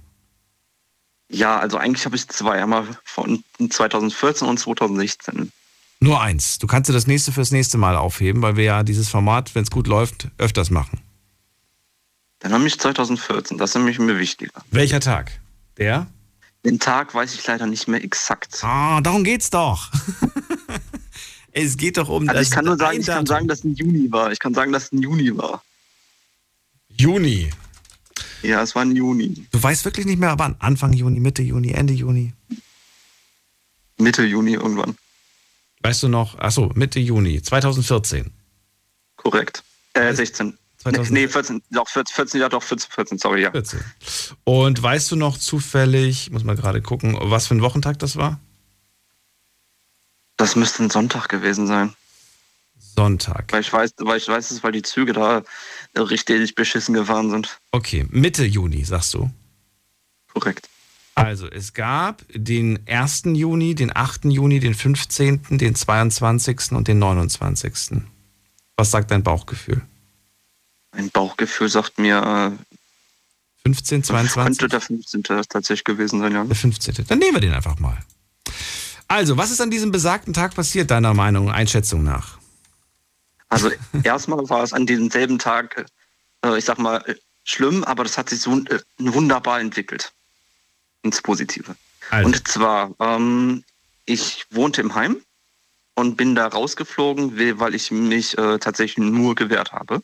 [1.31, 2.63] Ja, also eigentlich habe ich zwei.
[2.63, 5.53] Einmal von 2014 und 2016.
[6.01, 6.59] Nur eins.
[6.59, 9.65] Du kannst dir das nächste fürs nächste Mal aufheben, weil wir ja dieses Format, wenn
[9.65, 11.01] es gut läuft, öfters machen.
[12.39, 13.59] Dann habe ich 2014.
[13.59, 14.53] Das ist nämlich mir wichtiger.
[14.71, 15.41] Welcher Tag?
[15.77, 16.07] Der?
[16.65, 18.63] Den Tag weiß ich leider nicht mehr exakt.
[18.63, 19.91] Ah, darum geht's doch.
[21.53, 23.65] es geht doch um Also das ich kann nur sagen, ich kann sagen, dass es
[23.65, 24.31] ein Juni war.
[24.31, 25.63] Ich kann sagen, dass es ein Juni war.
[26.97, 27.51] Juni.
[28.43, 29.47] Ja, es war ein Juni.
[29.51, 30.57] Du weißt wirklich nicht mehr, wann?
[30.61, 32.33] Anfang Juni, Mitte Juni, Ende Juni?
[33.99, 34.97] Mitte Juni irgendwann.
[35.83, 36.39] Weißt du noch?
[36.39, 38.33] Achso, Mitte Juni 2014.
[39.17, 39.63] Korrekt.
[39.95, 40.59] Äh, 16.
[40.79, 41.11] 2000.
[41.11, 41.63] Nee, 14.
[41.71, 43.51] Doch, 14, 14, ja doch, 14, 14, sorry, ja.
[43.51, 43.81] 14.
[44.45, 48.17] Und weißt du noch zufällig, ich muss mal gerade gucken, was für ein Wochentag das
[48.17, 48.41] war?
[50.37, 51.95] Das müsste ein Sonntag gewesen sein.
[52.79, 53.53] Sonntag.
[53.53, 55.43] Weil ich weiß, weil ich weiß es, weil die Züge da
[55.97, 57.59] richtig beschissen gefahren sind.
[57.73, 59.31] Okay, Mitte Juni, sagst du?
[60.33, 60.69] Korrekt.
[61.19, 63.23] Also, es gab den 1.
[63.35, 64.27] Juni, den 8.
[64.27, 66.73] Juni, den 15., den 22.
[66.73, 68.03] und den 29.
[68.77, 69.83] Was sagt dein Bauchgefühl?
[70.93, 72.57] Mein Bauchgefühl sagt mir,
[73.65, 74.59] 15, äh, 22?
[74.59, 75.23] könnte der 15.
[75.49, 76.45] tatsächlich gewesen sein, ja.
[76.45, 77.07] Der 15.
[77.09, 77.99] Dann nehmen wir den einfach mal.
[79.09, 82.39] Also, was ist an diesem besagten Tag passiert, deiner Meinung, Einschätzung nach?
[83.49, 83.71] Also
[84.05, 85.87] erstmal war es an diesem selben Tag,
[86.45, 87.03] äh, ich sag mal,
[87.43, 90.13] schlimm, aber das hat sich so äh, wunderbar entwickelt.
[91.03, 91.77] Ins Positive.
[92.11, 93.65] Also, Und zwar, ähm,
[94.07, 95.21] ich wohnte im Heim
[95.95, 100.03] und bin da rausgeflogen, we- weil ich mich äh, tatsächlich nur gewehrt habe.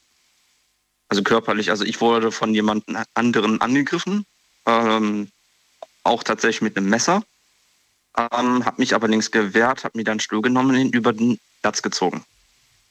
[1.08, 4.26] Also körperlich, also ich wurde von jemandem anderen angegriffen,
[4.66, 5.28] ähm,
[6.02, 7.22] auch tatsächlich mit einem Messer.
[8.16, 11.38] Ähm, habe mich aber links gewehrt, habe mir dann Stuhl genommen und ihn über den
[11.62, 12.24] Platz gezogen.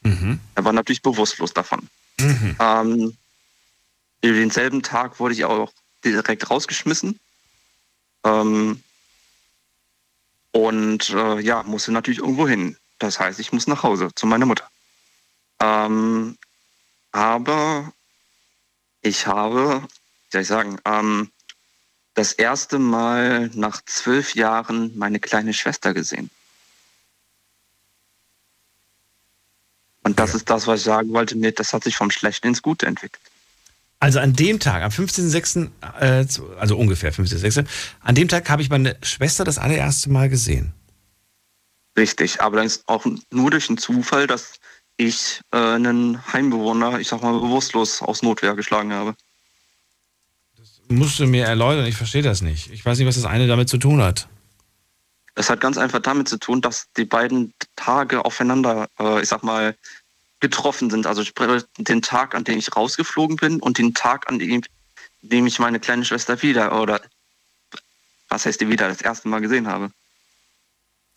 [0.02, 0.38] mhm.
[0.54, 1.88] Er war natürlich bewusstlos davon.
[2.20, 2.56] Mhm.
[2.60, 3.16] Ähm,
[4.22, 5.72] denselben Tag wurde ich auch
[6.04, 7.18] direkt rausgeschmissen.
[8.24, 8.82] Ähm,
[10.52, 12.76] und äh, ja, musste natürlich irgendwo hin.
[12.98, 14.68] Das heißt, ich muss nach Hause zu meiner Mutter.
[15.60, 16.38] Ähm,
[17.12, 17.92] aber
[19.02, 21.30] ich habe, wie soll ich sagen, ähm,
[22.14, 26.30] das erste Mal nach zwölf Jahren meine kleine Schwester gesehen.
[30.04, 31.36] Und das ist das, was ich sagen wollte.
[31.52, 33.22] Das hat sich vom Schlechten ins Gute entwickelt.
[34.04, 36.26] Also an dem Tag, am 15.06., äh,
[36.60, 37.64] also ungefähr 15.06.,
[38.00, 40.74] an dem Tag habe ich meine Schwester das allererste Mal gesehen.
[41.96, 44.56] Richtig, aber dann ist auch nur durch einen Zufall, dass
[44.98, 49.14] ich äh, einen Heimbewohner, ich sag mal, bewusstlos aus Notwehr geschlagen habe.
[50.88, 52.70] Musst du mir erläutern, ich verstehe das nicht.
[52.72, 54.28] Ich weiß nicht, was das eine damit zu tun hat.
[55.34, 59.42] Das hat ganz einfach damit zu tun, dass die beiden Tage aufeinander, äh, ich sag
[59.42, 59.74] mal,
[60.48, 61.06] getroffen sind.
[61.06, 61.22] Also
[61.78, 64.62] den Tag, an dem ich rausgeflogen bin und den Tag, an dem,
[65.22, 67.00] dem ich meine kleine Schwester wieder, oder
[68.28, 69.90] was heißt die wieder, das erste Mal gesehen habe.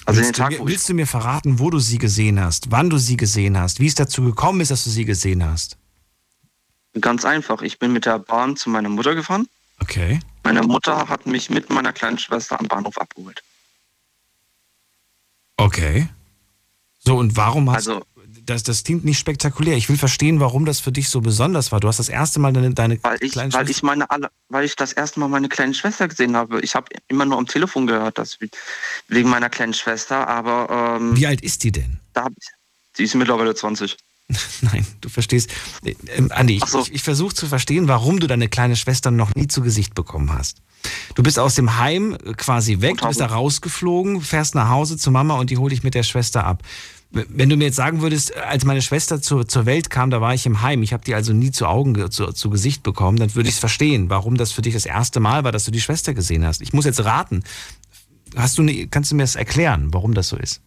[0.05, 2.71] Also den willst, Tag, du, mir- willst du mir verraten, wo du sie gesehen hast,
[2.71, 5.77] wann du sie gesehen hast, wie es dazu gekommen ist, dass du sie gesehen hast?
[7.01, 7.61] Ganz einfach.
[7.61, 9.47] Ich bin mit der Bahn zu meiner Mutter gefahren.
[9.79, 10.19] Okay.
[10.43, 13.43] Meine Mutter hat mich mit meiner kleinen Schwester am Bahnhof abgeholt.
[15.57, 16.07] Okay.
[16.99, 18.05] So, und warum hast Also-
[18.49, 19.77] das, das klingt nicht spektakulär.
[19.77, 21.79] Ich will verstehen, warum das für dich so besonders war.
[21.79, 24.29] Du hast das erste Mal deine, deine Weil ich, kleine weil Schwester- ich meine alle,
[24.49, 26.61] weil ich das erste Mal meine kleine Schwester gesehen habe.
[26.61, 28.37] Ich habe immer nur am Telefon gehört, dass
[29.09, 31.99] wegen meiner kleinen Schwester, aber ähm, Wie alt ist die denn?
[32.13, 32.47] da ich,
[32.97, 33.95] die ist mittlerweile 20.
[34.61, 35.49] Nein, du verstehst.
[35.85, 36.81] Äh, Ähm, Andi, so.
[36.81, 40.33] ich, ich versuche zu verstehen, warum du deine kleine Schwester noch nie zu Gesicht bekommen
[40.33, 40.57] hast.
[41.15, 44.97] Du bist aus dem Heim äh, quasi weg, du bist da rausgeflogen, fährst nach Hause
[44.97, 46.61] zu Mama und die hole ich mit der Schwester ab.
[47.09, 50.33] Wenn du mir jetzt sagen würdest, als meine Schwester zur, zur Welt kam, da war
[50.33, 53.17] ich im Heim, ich habe die also nie zu Augen, ge- zu, zu Gesicht bekommen,
[53.17, 55.71] dann würde ich es verstehen, warum das für dich das erste Mal war, dass du
[55.71, 56.61] die Schwester gesehen hast.
[56.61, 57.43] Ich muss jetzt raten.
[58.35, 60.61] Hast du eine, kannst du mir das erklären, warum das so ist?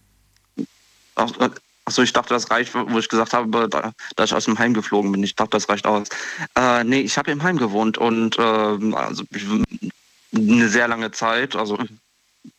[1.15, 1.49] Auch, äh,
[1.85, 4.73] Achso, ich dachte, das reicht, wo ich gesagt habe, da, dass ich aus dem Heim
[4.73, 5.23] geflogen bin.
[5.23, 6.07] Ich dachte, das reicht aus.
[6.55, 9.23] Äh, nee, ich habe im Heim gewohnt und äh, also
[10.33, 11.77] eine sehr lange Zeit, also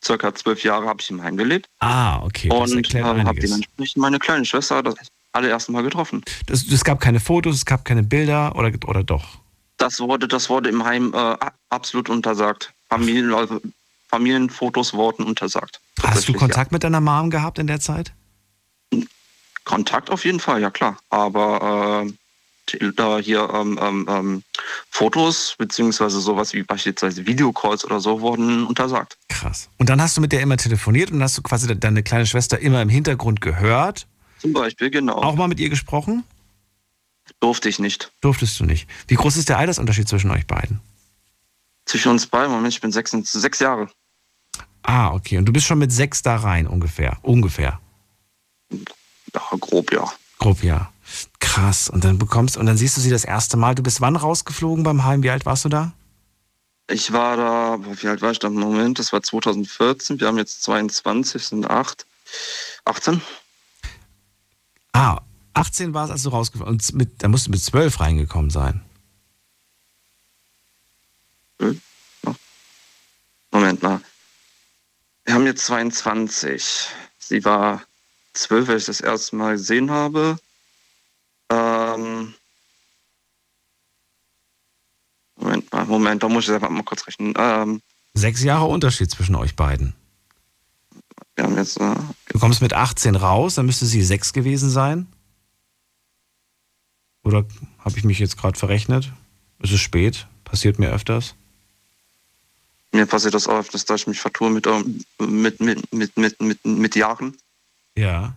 [0.05, 1.66] circa zwölf Jahre habe ich im Heim gelebt.
[1.78, 2.49] Ah, okay.
[2.49, 4.95] Das und äh, habe dementsprechend meine kleine Schwester das
[5.33, 6.22] allererste Mal getroffen.
[6.49, 9.39] Es gab keine Fotos, es gab keine Bilder oder, oder doch?
[9.78, 11.37] Das wurde, das wurde im Heim äh,
[11.70, 12.72] absolut untersagt.
[12.89, 13.61] Familien, also
[14.09, 15.80] Familienfotos wurden untersagt.
[16.03, 16.74] Hast du Kontakt ja.
[16.76, 18.12] mit deiner Mom gehabt in der Zeit?
[19.64, 20.99] Kontakt auf jeden Fall, ja klar.
[21.09, 22.12] Aber äh,
[22.96, 24.42] da hier ähm, ähm, ähm,
[24.90, 29.16] Fotos beziehungsweise sowas wie beispielsweise Videocalls oder so wurden untersagt.
[29.28, 29.68] Krass.
[29.78, 32.58] Und dann hast du mit der immer telefoniert und hast du quasi deine kleine Schwester
[32.58, 34.06] immer im Hintergrund gehört?
[34.38, 35.16] Zum Beispiel, genau.
[35.16, 36.24] Auch mal mit ihr gesprochen?
[37.40, 38.12] Durfte ich nicht.
[38.20, 38.88] Durftest du nicht.
[39.08, 40.80] Wie groß ist der Altersunterschied zwischen euch beiden?
[41.86, 43.88] Zwischen uns beiden, Moment, ich bin sechs, sechs Jahre.
[44.82, 45.38] Ah, okay.
[45.38, 47.18] Und du bist schon mit sechs da rein, ungefähr.
[47.22, 47.80] Ungefähr.
[48.70, 50.10] Ja, grob, ja.
[50.38, 50.91] Grob, ja.
[51.43, 51.90] Krass.
[51.90, 53.74] Und dann bekommst, und dann siehst du sie das erste Mal.
[53.74, 55.24] Du bist wann rausgeflogen beim Heim?
[55.24, 55.93] Wie alt warst du da?
[56.88, 59.01] Ich war da, wie alt war ich da im Moment?
[59.01, 60.20] Das war 2014.
[60.20, 62.07] Wir haben jetzt 22, sind acht.
[62.84, 63.20] 18.
[64.93, 65.20] Ah,
[65.55, 68.80] 18 war es, als du rausgeflogen und mit, da musst du mit 12 reingekommen sein.
[71.61, 71.80] Hm?
[73.51, 74.01] Moment mal.
[75.24, 76.88] Wir haben jetzt 22.
[77.18, 77.82] Sie war
[78.32, 80.38] zwölf, als ich das erste Mal gesehen habe.
[81.95, 82.34] Ähm
[85.36, 87.34] Moment mal, Moment, da muss ich einfach mal kurz rechnen.
[87.36, 87.82] Ähm
[88.14, 89.95] Sechs Jahre Unterschied zwischen euch beiden.
[91.34, 91.95] Wir haben jetzt, äh
[92.28, 95.07] du kommst mit 18 raus, dann müsste sie sechs gewesen sein.
[97.24, 97.47] Oder
[97.78, 99.12] habe ich mich jetzt gerade verrechnet?
[99.61, 101.34] Es ist spät, passiert mir öfters.
[102.93, 104.66] Mir passiert das auch öfters, dass ich mich vertue mit,
[105.18, 107.36] mit, mit, mit, mit, mit, mit Jahren.
[107.97, 108.36] Ja.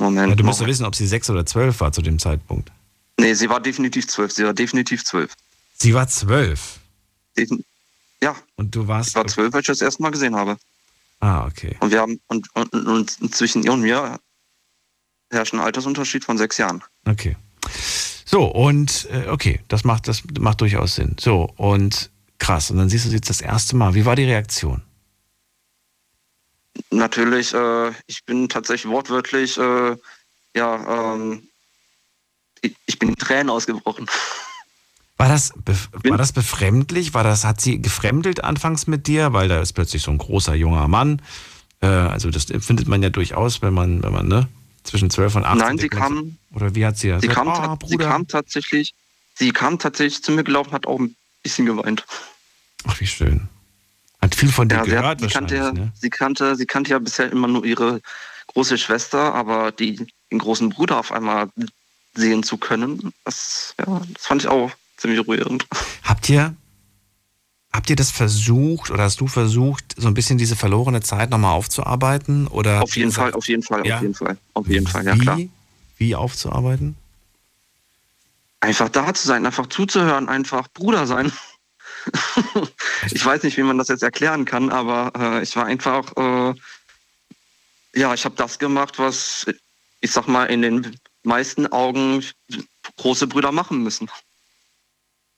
[0.00, 0.30] Moment.
[0.30, 2.72] Ja, du musst ja wissen, ob sie sechs oder zwölf war zu dem Zeitpunkt.
[3.18, 4.32] Nee, sie war definitiv zwölf.
[4.32, 5.34] Sie war definitiv zwölf.
[5.74, 6.78] Sie war zwölf?
[8.22, 8.34] Ja.
[8.56, 9.10] Und du warst.
[9.10, 10.56] Ich war zwölf, als ich das erste Mal gesehen habe.
[11.20, 11.76] Ah, okay.
[11.80, 14.18] Und wir haben, und, und, und zwischen ihr und mir
[15.30, 16.82] herrscht ein Altersunterschied von sechs Jahren.
[17.06, 17.36] Okay.
[18.24, 21.16] So, und äh, okay, das macht, das macht durchaus Sinn.
[21.20, 22.70] So, und krass.
[22.70, 23.94] Und dann siehst du sie jetzt das erste Mal.
[23.94, 24.82] Wie war die Reaktion?
[26.90, 29.96] Natürlich, äh, ich bin tatsächlich wortwörtlich, äh,
[30.56, 31.48] ja, ähm,
[32.62, 34.06] ich, ich, bin in Tränen ausgebrochen.
[35.16, 35.52] War das,
[36.04, 37.14] war das befremdlich?
[37.14, 39.32] War das, hat sie gefremdelt anfangs mit dir?
[39.32, 41.22] Weil da ist plötzlich so ein großer junger Mann.
[41.80, 44.48] Äh, also das findet man ja durchaus, wenn man, wenn man, ne?
[44.82, 45.58] Zwischen 12 und 18.
[45.58, 46.38] Nein, sie kam.
[46.54, 47.20] Oder wie hat sie das?
[47.20, 48.94] Sie, kam, oh, sie kam tatsächlich,
[49.34, 52.04] sie kam tatsächlich zu mir gelaufen, hat auch ein bisschen geweint.
[52.84, 53.48] Ach, wie schön.
[54.30, 55.92] Hat viel von dir ja, gehört sie, kannte, ne?
[55.94, 58.00] sie, kannte, sie kannte ja bisher immer nur ihre
[58.46, 61.48] große Schwester, aber die, den großen Bruder auf einmal
[62.14, 65.66] sehen zu können, das, ja, das fand ich auch ziemlich rührend.
[66.04, 66.54] Habt ihr,
[67.72, 71.54] habt ihr das versucht oder hast du versucht, so ein bisschen diese verlorene Zeit nochmal
[71.54, 72.46] aufzuarbeiten?
[72.46, 73.96] Oder auf jeden Fall, auf jeden Fall, ja?
[73.96, 74.36] auf jeden Fall.
[74.54, 75.18] Auf jeden Fall, ja Wie?
[75.18, 75.40] klar.
[75.96, 76.94] Wie aufzuarbeiten?
[78.60, 81.32] Einfach da zu sein, einfach zuzuhören, einfach Bruder sein.
[83.10, 86.54] ich weiß nicht, wie man das jetzt erklären kann, aber äh, ich war einfach, äh,
[87.94, 89.46] ja, ich habe das gemacht, was
[90.00, 92.24] ich sag mal in den meisten Augen
[92.96, 94.10] große Brüder machen müssen.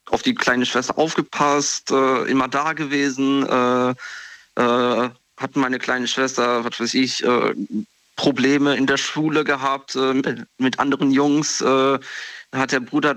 [0.07, 3.91] Auf die kleine Schwester aufgepasst, äh, immer da gewesen, äh,
[4.61, 7.55] äh, hat meine kleine Schwester, was weiß ich, äh,
[8.17, 11.61] Probleme in der Schule gehabt mit, anderen Jungs.
[11.61, 13.17] hat der Bruder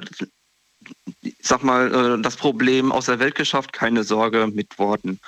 [1.42, 5.20] sag mal, äh, das Problem aus der Welt geschafft, keine Sorge mit Worten.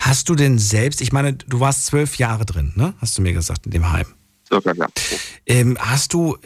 [0.00, 2.94] Hast du denn selbst, ich meine, du warst zwölf Jahre drin, ne?
[3.00, 4.06] Hast du mir gesagt, in dem Heim.
[4.48, 4.88] Circa, ja.
[5.46, 6.36] Ähm, hast du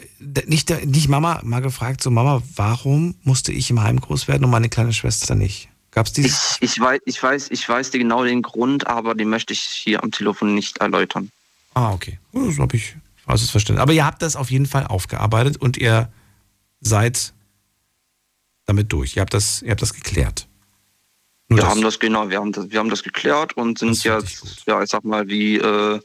[0.45, 4.51] nicht, nicht Mama mal gefragt, so Mama, warum musste ich im Heim groß werden und
[4.51, 5.69] meine kleine Schwester nicht?
[5.91, 6.57] Gab's dieses?
[6.61, 9.59] Ich, ich, weiß, ich, weiß, ich weiß dir genau den Grund, aber den möchte ich
[9.59, 11.31] hier am Telefon nicht erläutern.
[11.73, 12.19] Ah, okay.
[12.33, 13.81] Das habe ich falsches verstanden.
[13.81, 16.09] Aber ihr habt das auf jeden Fall aufgearbeitet und ihr
[16.81, 17.33] seid
[18.67, 19.15] damit durch.
[19.15, 20.47] Ihr habt das, ihr habt das geklärt.
[21.49, 24.03] Nur wir das haben das genau, wir haben das, wir haben das geklärt und sind
[24.03, 25.99] jetzt, ja, ich sag mal, wie äh,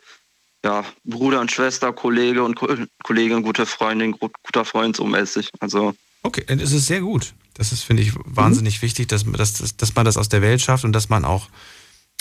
[0.65, 2.69] ja, Bruder und Schwester, Kollege und Ko
[3.03, 5.51] Kollegin, gute Freundin, guter Freund so mäßig.
[5.59, 5.95] Also.
[6.23, 7.35] Okay, es ist sehr gut.
[7.55, 8.83] Das ist, finde ich, wahnsinnig mhm.
[8.83, 11.49] wichtig, dass, dass, dass man das aus der Welt schafft und dass man auch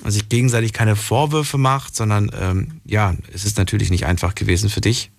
[0.04, 4.82] sich gegenseitig keine Vorwürfe macht, sondern ähm, ja, es ist natürlich nicht einfach gewesen für
[4.82, 5.12] dich.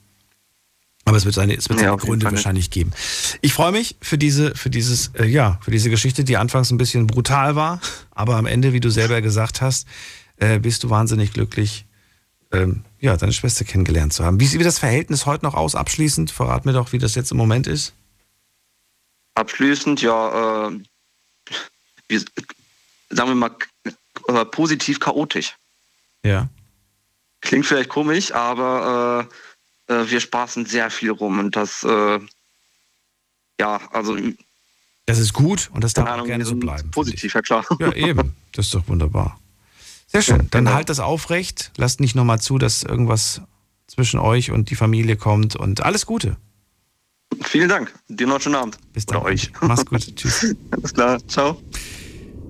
[1.05, 2.93] Aber es wird seine, es wird seine ja, Gründe wahrscheinlich geben.
[3.41, 6.79] Ich freue mich für diese, für dieses, äh, ja, für diese Geschichte, die anfangs ein
[6.79, 7.81] bisschen brutal war,
[8.13, 9.89] aber am Ende, wie du selber gesagt hast,
[10.37, 11.87] äh, bist du wahnsinnig glücklich,
[12.53, 14.39] ähm, ja, deine Schwester kennengelernt zu haben.
[14.39, 15.75] Wie sieht das Verhältnis heute noch aus?
[15.75, 17.95] Abschließend, verrat mir doch, wie das jetzt im Moment ist.
[19.35, 20.79] Abschließend, ja, äh,
[22.09, 22.19] wie,
[23.11, 23.57] sagen wir mal,
[24.29, 25.57] äh, positiv chaotisch.
[26.25, 26.49] Ja.
[27.41, 29.35] Klingt vielleicht komisch, aber äh,
[29.93, 32.19] äh, wir spaßen sehr viel rum und das, äh,
[33.61, 34.17] ja, also.
[35.07, 36.91] Das ist gut und das darf Ahnung, auch gerne so bleiben.
[36.91, 37.65] Positiv, ja klar.
[37.79, 38.35] Ja, eben.
[38.53, 39.39] Das ist doch wunderbar.
[40.07, 40.49] Sehr schön.
[40.51, 40.77] Dann Genau.
[40.77, 41.73] halt das aufrecht.
[41.77, 43.41] Lasst nicht nochmal zu, dass irgendwas
[43.87, 46.37] zwischen euch und die Familie kommt und alles Gute.
[47.43, 47.93] Vielen Dank.
[48.09, 48.79] Dir noch einen schönen Abend.
[48.93, 49.19] Bis dann.
[49.19, 49.51] Oder euch.
[49.63, 50.15] Mach's gut.
[50.17, 50.55] Tschüss.
[50.71, 51.19] Alles klar.
[51.29, 51.61] Ciao.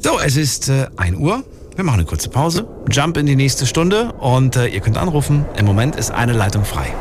[0.00, 1.44] So, es ist äh, 1 Uhr.
[1.76, 2.68] Wir machen eine kurze Pause.
[2.90, 5.46] Jump in die nächste Stunde und äh, ihr könnt anrufen.
[5.56, 6.92] Im Moment ist eine Leitung frei.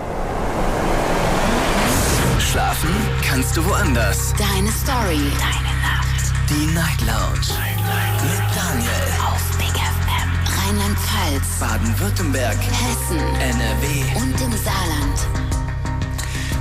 [2.71, 4.33] Schlafen kannst du woanders.
[4.37, 5.19] Deine Story.
[5.39, 6.31] Deine Nacht.
[6.49, 7.59] Die Night Lounge.
[8.23, 8.89] Mit Daniel.
[9.25, 10.57] Auf Big FM.
[10.57, 11.59] Rheinland-Pfalz.
[11.59, 12.57] Baden-Württemberg.
[12.57, 13.19] Hessen.
[13.19, 14.21] NRW.
[14.21, 15.27] Und im Saarland.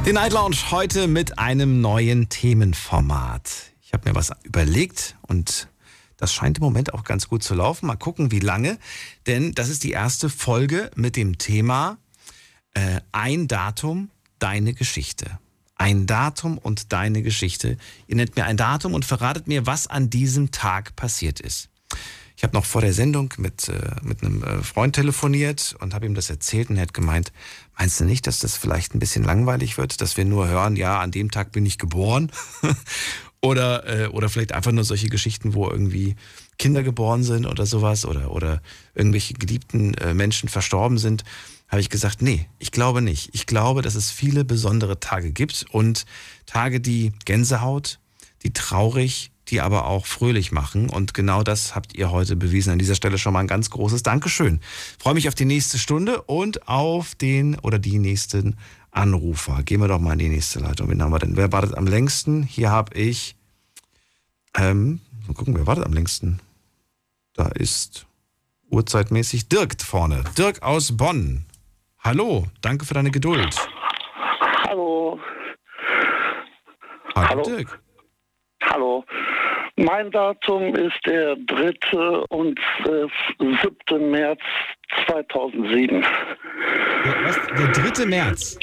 [0.04, 3.48] Die Night Lounge heute mit einem neuen Themenformat.
[3.80, 5.68] Ich habe mir was überlegt und
[6.16, 7.86] das scheint im Moment auch ganz gut zu laufen.
[7.86, 8.78] Mal gucken, wie lange.
[9.28, 11.98] Denn das ist die erste Folge mit dem Thema
[12.74, 15.38] äh, Ein Datum, deine Geschichte.
[15.80, 17.78] Ein Datum und deine Geschichte.
[18.06, 21.70] Ihr nennt mir ein Datum und verratet mir, was an diesem Tag passiert ist.
[22.36, 26.04] Ich habe noch vor der Sendung mit, äh, mit einem äh, Freund telefoniert und habe
[26.04, 27.32] ihm das erzählt und er hat gemeint,
[27.78, 31.00] meinst du nicht, dass das vielleicht ein bisschen langweilig wird, dass wir nur hören, ja,
[31.00, 32.30] an dem Tag bin ich geboren?
[33.40, 36.14] oder, äh, oder vielleicht einfach nur solche Geschichten, wo irgendwie
[36.58, 38.60] Kinder geboren sind oder sowas oder, oder
[38.94, 41.24] irgendwelche geliebten äh, Menschen verstorben sind,
[41.70, 43.30] habe ich gesagt, nee, ich glaube nicht.
[43.32, 46.04] Ich glaube, dass es viele besondere Tage gibt und
[46.46, 48.00] Tage, die Gänsehaut,
[48.42, 50.90] die traurig, die aber auch fröhlich machen.
[50.90, 52.72] Und genau das habt ihr heute bewiesen.
[52.72, 54.60] An dieser Stelle schon mal ein ganz großes Dankeschön.
[54.98, 58.56] Freue mich auf die nächste Stunde und auf den oder die nächsten
[58.90, 59.62] Anrufer.
[59.62, 60.88] Gehen wir doch mal in die nächste Leitung.
[60.88, 61.36] Wen haben wir denn?
[61.36, 62.42] Wer wartet am längsten?
[62.42, 63.36] Hier habe ich.
[64.56, 66.40] Ähm, mal gucken, wer wartet am längsten?
[67.34, 68.06] Da ist
[68.70, 70.24] uhrzeitmäßig Dirk vorne.
[70.36, 71.44] Dirk aus Bonn.
[72.02, 73.54] Hallo, danke für deine Geduld.
[74.68, 75.20] Hallo.
[77.14, 77.42] Hallo, Hallo.
[77.42, 77.80] Dirk.
[78.62, 79.04] Hallo.
[79.76, 81.72] Mein Datum ist der 3.
[82.28, 83.06] und äh,
[83.88, 84.10] 7.
[84.10, 84.40] März
[85.06, 86.00] 2007.
[86.00, 87.36] Der, was?
[87.56, 88.06] Der 3.
[88.06, 88.58] März.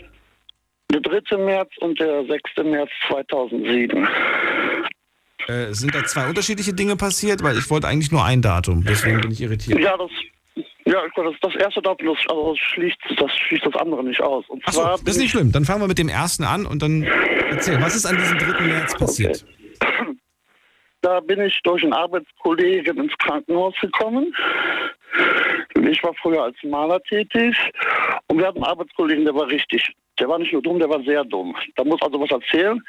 [0.91, 1.37] Der 3.
[1.37, 2.41] März und der 6.
[2.63, 4.07] März 2007.
[5.47, 7.41] Äh, sind da zwei unterschiedliche Dinge passiert?
[7.43, 9.79] Weil ich wollte eigentlich nur ein Datum, deswegen bin ich irritiert.
[9.79, 10.11] Ja, das,
[10.91, 14.45] ja, das, das erste Datum, das, also das, schließt, das schließt das andere nicht aus.
[14.49, 15.51] Und Achso, zwar das ist nicht ich- schlimm.
[15.51, 17.03] Dann fangen wir mit dem ersten an und dann
[17.49, 18.61] erzähl, was ist an diesem 3.
[18.63, 19.45] März passiert?
[21.01, 24.33] Da bin ich durch einen Arbeitskollegen ins Krankenhaus gekommen.
[25.89, 27.55] Ich war früher als Maler tätig
[28.27, 29.87] und wir hatten einen Arbeitskollegen, der war richtig.
[30.19, 31.55] Der war nicht nur dumm, der war sehr dumm.
[31.75, 32.81] Da muss also was erzählen,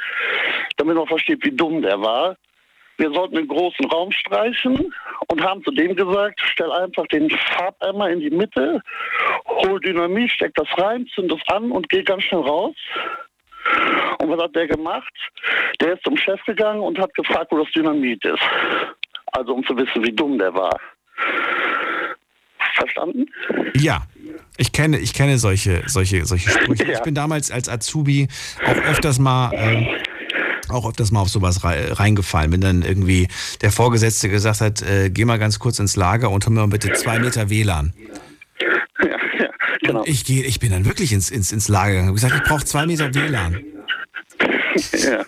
[0.78, 2.34] damit man versteht, wie dumm der war.
[2.98, 4.92] Wir sollten einen großen Raum streichen
[5.28, 8.80] und haben zu dem gesagt, stell einfach den Farbeimer in die Mitte,
[9.46, 12.74] hol Dynamit, steck das rein, zünd das an und geh ganz schnell raus.
[14.20, 15.12] Und was hat der gemacht?
[15.80, 18.42] Der ist zum Chef gegangen und hat gefragt, wo das Dynamit ist.
[19.32, 20.78] Also um zu wissen, wie dumm der war.
[22.74, 23.26] Verstanden?
[23.74, 24.02] Ja,
[24.56, 26.84] ich kenne, ich kenne solche, solche, solche Sprüche.
[26.84, 26.98] Ja.
[26.98, 28.28] Ich bin damals als Azubi
[28.64, 29.88] auch öfters mal, ähm,
[30.70, 32.52] auch öfters mal auf sowas rei- reingefallen.
[32.52, 33.28] Wenn dann irgendwie
[33.60, 36.68] der Vorgesetzte gesagt hat, äh, geh mal ganz kurz ins Lager und hol mir mal
[36.68, 37.92] bitte zwei Meter WLAN.
[38.60, 39.08] Ja,
[39.38, 39.48] ja,
[39.82, 40.02] genau.
[40.04, 42.64] Ich gehe, ich bin dann wirklich ins, ins, ins Lager gegangen und gesagt, ich brauche
[42.64, 43.62] zwei Meter WLAN.
[44.92, 45.24] Ja.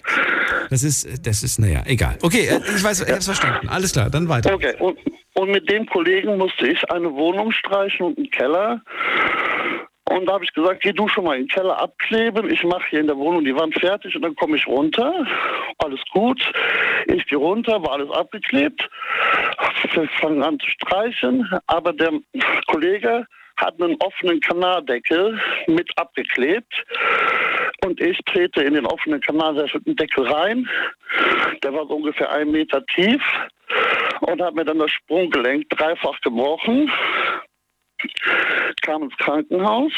[0.69, 2.17] Das ist, das ist, naja, egal.
[2.23, 3.69] Okay, äh, ich weiß, ich hab's verstanden.
[3.69, 4.55] Alles klar, dann weiter.
[4.55, 4.97] Okay, und,
[5.35, 8.81] und mit dem Kollegen musste ich eine Wohnung streichen und einen Keller.
[10.11, 12.51] Und da habe ich gesagt, geh du schon mal in den Keller abkleben.
[12.51, 15.25] Ich mache hier in der Wohnung die Wand fertig und dann komme ich runter.
[15.79, 16.43] Alles gut.
[17.07, 18.89] Ich gehe runter, war alles abgeklebt.
[19.93, 21.49] Wir fangen an zu streichen.
[21.69, 22.11] Aber der
[22.67, 23.25] Kollege
[23.57, 26.85] hat einen offenen Kanaldeckel mit abgeklebt.
[27.85, 30.69] Und ich trete in den offenen Kanaldeckel rein.
[31.63, 33.23] Der war so ungefähr einen Meter tief
[34.23, 36.91] und habe mir dann das Sprunggelenk dreifach gebrochen.
[38.83, 39.93] Kam ins Krankenhaus,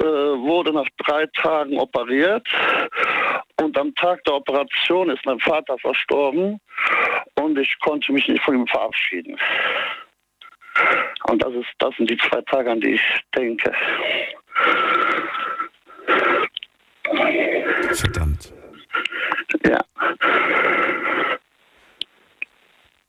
[0.00, 2.46] äh, wurde nach drei Tagen operiert
[3.60, 6.60] und am Tag der Operation ist mein Vater verstorben
[7.34, 9.38] und ich konnte mich nicht von ihm verabschieden.
[11.24, 13.02] Und das, ist, das sind die zwei Tage, an die ich
[13.36, 13.72] denke.
[17.92, 18.52] Verdammt.
[19.66, 19.80] Ja.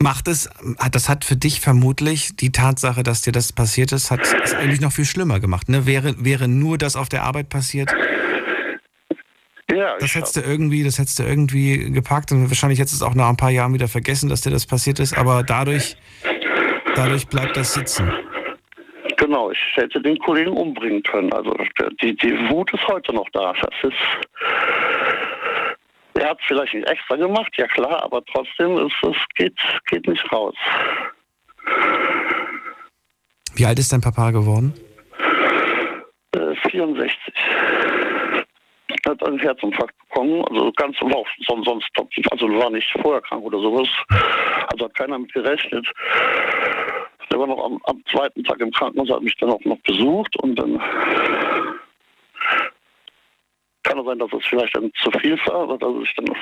[0.01, 0.49] Macht es,
[0.91, 4.81] das hat für dich vermutlich die Tatsache, dass dir das passiert ist, hat es eigentlich
[4.81, 5.69] noch viel schlimmer gemacht.
[5.69, 5.85] Ne?
[5.85, 7.93] Wäre, wäre nur das auf der Arbeit passiert,
[9.71, 13.09] Ja, das hättest du irgendwie, das hättest du irgendwie gepackt und wahrscheinlich hättest du es
[13.09, 15.95] auch nach ein paar Jahren wieder vergessen, dass dir das passiert ist, aber dadurch,
[16.95, 18.11] dadurch bleibt das sitzen.
[19.17, 21.31] Genau, ich hätte den Kollegen umbringen können.
[21.31, 21.55] Also
[22.01, 23.53] die, die Wut ist heute noch da.
[23.53, 23.93] Das ist.
[26.22, 29.57] Er hat vielleicht nicht extra gemacht, ja klar, aber trotzdem ist es geht,
[29.88, 30.53] geht nicht raus.
[33.55, 34.72] Wie alt ist dein Papa geworden?
[36.36, 37.17] Äh, 64.
[39.07, 41.89] Hat einen Herzinfarkt bekommen, also ganz son- sonst
[42.30, 43.88] also war nicht vorher krank oder sowas.
[44.72, 45.88] Also hat keiner mit gerechnet.
[47.32, 50.36] Der war noch am, am zweiten Tag im Krankenhaus, hat mich dann auch noch besucht
[50.43, 50.80] und dann
[53.84, 56.36] kann es sein, dass es vielleicht dann zu viel war, oder dass ich dann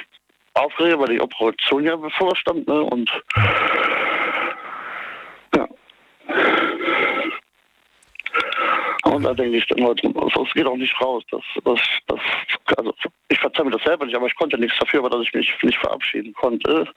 [0.56, 2.82] aufrege, weil die Operation ja bevorstand, ne?
[2.82, 3.10] Und
[5.56, 5.68] ja.
[9.06, 11.24] Und da denke ich dann heute, es geht auch nicht raus.
[11.32, 12.20] Das, das, das,
[12.78, 12.94] also
[13.30, 15.52] ich verzeihe mir das selber nicht, aber ich konnte nichts dafür, aber dass ich mich
[15.64, 16.88] nicht verabschieden konnte.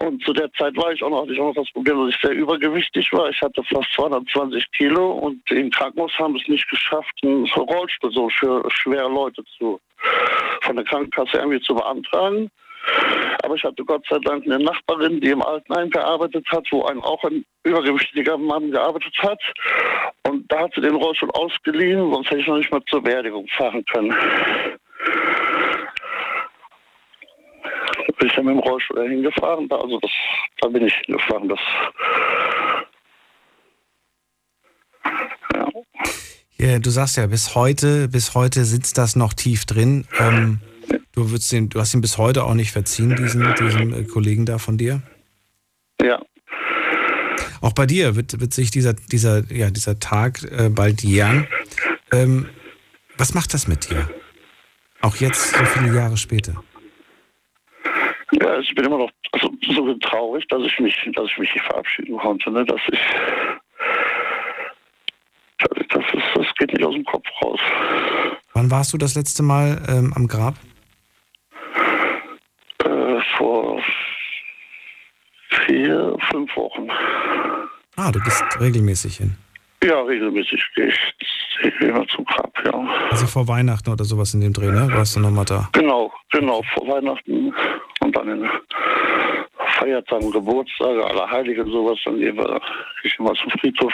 [0.00, 2.14] Und zu der Zeit war ich auch noch, hatte ich auch noch das Problem, dass
[2.14, 3.28] ich sehr übergewichtig war.
[3.30, 8.28] Ich hatte fast 220 Kilo und im Krankenhaus haben es nicht geschafft, einen Rollstuhl so
[8.28, 9.80] für schwere Leute zu,
[10.62, 12.50] von der Krankenkasse irgendwie zu beantragen.
[13.42, 17.00] Aber ich hatte Gott sei Dank eine Nachbarin, die im Altenheim gearbeitet hat, wo ein,
[17.00, 19.40] auch ein übergewichtiger Mann gearbeitet hat.
[20.26, 23.46] Und da hat sie den Rollstuhl ausgeliehen, sonst hätte ich noch nicht mal zur Beerdigung
[23.48, 24.14] fahren können.
[28.06, 29.68] Da bin ich dann mit dem Rollstuhl dahin gefahren.
[29.68, 30.10] Da, also das,
[30.60, 31.48] da bin ich hingefahren.
[31.48, 31.60] Das,
[36.60, 40.06] Ja, du sagst ja, bis heute, bis heute sitzt das noch tief drin.
[40.18, 40.60] Ähm,
[41.12, 44.44] du, würdest den, du hast ihn bis heute auch nicht verziehen, diesen, diesen äh, Kollegen
[44.44, 45.00] da von dir?
[46.02, 46.20] Ja.
[47.60, 51.46] Auch bei dir wird, wird sich dieser, dieser, ja, dieser Tag äh, bald jähren.
[52.10, 52.48] Ähm,
[53.16, 54.10] was macht das mit dir?
[55.00, 56.62] Auch jetzt, so viele Jahre später.
[58.48, 61.66] Ja, ich bin immer noch also, so traurig, dass ich mich, dass ich mich nicht
[61.66, 62.50] verabschieden konnte.
[62.50, 62.64] Ne?
[62.64, 63.00] Dass ich,
[65.58, 67.60] das, ist, das geht nicht aus dem Kopf raus.
[68.54, 70.54] Wann warst du das letzte Mal ähm, am Grab?
[72.84, 73.82] Äh, vor
[75.66, 76.88] vier, fünf Wochen.
[77.96, 79.36] Ah, du gehst regelmäßig hin.
[79.84, 82.72] Ja, regelmäßig gehe ich immer zum Grab, ja.
[83.10, 84.88] Also vor Weihnachten oder sowas in dem Dreh, ne?
[84.92, 85.68] Warst du nochmal da?
[85.72, 87.54] Genau, genau, vor Weihnachten
[88.00, 88.48] und dann in
[89.78, 92.60] Feiertagen, Geburtstage, Allerheilige und sowas, dann gehen wir
[93.04, 93.92] ich immer zum Friedhof.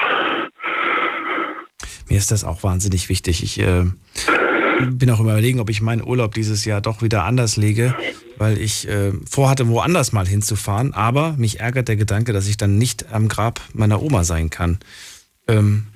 [2.09, 3.43] Mir ist das auch wahnsinnig wichtig.
[3.43, 3.85] Ich äh,
[4.91, 7.95] bin auch überlegen, ob ich meinen Urlaub dieses Jahr doch wieder anders lege,
[8.37, 10.95] weil ich äh, vorhatte, woanders mal hinzufahren.
[10.95, 14.79] Aber mich ärgert der Gedanke, dass ich dann nicht am Grab meiner Oma sein kann.
[15.49, 15.87] Ähm,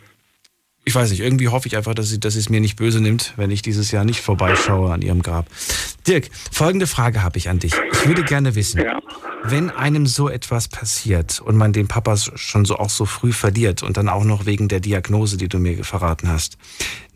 [0.88, 3.00] ich weiß nicht, irgendwie hoffe ich einfach, dass sie, dass sie es mir nicht böse
[3.00, 5.46] nimmt, wenn ich dieses Jahr nicht vorbeischaue an ihrem Grab.
[6.06, 7.74] Dirk, folgende Frage habe ich an dich.
[7.92, 8.82] Ich würde gerne wissen,
[9.44, 13.82] wenn einem so etwas passiert und man den Papa schon so auch so früh verliert
[13.82, 16.56] und dann auch noch wegen der Diagnose, die du mir verraten hast,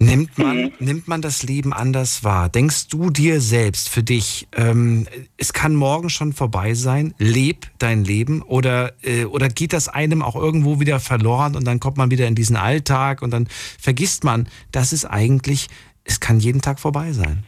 [0.04, 2.48] nimmt man, nimmt man das Leben anders wahr?
[2.48, 8.04] Denkst du dir selbst für dich, ähm, es kann morgen schon vorbei sein, leb dein
[8.04, 12.10] Leben oder, äh, oder geht das einem auch irgendwo wieder verloren und dann kommt man
[12.10, 13.46] wieder in diesen Alltag und dann
[13.80, 15.68] vergisst man, dass es eigentlich,
[16.04, 17.44] es kann jeden Tag vorbei sein.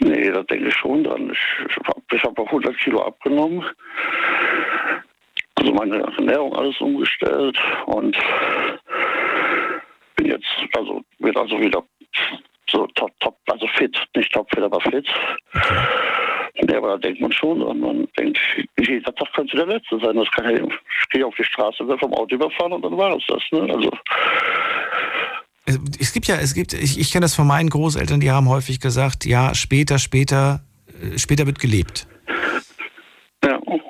[0.00, 1.30] Nee, da denke ich schon dran.
[1.30, 1.66] Ich,
[2.12, 3.64] ich habe auch 100 Kilo abgenommen.
[5.54, 8.16] Also meine Ernährung alles umgestellt und
[10.16, 10.46] bin jetzt,
[10.76, 11.82] also wird also wieder
[12.70, 15.06] so top, top, also fit, nicht topfit, aber fit.
[16.68, 17.80] Ja, aber da denkt man schon dran.
[17.80, 18.38] Man denkt,
[18.78, 20.16] jeder Tag könnte der letzte sein.
[20.16, 23.16] Das kann ja, ich gehe auf die Straße, werde vom Auto überfahren und dann war
[23.16, 23.42] es das.
[23.50, 23.72] Ne?
[23.72, 23.90] Also
[25.98, 28.80] Es, gibt ja, es gibt, ich, ich kenne das von meinen Großeltern, die haben häufig
[28.80, 30.60] gesagt, ja, später, später,
[31.02, 32.06] äh, später wird gelebt.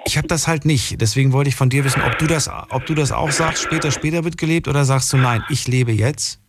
[0.06, 1.00] Ich habe das halt nicht.
[1.00, 3.90] Deswegen wollte ich von dir wissen, ob du das, ob du das auch sagst, später,
[3.90, 6.40] später wird gelebt, oder sagst du, nein, ich lebe jetzt?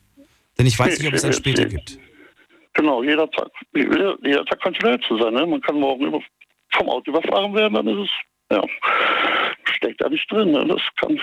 [0.57, 1.98] Denn ich weiß nicht, ob es ein später gibt.
[2.73, 5.34] Genau, jeder Tag, jeder, jeder Tag könnte der letzte sein.
[5.34, 5.45] Ne?
[5.45, 6.23] Man kann morgen
[6.72, 8.64] vom Auto überfahren werden, dann ist es, ja,
[9.64, 10.52] steckt da nicht drin.
[10.52, 10.65] Ne?
[10.68, 11.19] Das kann,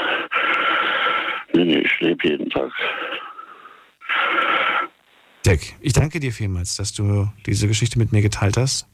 [1.54, 2.72] nee, nee, ich lebe jeden Tag.
[5.44, 8.86] Dirk, ich danke dir vielmals, dass du diese Geschichte mit mir geteilt hast.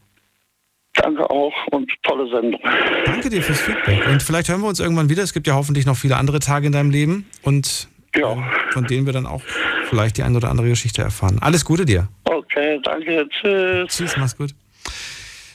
[1.02, 2.60] Danke auch und tolle Sendung.
[3.04, 4.06] Danke dir fürs Feedback.
[4.08, 5.22] Und vielleicht hören wir uns irgendwann wieder.
[5.22, 8.22] Es gibt ja hoffentlich noch viele andere Tage in deinem Leben und äh,
[8.70, 9.42] von denen wir dann auch
[9.88, 11.38] vielleicht die eine oder andere Geschichte erfahren.
[11.40, 12.08] Alles Gute dir.
[12.24, 13.96] Okay, danke, tschüss.
[13.96, 14.54] Tschüss, mach's gut.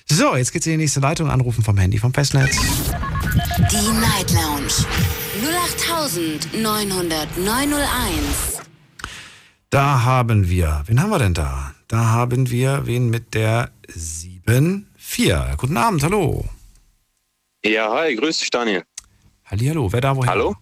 [0.06, 1.30] So, jetzt geht's in die nächste Leitung.
[1.30, 2.57] Anrufen vom Handy vom Festnetz.
[3.72, 4.86] Die Night Lounge
[6.61, 8.61] 0890901.
[9.70, 11.74] Da haben wir, wen haben wir denn da?
[11.88, 13.72] Da haben wir wen mit der
[15.04, 15.58] 7-4.
[15.58, 16.46] Guten Abend, hallo.
[17.64, 18.84] Ja, hi, grüß dich, Daniel.
[19.46, 20.30] Hallihallo, wer da woher?
[20.30, 20.56] Hallo?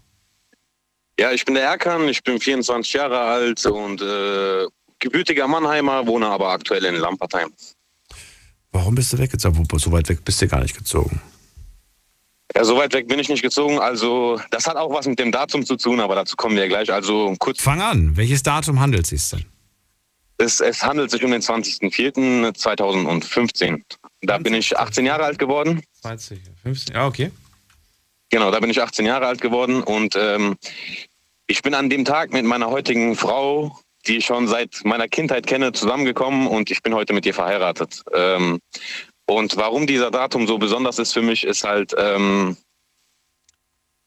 [1.19, 4.67] Ja, ich bin der Erkan, ich bin 24 Jahre alt und äh,
[4.99, 7.51] gebürtiger Mannheimer, wohne aber aktuell in Lampertheim.
[8.71, 9.67] Warum bist du weggezogen?
[9.77, 11.21] So weit weg bist du gar nicht gezogen.
[12.55, 13.79] Ja, so weit weg bin ich nicht gezogen.
[13.79, 16.91] Also, das hat auch was mit dem Datum zu tun, aber dazu kommen wir gleich.
[16.91, 17.61] Also, kurz.
[17.61, 18.17] Fang an.
[18.17, 19.45] Welches Datum handelt es sich denn?
[20.37, 23.83] Es, es handelt sich um den 20.04.2015.
[24.21, 25.81] Da bin ich 18 Jahre alt geworden.
[26.01, 27.31] 20, 15, ja, okay.
[28.29, 30.55] Genau, da bin ich 18 Jahre alt geworden und ähm,
[31.47, 33.77] ich bin an dem Tag mit meiner heutigen Frau,
[34.07, 38.01] die ich schon seit meiner Kindheit kenne, zusammengekommen und ich bin heute mit ihr verheiratet.
[38.13, 38.59] Ähm,
[39.25, 42.57] und warum dieser Datum so besonders ist für mich, ist halt, ähm,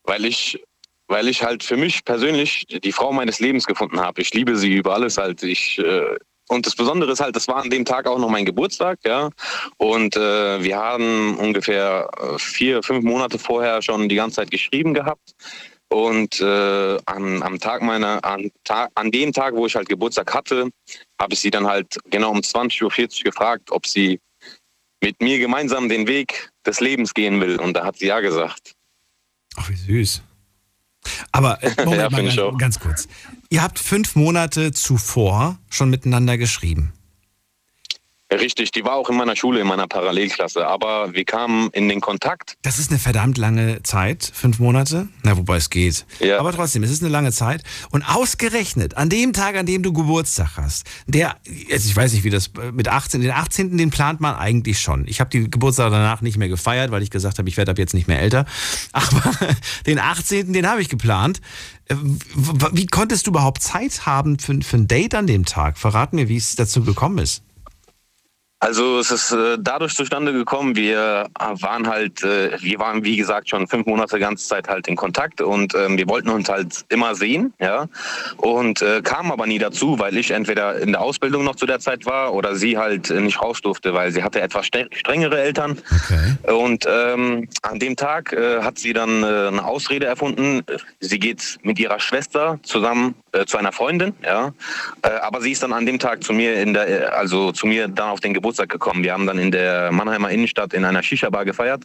[0.04, 0.58] weil ich
[1.06, 4.22] weil ich halt für mich persönlich die Frau meines Lebens gefunden habe.
[4.22, 5.42] Ich liebe sie über alles halt.
[5.42, 6.16] Ich äh,
[6.48, 9.30] und das Besondere ist halt, das war an dem Tag auch noch mein Geburtstag, ja.
[9.78, 14.92] Und äh, wir haben ungefähr äh, vier, fünf Monate vorher schon die ganze Zeit geschrieben
[14.92, 15.34] gehabt.
[15.88, 20.34] Und äh, an, am Tag meiner, an, Tag, an dem Tag, wo ich halt Geburtstag
[20.34, 20.70] hatte,
[21.20, 24.20] habe ich sie dann halt genau um 20.40 Uhr gefragt, ob sie
[25.02, 27.60] mit mir gemeinsam den Weg des Lebens gehen will.
[27.60, 28.74] Und da hat sie ja gesagt.
[29.56, 30.22] Ach, wie süß.
[31.32, 33.08] Aber äh, Moment Ja, mal ganz, ganz kurz.
[33.50, 36.92] Ihr habt fünf Monate zuvor schon miteinander geschrieben.
[38.32, 40.66] Richtig, die war auch in meiner Schule, in meiner Parallelklasse.
[40.66, 42.56] Aber wir kamen in den Kontakt.
[42.62, 45.08] Das ist eine verdammt lange Zeit, fünf Monate.
[45.22, 46.06] Na, wobei es geht.
[46.20, 46.38] Ja.
[46.38, 47.62] Aber trotzdem, es ist eine lange Zeit.
[47.90, 52.24] Und ausgerechnet, an dem Tag, an dem du Geburtstag hast, der, jetzt, ich weiß nicht,
[52.24, 53.76] wie das mit 18, den 18.
[53.76, 55.06] den plant man eigentlich schon.
[55.06, 57.78] Ich habe die Geburtstag danach nicht mehr gefeiert, weil ich gesagt habe, ich werde ab
[57.78, 58.46] jetzt nicht mehr älter.
[58.92, 59.32] Aber
[59.86, 60.52] den 18.
[60.52, 61.40] den habe ich geplant.
[61.88, 61.96] Äh,
[62.72, 65.78] Wie konntest du überhaupt Zeit haben für, für ein Date an dem Tag?
[65.78, 67.42] Verrat mir, wie es dazu gekommen ist.
[68.64, 73.18] Also es ist äh, dadurch zustande gekommen, wir äh, waren halt, äh, wir waren wie
[73.18, 76.82] gesagt schon fünf Monate ganze Zeit halt in Kontakt und ähm, wir wollten uns halt
[76.88, 77.88] immer sehen, ja,
[78.38, 81.78] und äh, kamen aber nie dazu, weil ich entweder in der Ausbildung noch zu der
[81.78, 85.76] Zeit war oder sie halt äh, nicht raus durfte, weil sie hatte etwas strengere Eltern
[86.50, 90.62] und ähm, an dem Tag äh, hat sie dann eine Ausrede erfunden.
[91.00, 94.52] Sie geht mit ihrer Schwester zusammen äh, zu einer Freundin, ja.
[95.02, 97.66] Äh, aber sie ist dann an dem Tag zu mir in der, äh, also zu
[97.66, 99.02] mir dann auf den Geburtstag gekommen.
[99.02, 101.84] Wir haben dann in der Mannheimer Innenstadt in einer Shisha-Bar gefeiert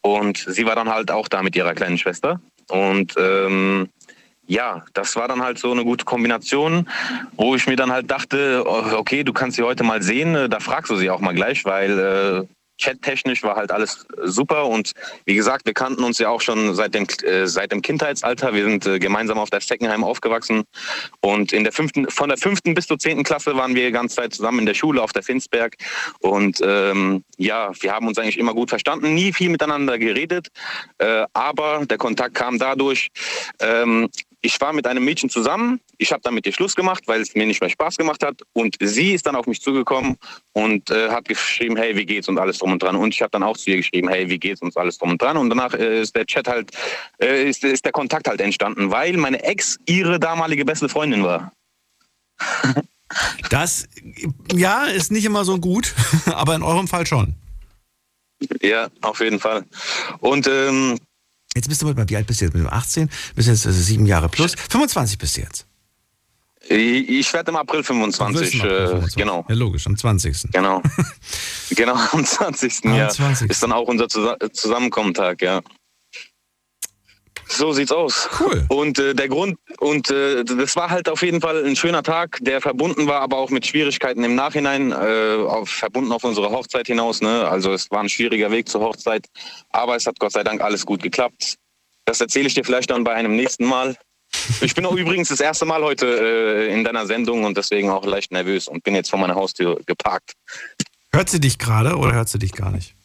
[0.00, 3.88] und sie war dann halt auch da mit ihrer kleinen Schwester und ähm,
[4.48, 6.88] ja, das war dann halt so eine gute Kombination,
[7.36, 10.48] wo ich mir dann halt dachte, oh, okay, du kannst sie heute mal sehen, äh,
[10.48, 14.92] da fragst du sie auch mal gleich, weil äh, chattechnisch war halt alles super und
[15.24, 18.54] wie gesagt, wir kannten uns ja auch schon seit dem, äh, seit dem Kindheitsalter.
[18.54, 20.64] Wir sind äh, gemeinsam auf der Steckenheim aufgewachsen
[21.20, 24.16] und in der fünften, von der fünften bis zur zehnten Klasse waren wir die ganze
[24.16, 25.76] Zeit zusammen in der Schule auf der Finsberg
[26.20, 30.48] und ähm, ja, wir haben uns eigentlich immer gut verstanden, nie viel miteinander geredet,
[30.98, 33.08] äh, aber der Kontakt kam dadurch,
[33.60, 34.08] ähm,
[34.40, 37.34] ich war mit einem Mädchen zusammen, ich habe dann mit ihr Schluss gemacht, weil es
[37.34, 40.16] mir nicht mehr Spaß gemacht hat und sie ist dann auf mich zugekommen
[40.52, 43.30] und äh, hat geschrieben, hey, wie geht's und alles drum und dran und ich habe
[43.30, 45.74] dann auch zu ihr geschrieben, hey, wie geht's und alles drum und dran und danach
[45.74, 46.70] äh, ist der Chat halt,
[47.20, 51.52] äh, ist, ist der Kontakt halt entstanden, weil meine Ex ihre damalige beste Freundin war.
[53.48, 53.88] Das,
[54.52, 55.94] ja, ist nicht immer so gut,
[56.26, 57.34] aber in eurem Fall schon.
[58.60, 59.64] Ja, auf jeden Fall.
[60.20, 60.98] Und ähm,
[61.54, 62.54] Jetzt bist du mal, wie alt bist du jetzt?
[62.54, 63.08] Mit dem 18?
[63.34, 64.54] Bist du jetzt also sieben Jahre plus?
[64.54, 65.66] 25 bist du jetzt.
[66.68, 69.44] ich, werde im April 25, äh, genau.
[69.48, 70.52] Ja, logisch, am 20.
[70.52, 70.82] Genau.
[71.70, 72.84] genau, am 20.
[72.84, 73.08] Am ja.
[73.08, 73.50] 20..
[73.50, 75.62] Ist dann auch unser Zusa Zusammenkommentag, ja.
[77.48, 78.28] So sieht's aus.
[78.38, 78.64] Cool.
[78.68, 82.38] Und äh, der Grund, und äh, das war halt auf jeden Fall ein schöner Tag,
[82.42, 86.86] der verbunden war, aber auch mit Schwierigkeiten im Nachhinein, äh, auf, verbunden auf unsere Hochzeit
[86.86, 87.20] hinaus.
[87.20, 87.48] Ne?
[87.48, 89.26] Also es war ein schwieriger Weg zur Hochzeit,
[89.70, 91.56] aber es hat Gott sei Dank alles gut geklappt.
[92.04, 93.96] Das erzähle ich dir vielleicht dann bei einem nächsten Mal.
[94.60, 98.04] Ich bin auch übrigens das erste Mal heute äh, in deiner Sendung und deswegen auch
[98.04, 100.34] leicht nervös und bin jetzt vor meiner Haustür geparkt.
[101.12, 102.97] Hört sie dich gerade oder hört sie dich gar nicht?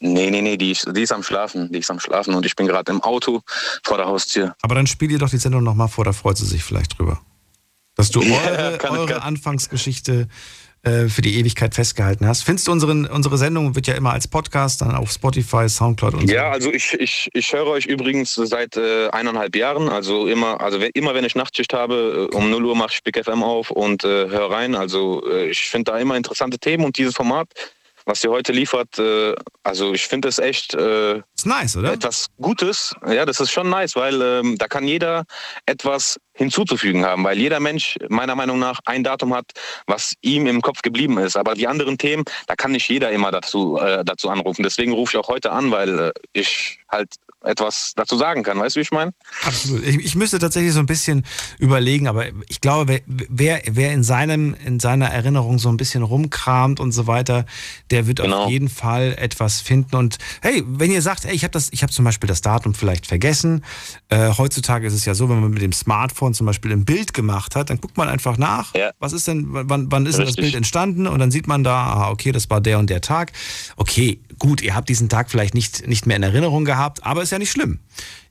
[0.00, 1.70] Nee, nee, nee, die ist, die ist am Schlafen.
[1.72, 3.40] Die ist am Schlafen und ich bin gerade im Auto
[3.84, 4.54] vor der Haustür.
[4.62, 7.20] Aber dann spiel ihr doch die Sendung nochmal vor, da freut sie sich vielleicht drüber.
[7.96, 10.28] Dass du Ja, eure, kann- eure kann- Anfangsgeschichte
[10.82, 12.42] äh, für die Ewigkeit festgehalten hast.
[12.42, 16.26] Findest du unseren, unsere Sendung wird ja immer als Podcast dann auf Spotify, Soundcloud und
[16.28, 16.34] so.
[16.34, 19.90] Ja, also ich, ich, ich höre euch übrigens seit äh, eineinhalb Jahren.
[19.90, 23.02] Also immer, also wenn, immer wenn ich Nachtschicht habe, äh, um 0 Uhr mache ich
[23.02, 24.74] Big FM auf und äh, höre rein.
[24.74, 27.48] Also äh, ich finde da immer interessante Themen und dieses Format,
[28.10, 31.92] was ihr heute liefert, äh, also ich finde es echt äh, ist nice, oder?
[31.92, 32.94] etwas Gutes.
[33.06, 35.24] Ja, das ist schon nice, weil ähm, da kann jeder
[35.64, 39.46] etwas hinzuzufügen haben, weil jeder Mensch meiner Meinung nach ein Datum hat,
[39.86, 41.36] was ihm im Kopf geblieben ist.
[41.36, 44.64] Aber die anderen Themen, da kann nicht jeder immer dazu, äh, dazu anrufen.
[44.64, 48.58] Deswegen rufe ich auch heute an, weil äh, ich halt etwas dazu sagen kann.
[48.58, 49.12] Weißt du, wie ich meine?
[49.44, 49.86] Absolut.
[49.86, 51.24] Ich, ich, müsste tatsächlich so ein bisschen
[51.58, 56.80] überlegen, aber ich glaube, wer, wer in, seinem, in seiner Erinnerung so ein bisschen rumkramt
[56.80, 57.46] und so weiter,
[57.90, 58.44] der wird genau.
[58.44, 59.96] auf jeden Fall etwas finden.
[59.96, 61.58] Und hey, wenn ihr sagt, ey, ich habe
[61.90, 63.64] habe zum Beispiel das Datum vielleicht vergessen.
[64.08, 67.12] Äh, heutzutage ist es ja so, wenn man mit dem Smartphone zum Beispiel ein Bild
[67.12, 68.90] gemacht hat, dann guckt man einfach nach, ja.
[68.98, 71.06] was ist denn, wann, wann ist denn das Bild entstanden?
[71.06, 73.32] Und dann sieht man da, aha, okay, das war der und der Tag.
[73.76, 77.32] Okay, gut, ihr habt diesen Tag vielleicht nicht, nicht mehr in Erinnerung gehabt, aber ist
[77.32, 77.78] ja nicht schlimm.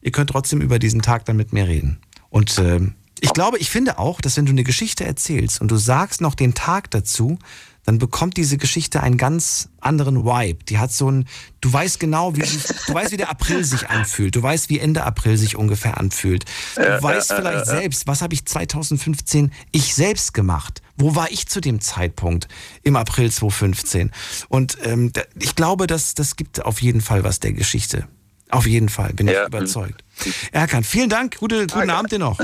[0.01, 1.99] Ihr könnt trotzdem über diesen Tag dann mit mir reden.
[2.30, 2.81] Und äh,
[3.21, 6.35] ich glaube, ich finde auch, dass wenn du eine Geschichte erzählst und du sagst noch
[6.35, 7.39] den Tag dazu,
[7.85, 10.63] dann bekommt diese Geschichte einen ganz anderen Vibe.
[10.65, 11.26] Die hat so ein,
[11.61, 14.35] du weißt genau, wie du weißt, wie der April sich anfühlt.
[14.35, 16.45] Du weißt, wie Ende April sich ungefähr anfühlt.
[16.76, 20.81] Du ja, weißt ja, vielleicht ja, selbst, was habe ich 2015 ich selbst gemacht?
[20.97, 22.47] Wo war ich zu dem Zeitpunkt
[22.84, 24.11] im April 2015?
[24.49, 28.07] Und ähm, ich glaube, dass das gibt auf jeden Fall was der Geschichte.
[28.49, 30.03] Auf jeden Fall, bin ich überzeugt.
[30.51, 31.38] Erkan, vielen Dank.
[31.38, 32.39] Gute, guten Abend dir noch.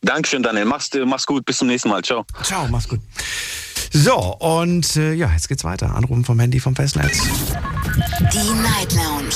[0.00, 0.64] Dankeschön, Daniel.
[0.64, 1.44] Mach's, mach's gut.
[1.44, 2.02] Bis zum nächsten Mal.
[2.02, 2.24] Ciao.
[2.42, 3.00] Ciao, mach's gut.
[3.92, 5.94] So, und äh, ja, jetzt geht's weiter.
[5.94, 7.20] Anrufen vom Handy vom Festnetz.
[8.32, 9.34] Die Night Lounge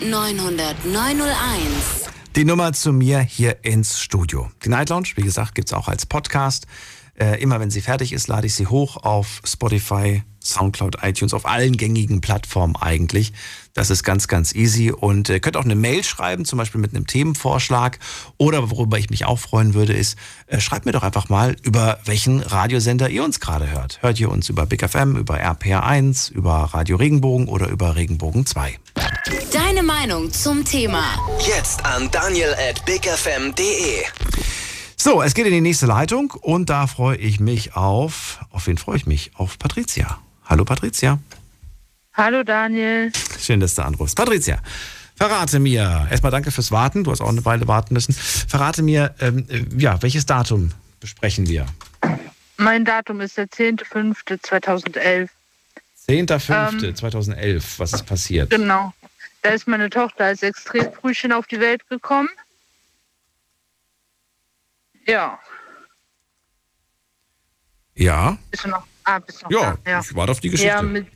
[0.00, 2.08] 0890901.
[2.36, 4.50] Die Nummer zu mir hier ins Studio.
[4.64, 6.66] Die Night Lounge, wie gesagt, gibt's auch als Podcast.
[7.18, 11.46] Äh, immer wenn sie fertig ist, lade ich sie hoch auf Spotify, Soundcloud, iTunes, auf
[11.46, 13.32] allen gängigen Plattformen eigentlich.
[13.74, 14.92] Das ist ganz, ganz easy.
[14.92, 17.98] Und ihr äh, könnt auch eine Mail schreiben, zum Beispiel mit einem Themenvorschlag.
[18.38, 20.16] Oder worüber ich mich auch freuen würde, ist,
[20.46, 24.00] äh, schreibt mir doch einfach mal, über welchen Radiosender ihr uns gerade hört.
[24.02, 28.78] Hört ihr uns über Big FM, über RPR1, über Radio Regenbogen oder über Regenbogen 2?
[29.52, 31.18] Deine Meinung zum Thema.
[31.40, 34.04] Jetzt an daniel at bigfm.de.
[34.96, 38.78] So, es geht in die nächste Leitung und da freue ich mich auf, auf wen
[38.78, 39.32] freue ich mich?
[39.34, 40.18] Auf Patricia.
[40.46, 41.18] Hallo Patricia.
[42.12, 43.10] Hallo Daniel.
[43.38, 44.16] Schön, dass du anrufst.
[44.16, 44.58] Patricia,
[45.16, 48.12] verrate mir, erstmal danke fürs Warten, du hast auch eine Weile warten müssen.
[48.12, 49.46] Verrate mir, ähm,
[49.76, 51.66] ja, welches Datum besprechen wir?
[52.56, 55.28] Mein Datum ist der 10.05.2011.
[56.08, 58.50] 10.05.2011, ähm, was ist passiert?
[58.50, 58.92] Genau.
[59.42, 62.28] Da ist meine Tochter als extrem frühchen auf die Welt gekommen.
[65.06, 65.38] Ja.
[67.94, 68.38] Ja?
[68.50, 68.86] Bist du noch?
[69.04, 69.90] Ah, bist noch ja, da?
[69.90, 70.72] ja, ich warte auf die Geschichte.
[70.74, 71.06] Ja, mit,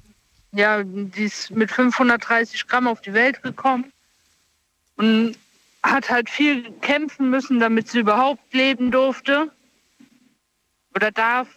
[0.52, 3.93] ja, die ist mit 530 Gramm auf die Welt gekommen
[4.97, 5.36] und
[5.82, 9.51] hat halt viel kämpfen müssen, damit sie überhaupt leben durfte
[10.94, 11.48] oder darf.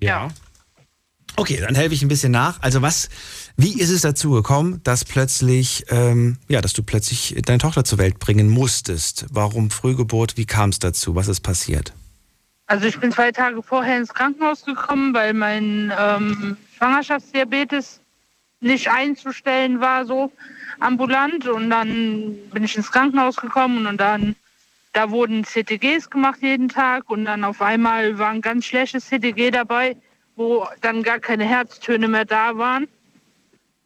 [0.00, 0.26] Ja.
[0.26, 0.30] ja.
[1.38, 2.62] Okay, dann helfe ich ein bisschen nach.
[2.62, 3.10] Also was,
[3.56, 7.98] wie ist es dazu gekommen, dass plötzlich, ähm, ja, dass du plötzlich deine Tochter zur
[7.98, 9.26] Welt bringen musstest?
[9.30, 10.38] Warum Frühgeburt?
[10.38, 11.14] Wie kam es dazu?
[11.14, 11.92] Was ist passiert?
[12.68, 18.00] Also ich bin zwei Tage vorher ins Krankenhaus gekommen, weil mein ähm, Schwangerschaftsdiabetes
[18.60, 20.32] nicht einzustellen war, so
[20.80, 21.46] ambulant.
[21.46, 24.34] Und dann bin ich ins Krankenhaus gekommen und dann,
[24.92, 29.52] da wurden CTGs gemacht jeden Tag und dann auf einmal war ein ganz schlechtes CTG
[29.52, 29.96] dabei,
[30.34, 32.88] wo dann gar keine Herztöne mehr da waren.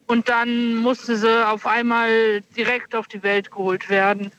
[0.07, 4.31] Und dann musste sie auf einmal direkt auf die Welt geholt werden.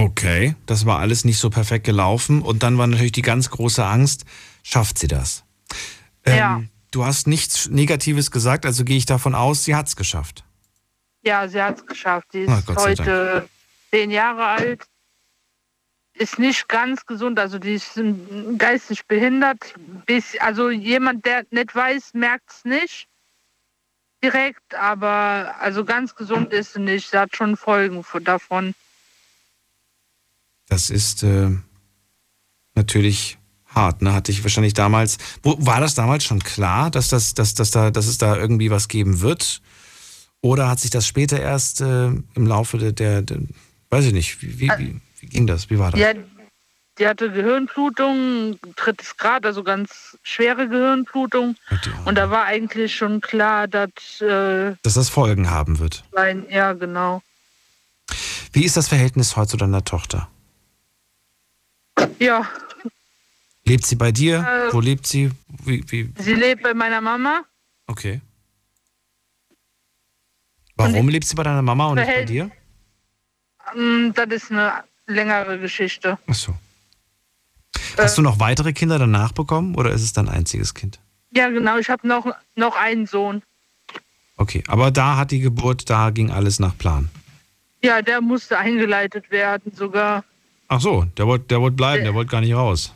[0.00, 2.40] Okay, das war alles nicht so perfekt gelaufen.
[2.40, 4.24] Und dann war natürlich die ganz große Angst,
[4.62, 5.44] schafft sie das?
[6.24, 6.62] Ähm, ja.
[6.90, 10.42] Du hast nichts Negatives gesagt, also gehe ich davon aus, sie hat es geschafft.
[11.22, 12.28] Ja, sie hat es geschafft.
[12.32, 13.46] Sie ist Ach, heute
[13.90, 14.86] zehn Jahre alt,
[16.14, 18.00] ist nicht ganz gesund, also die ist
[18.56, 19.74] geistig behindert.
[20.38, 23.06] Also jemand, der nicht weiß, merkt es nicht
[24.24, 27.10] direkt, aber also ganz gesund ist sie nicht.
[27.10, 28.74] Sie hat schon Folgen davon.
[30.70, 31.50] Das ist äh,
[32.74, 34.14] natürlich hart, ne?
[34.14, 35.18] Hatte ich wahrscheinlich damals.
[35.42, 38.70] Wo, war das damals schon klar, dass, das, dass, dass, da, dass es da irgendwie
[38.70, 39.60] was geben wird?
[40.40, 43.40] Oder hat sich das später erst äh, im Laufe der, der, der,
[43.90, 45.68] weiß ich nicht, wie, wie, wie, wie, ging das?
[45.68, 46.00] Wie war das?
[46.00, 46.14] Ja,
[46.98, 51.56] die hatte Gehirnblutung, drittes Grad, also ganz schwere Gehirnblutung.
[52.04, 54.20] Und da war eigentlich schon klar, dass.
[54.20, 56.04] Äh, dass das Folgen haben wird.
[56.48, 57.22] Ja, genau.
[58.52, 60.28] Wie ist das Verhältnis heute zu deiner Tochter?
[62.20, 62.46] Ja.
[63.64, 64.46] Lebt sie bei dir?
[64.68, 65.30] Äh, Wo lebt sie?
[65.64, 66.12] Wie, wie?
[66.18, 67.44] Sie lebt bei meiner Mama.
[67.86, 68.20] Okay.
[70.76, 72.50] Warum lebt sie bei deiner Mama und nicht bei dir?
[73.74, 76.18] Mm, das ist eine längere Geschichte.
[76.26, 76.54] Ach so.
[77.96, 81.00] Hast du noch weitere Kinder danach bekommen oder ist es dein einziges Kind?
[81.32, 81.78] Ja, genau.
[81.78, 82.26] Ich habe noch,
[82.56, 83.42] noch einen Sohn.
[84.36, 87.10] Okay, aber da hat die Geburt, da ging alles nach Plan.
[87.82, 90.24] Ja, der musste eingeleitet werden sogar.
[90.72, 92.94] Ach so, der wollte der wollt bleiben, der wollte gar nicht raus.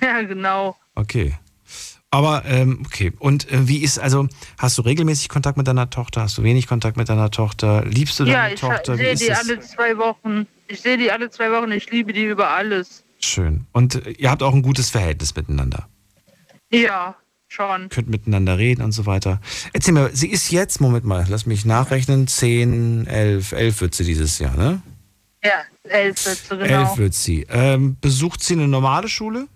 [0.00, 0.76] Ja, genau.
[0.94, 1.34] Okay.
[2.10, 3.12] Aber, ähm, okay.
[3.18, 6.20] Und äh, wie ist, also, hast du regelmäßig Kontakt mit deiner Tochter?
[6.20, 7.84] Hast du wenig Kontakt mit deiner Tochter?
[7.86, 8.98] Liebst du deine Ja, ich Tochter?
[8.98, 9.38] Wie sehe ist die das?
[9.48, 10.46] alle zwei Wochen.
[10.68, 11.72] Ich sehe die alle zwei Wochen.
[11.72, 13.02] Ich liebe die über alles.
[13.18, 13.66] Schön.
[13.72, 15.88] Und äh, ihr habt auch ein gutes Verhältnis miteinander.
[16.70, 17.16] Ja,
[17.48, 17.88] schon.
[17.88, 19.40] Könnt miteinander reden und so weiter.
[19.72, 24.04] Erzähl mir, sie ist jetzt, Moment mal, lass mich nachrechnen, 10, 11, 11 wird sie
[24.04, 24.82] dieses Jahr, ne?
[25.44, 26.80] Ja, elf wird sie, genau.
[26.88, 27.46] 11 wird sie.
[27.50, 29.48] Ähm, besucht sie eine normale Schule?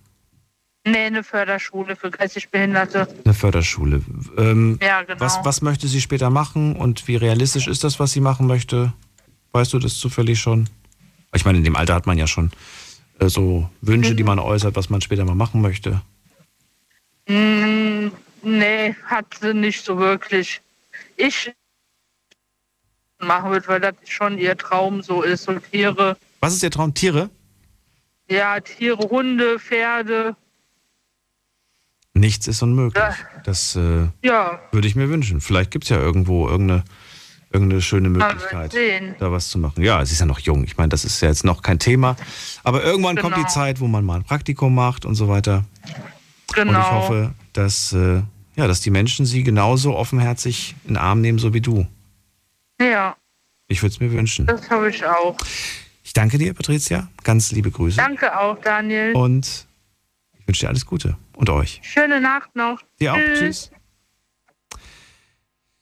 [0.85, 3.09] Nee, eine Förderschule für geistig Behinderte.
[3.25, 4.03] Eine Förderschule.
[4.37, 5.21] Ähm, Ja, genau.
[5.21, 8.93] Was, was möchte sie später machen und wie realistisch ist das, was sie machen möchte?
[9.53, 10.69] Weißt du das zufällig schon?
[11.35, 12.53] Ich meine, in dem Alter hat man ja schon
[13.19, 16.03] äh, so Wünsche, die man äußert, was man später mal machen möchte.
[17.29, 18.09] Mm,
[18.43, 20.61] nee, hat sie nicht so wirklich.
[21.17, 21.53] Ich
[23.27, 25.45] machen würde, weil das schon ihr Traum so ist.
[25.45, 26.95] So Tiere, Was ist Ihr Traum?
[26.95, 27.31] Tiere?
[28.29, 30.35] ja, Tiere, Hunde, Pferde.
[32.15, 33.03] Nichts ist unmöglich.
[33.03, 33.15] Ja.
[33.45, 35.41] Das äh, Ja, würde ich mir wünschen.
[35.41, 36.83] Vielleicht gibt es ja irgendwo irgendeine,
[37.53, 39.83] irgendeine schöne Möglichkeit, wird da was zu machen.
[39.85, 40.65] Ja, sie ist ja noch jung.
[40.65, 42.17] Ich meine, das ist ja jetzt noch kein Thema.
[42.65, 43.53] Aber irgendwann kommt die Genau.
[43.53, 45.65] Zeit, wo man mal ein Praktikum macht und so weiter.
[46.55, 46.71] Genau.
[46.73, 48.23] Und ich hoffe, dass, äh,
[48.57, 51.87] ja, dass die Menschen sie genauso offenherzig in den Arm nehmen, so wie du.
[52.81, 53.17] Ja,
[53.69, 54.47] Ich würde es mir wünschen.
[54.47, 55.37] das habe ich auch.
[56.05, 57.09] Ich danke dir, Patricia.
[57.25, 57.97] Ganz liebe Grüße.
[57.97, 59.13] Danke auch, Daniel.
[59.15, 59.67] Und
[60.39, 61.17] ich wünsche dir alles Gute.
[61.35, 61.81] Und euch.
[61.83, 62.81] Schöne Nacht noch.
[63.01, 63.19] Dir auch.
[63.19, 63.71] Tschüss.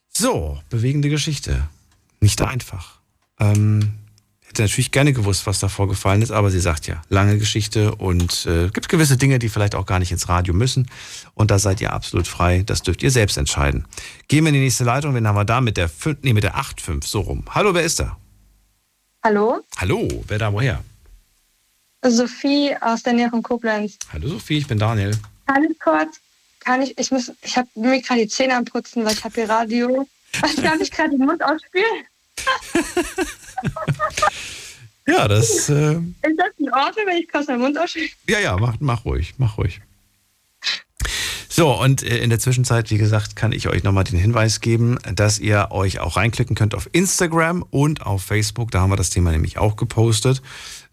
[0.09, 1.69] So, bewegende Geschichte.
[2.21, 3.01] Nicht einfach.
[3.39, 3.93] Ähm,
[4.55, 8.47] hätte natürlich gerne gewusst, was da vorgefallen ist, aber sie sagt ja, lange Geschichte und
[8.47, 10.89] äh, gibt gewisse Dinge, die vielleicht auch gar nicht ins Radio müssen.
[11.35, 12.63] Und da seid ihr absolut frei.
[12.65, 13.85] Das dürft ihr selbst entscheiden.
[14.29, 15.13] Gehen wir in die nächste Leitung.
[15.15, 17.45] Wen haben wir da mit der 5, nee, mit der 8-5, so rum.
[17.51, 18.17] Hallo, wer ist da?
[19.25, 20.85] Hallo, Hallo, wer da woher?
[22.07, 23.99] Sophie aus der Nähe von Koblenz.
[24.13, 25.19] Hallo Sophie, ich bin Daniel.
[25.47, 26.21] Ganz kurz,
[26.61, 29.35] kann ich, ich muss, ich habe mir gerade die Zähne am Putzen, weil ich habe
[29.35, 30.07] hier Radio.
[30.81, 32.05] Ich gerade den Mund ausspülen?
[35.07, 38.09] Ja, das, äh, Ist das in Ordnung, wenn ich kurz meinen Mund ausspüle?
[38.29, 39.81] ja, ja, mach, mach ruhig, mach ruhig.
[41.49, 44.99] So, und äh, in der Zwischenzeit, wie gesagt, kann ich euch nochmal den Hinweis geben,
[45.15, 48.71] dass ihr euch auch reinklicken könnt auf Instagram und auf Facebook.
[48.71, 50.43] Da haben wir das Thema nämlich auch gepostet.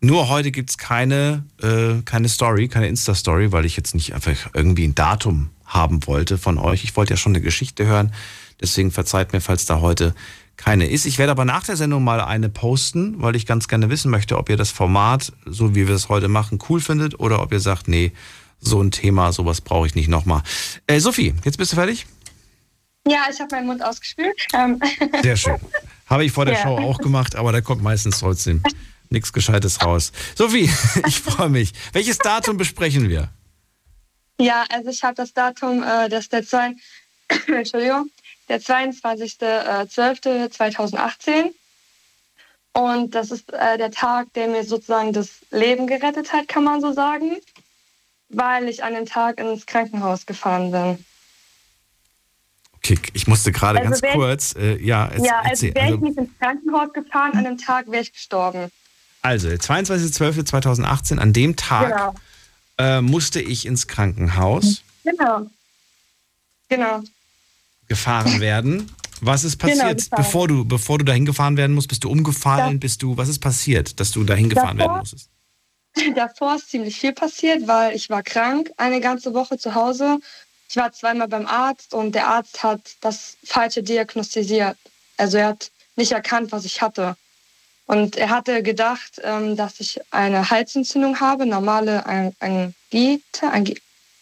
[0.02, 4.88] Nur heute gibt's keine, äh, keine Story, keine Insta-Story, weil ich jetzt nicht einfach irgendwie
[4.88, 6.84] ein Datum haben wollte von euch.
[6.84, 8.14] Ich wollte ja schon eine Geschichte hören.
[8.60, 10.14] Deswegen verzeiht mir, falls da heute
[10.58, 11.06] keine ist.
[11.06, 14.38] Ich werde aber nach der Sendung mal eine posten, weil ich ganz gerne wissen möchte,
[14.38, 17.60] ob ihr das Format, so wie wir es heute machen, cool findet oder ob ihr
[17.60, 18.12] sagt, nee,
[18.60, 20.44] so ein Thema, sowas brauche ich nicht nochmal.
[20.88, 22.06] Äh, Sophie, jetzt bist du fertig?
[23.08, 24.36] Ja, ich habe meinen Mund ausgespült.
[24.54, 24.80] Ähm,
[25.24, 25.58] Sehr schön.
[26.06, 26.64] Habe ich vor der Ja.
[26.64, 28.62] Show auch gemacht, aber da kommt meistens trotzdem
[29.10, 30.12] nichts Gescheites raus.
[30.36, 30.70] Sophie,
[31.08, 31.74] ich freue mich.
[31.94, 33.30] Welches Datum besprechen wir?
[34.40, 36.76] Ja, also ich habe das Datum, äh, das der, zwei,
[37.48, 38.10] Entschuldigung,
[38.52, 41.52] der 22.12.2018.
[42.74, 46.80] Und das ist äh, der Tag, der mir sozusagen das Leben gerettet hat, kann man
[46.82, 47.38] so sagen,
[48.30, 51.04] weil ich an dem Tag ins Krankenhaus gefahren bin.
[52.78, 55.84] Okay, ich musste gerade Also ganz ich- kurz, äh, ja, erz- ja, also wäre ich
[55.92, 58.72] Also, nicht ins Krankenhaus gefahren, an dem Tag wäre ich gestorben.
[59.22, 62.14] also 22.12.2018, an dem Tag Genau.
[62.78, 65.48] äh, musste ich ins Krankenhaus Genau.
[66.70, 67.02] Genau.
[67.96, 68.90] Gefahren werden.
[69.20, 70.24] Was ist Genau, passiert, gefahren.
[70.24, 71.90] bevor du, bevor du dahin gefahren werden musst?
[71.90, 72.74] Bist du umgefallen?
[72.74, 72.78] Ja.
[72.80, 75.30] Bist du, was ist passiert, dass du dahin gefahren Davor- werden musstest?
[76.16, 80.20] Davor ist ziemlich viel passiert, weil ich war krank eine ganze Woche zu Hause.
[80.70, 84.78] Ich war zweimal beim Arzt und der Arzt hat das Falsche diagnostiziert.
[85.18, 87.18] Also er hat nicht erkannt, was ich hatte.
[87.88, 93.78] Und er hatte gedacht, ähm, dass ich eine Halsentzündung habe, normale An- Angite, Angi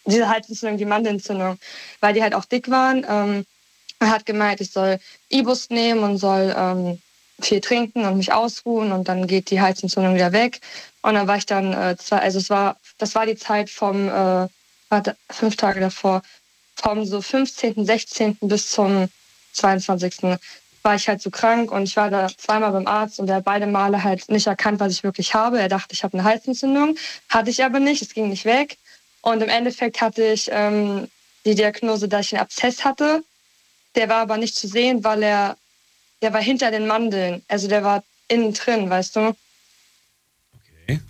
[0.05, 1.59] diese Halsentzündung, die Mandelentzündung,
[1.99, 3.45] weil die halt auch dick waren.
[3.99, 4.99] Er hat gemeint, ich soll
[5.29, 7.01] Ibus nehmen und soll ähm,
[7.41, 10.61] viel trinken und mich ausruhen und dann geht die Halsentzündung wieder weg.
[11.01, 14.07] Und dann war ich dann äh, zwei, also es war, das war die Zeit vom,
[14.07, 14.47] äh,
[14.89, 16.21] warte, fünf Tage davor,
[16.75, 18.37] vom so 15., 16.
[18.41, 19.09] bis zum
[19.53, 20.37] 22.
[20.81, 23.45] war ich halt so krank und ich war da zweimal beim Arzt und er hat
[23.45, 25.59] beide Male halt nicht erkannt, was ich wirklich habe.
[25.59, 26.95] Er dachte, ich habe eine Halsentzündung,
[27.29, 28.77] hatte ich aber nicht, es ging nicht weg.
[29.21, 31.09] Und im Endeffekt hatte ich ähm,
[31.45, 33.23] die Diagnose, dass ich einen Abszess hatte.
[33.95, 35.57] Der war aber nicht zu sehen, weil er,
[36.21, 37.43] der war hinter den Mandeln.
[37.47, 39.35] Also der war innen drin, weißt du.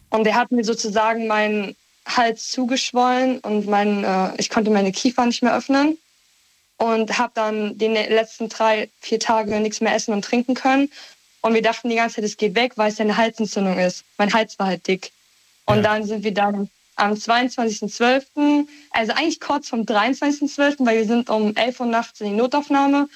[0.10, 1.76] Und der hat mir sozusagen meinen
[2.06, 5.97] Hals zugeschwollen und mein, äh, ich konnte meine Kiefer nicht mehr öffnen
[6.77, 10.89] und habe dann die letzten drei, vier Tage nichts mehr essen und trinken können.
[11.41, 14.03] Und wir dachten die ganze Zeit, es geht weg, weil es ja eine Halsentzündung ist.
[14.18, 15.11] Mein Hals war halt dick.
[15.65, 15.84] Und ja.
[15.84, 16.69] dann sind wir dann
[16.99, 22.27] am 22.12., also eigentlich kurz vom 23.12., weil wir sind um 11 Uhr nachts in
[22.27, 23.07] die Notaufnahme.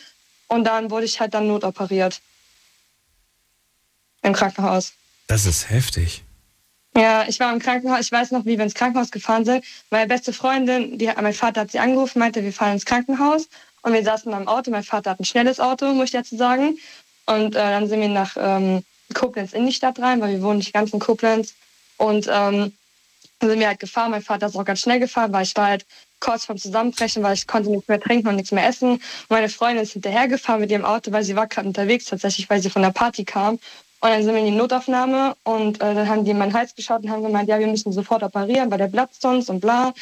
[0.47, 2.22] Und dann wurde ich halt dann notoperiert.
[4.22, 4.93] Im Krankenhaus.
[5.27, 6.23] Das ist heftig.
[6.95, 8.01] Ja, ich war im Krankenhaus.
[8.01, 9.65] Ich weiß noch, wie wir ins Krankenhaus gefahren sind.
[9.89, 13.49] Meine beste Freundin, die, mein Vater hat sie angerufen, meinte, wir fahren ins Krankenhaus.
[13.81, 14.72] Und wir saßen am Auto.
[14.72, 16.77] Mein Vater hat ein schnelles Auto, muss ich dazu sagen.
[17.26, 18.84] Und äh, dann sind wir nach ähm,
[19.14, 21.53] Koblenz in die Stadt rein, weil wir wohnen nicht ganz in Koblenz.
[21.97, 22.73] Und ähm,
[23.44, 24.11] dann sind wir halt gefahren.
[24.11, 25.86] Mein Vater ist auch ganz schnell gefahren, weil ich war halt
[26.20, 29.02] kurz vorm Zusammenbrechen, weil ich konnte nichts mehr trinken und nichts mehr essen.
[29.30, 32.70] Meine Freundin ist hinterhergefahren mit ihrem Auto, weil sie war gerade unterwegs tatsächlich, weil sie
[32.70, 33.56] von der Party kam.
[33.56, 36.76] Und dann sind wir in die Notaufnahme und äh, dann haben die in meinen Hals
[36.76, 39.94] geschaut und haben gemeint, ja, wir müssen sofort operieren, weil der platzt sonst und bla.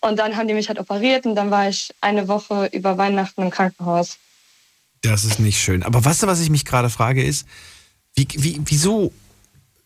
[0.00, 3.42] Und dann haben die mich halt operiert und dann war ich eine Woche über Weihnachten
[3.42, 4.18] im Krankenhaus.
[5.02, 5.82] Das ist nicht schön.
[5.82, 7.46] Aber weißt du, was ich mich gerade frage, ist,
[8.14, 9.12] wie, wie, wieso,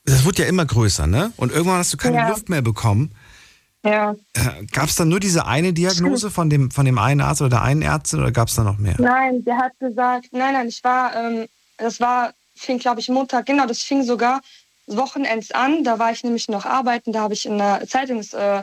[0.07, 1.33] das wird ja immer größer, ne?
[1.37, 2.28] Und irgendwann hast du keine ja.
[2.28, 3.12] Luft mehr bekommen.
[3.85, 4.16] Ja.
[4.33, 7.51] Äh, gab es dann nur diese eine Diagnose von dem, von dem einen Arzt oder
[7.51, 8.97] der einen Ärztin oder gab es da noch mehr?
[8.99, 11.47] Nein, der hat gesagt, nein, nein, ich war, ähm,
[11.77, 14.41] das war fing, glaube ich, Montag, genau, das fing sogar
[14.87, 15.85] Wochenends an.
[15.85, 18.33] Da war ich nämlich noch arbeiten, da habe ich in der Zeitungs...
[18.33, 18.62] Äh,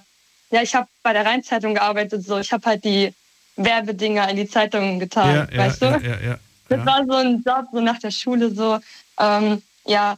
[0.51, 2.37] ja, ich habe bei der Rheinzeitung gearbeitet, so.
[2.37, 3.11] Ich habe halt die
[3.55, 6.05] Werbedinger in die Zeitung getan, ja, weißt ja, du?
[6.05, 6.37] Ja, ja,
[6.69, 8.77] das war so ein Job, so nach der Schule, so.
[9.19, 10.17] Ähm, ja,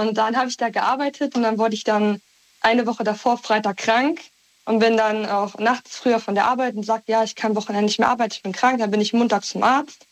[0.00, 2.20] und dann habe ich da gearbeitet und dann wurde ich dann
[2.60, 4.20] eine Woche davor Freitag krank
[4.64, 7.86] und bin dann auch nachts früher von der Arbeit und sagte, ja, ich kann Wochenende
[7.86, 8.78] nicht mehr arbeiten, ich bin krank.
[8.78, 10.06] Dann bin ich montags zum Arzt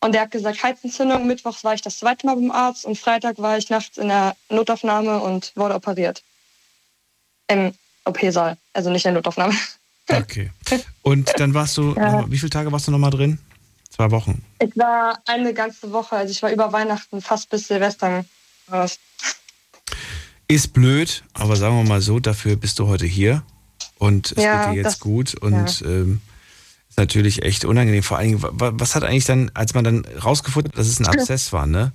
[0.00, 1.26] und der hat gesagt, Heizentzündung.
[1.26, 4.36] Mittwochs war ich das zweite Mal beim Arzt und Freitag war ich nachts in der
[4.50, 6.22] Notaufnahme und wurde operiert.
[7.48, 7.74] Im
[8.04, 9.54] OP-Saal, also nicht in der Notaufnahme.
[10.10, 10.50] Okay.
[11.02, 12.28] Und dann warst du, ja.
[12.28, 13.38] wie viele Tage warst du nochmal drin?
[13.88, 14.44] Zwei Wochen.
[14.58, 18.24] Ich war eine ganze Woche, also ich war über Weihnachten fast bis Silvester
[18.72, 18.98] raus.
[20.48, 23.42] Ist blöd, aber sagen wir mal so, dafür bist du heute hier
[23.98, 25.86] und es ja, geht dir jetzt das, gut und ja.
[25.86, 26.20] ähm,
[26.88, 28.02] ist natürlich echt unangenehm.
[28.02, 31.06] Vor allen Dingen, was hat eigentlich dann, als man dann rausgefunden hat, dass es ein
[31.12, 31.92] Abszess war, ne?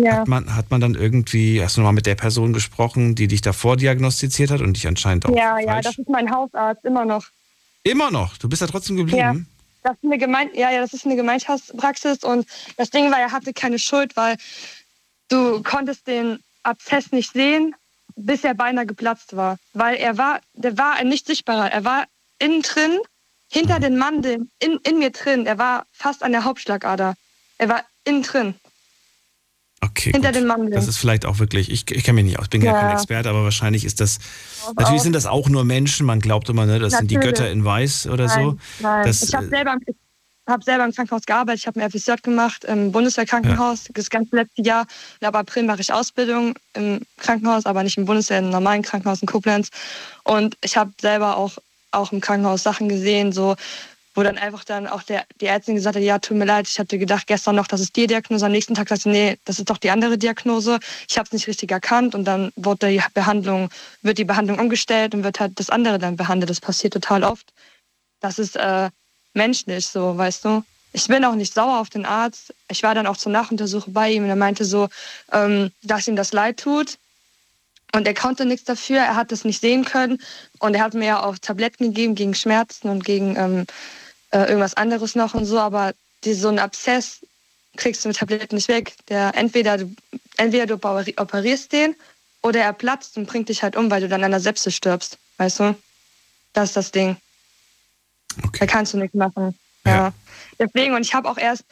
[0.00, 0.20] Ja.
[0.20, 3.42] Hat, man, hat man dann irgendwie, hast du nochmal mit der Person gesprochen, die dich
[3.42, 5.36] davor diagnostiziert hat und dich anscheinend auch.
[5.36, 5.66] Ja, falsch?
[5.66, 7.26] ja, das ist mein Hausarzt, immer noch.
[7.84, 8.36] Immer noch?
[8.38, 9.18] Du bist da trotzdem geblieben?
[9.18, 9.34] Ja.
[9.84, 12.46] Das ist eine Gemein ja, ja, das ist eine Gemeinschaftspraxis und
[12.76, 14.36] das Ding war, er hatte keine Schuld, weil
[15.32, 17.74] du konntest den Abszess nicht sehen,
[18.16, 19.58] bis er beinahe geplatzt war.
[19.72, 21.70] Weil er war, der war ein nicht sichtbarer.
[21.70, 22.04] Er war
[22.38, 22.98] innen drin
[23.50, 25.46] hinter den Mandeln, in, in mir drin.
[25.46, 27.14] Er war fast an der Hauptschlagader.
[27.58, 28.54] Er war innen drin.
[29.80, 30.12] Okay.
[30.12, 30.36] Hinter gut.
[30.36, 30.72] den Mandeln.
[30.72, 32.72] Das ist vielleicht auch wirklich, ich, ich kenne mich nicht aus, ich bin ja.
[32.72, 34.20] kein Experte, aber wahrscheinlich ist das,
[34.76, 35.04] natürlich auch.
[35.04, 37.10] sind das auch nur Menschen, man glaubt immer, ne, das natürlich.
[37.10, 38.58] sind die Götter in Weiß oder nein, so.
[38.78, 39.06] Nein.
[39.06, 39.76] Das, ich habe selber,
[40.46, 43.90] hab selber im Krankenhaus gearbeitet, ich habe ein FSJ gemacht im Bundeswehrkrankenhaus ja.
[43.94, 44.86] das ganze letzte Jahr.
[45.20, 49.22] Und ab April mache ich Ausbildung im Krankenhaus, aber nicht im Bundeswehr, im normalen Krankenhaus
[49.22, 49.70] in Koblenz.
[50.24, 51.58] Und ich habe selber auch
[51.92, 53.54] auch im Krankenhaus Sachen gesehen, so
[54.14, 56.78] wo dann einfach dann auch der, die Ärztin gesagt hat, ja, tut mir leid, ich
[56.78, 58.44] hatte gedacht gestern noch, das ist die Diagnose.
[58.44, 60.80] Am nächsten Tag sagte sie, nee, das ist doch die andere Diagnose.
[61.08, 63.70] Ich habe es nicht richtig erkannt und dann wird die Behandlung,
[64.02, 66.50] wird die Behandlung umgestellt und wird halt das andere dann behandelt.
[66.50, 67.54] Das passiert total oft.
[68.20, 68.90] Das ist äh,
[69.34, 70.64] menschlich so, weißt du.
[70.92, 72.54] Ich bin auch nicht sauer auf den Arzt.
[72.70, 74.88] Ich war dann auch zur Nachuntersuchung bei ihm und er meinte so,
[75.32, 76.98] ähm, dass ihm das leid tut.
[77.94, 80.20] Und er konnte nichts dafür, er hat es nicht sehen können.
[80.58, 83.66] Und er hat mir ja auch Tabletten gegeben gegen Schmerzen und gegen ähm,
[84.30, 85.58] äh, irgendwas anderes noch und so.
[85.58, 85.92] Aber
[86.24, 87.20] die, so ein Abszess
[87.76, 88.94] kriegst du mit Tabletten nicht weg.
[89.08, 89.94] Der, entweder, du,
[90.36, 91.94] entweder du operierst den
[92.42, 95.18] oder er platzt und bringt dich halt um, weil du dann an der Sepsis stirbst.
[95.36, 95.74] Weißt du?
[96.52, 97.16] Das ist das Ding.
[98.44, 98.58] Okay.
[98.60, 99.54] Da kannst du nichts machen.
[99.86, 99.96] Ja.
[99.96, 100.12] ja.
[100.58, 101.64] Deswegen, und ich habe auch erst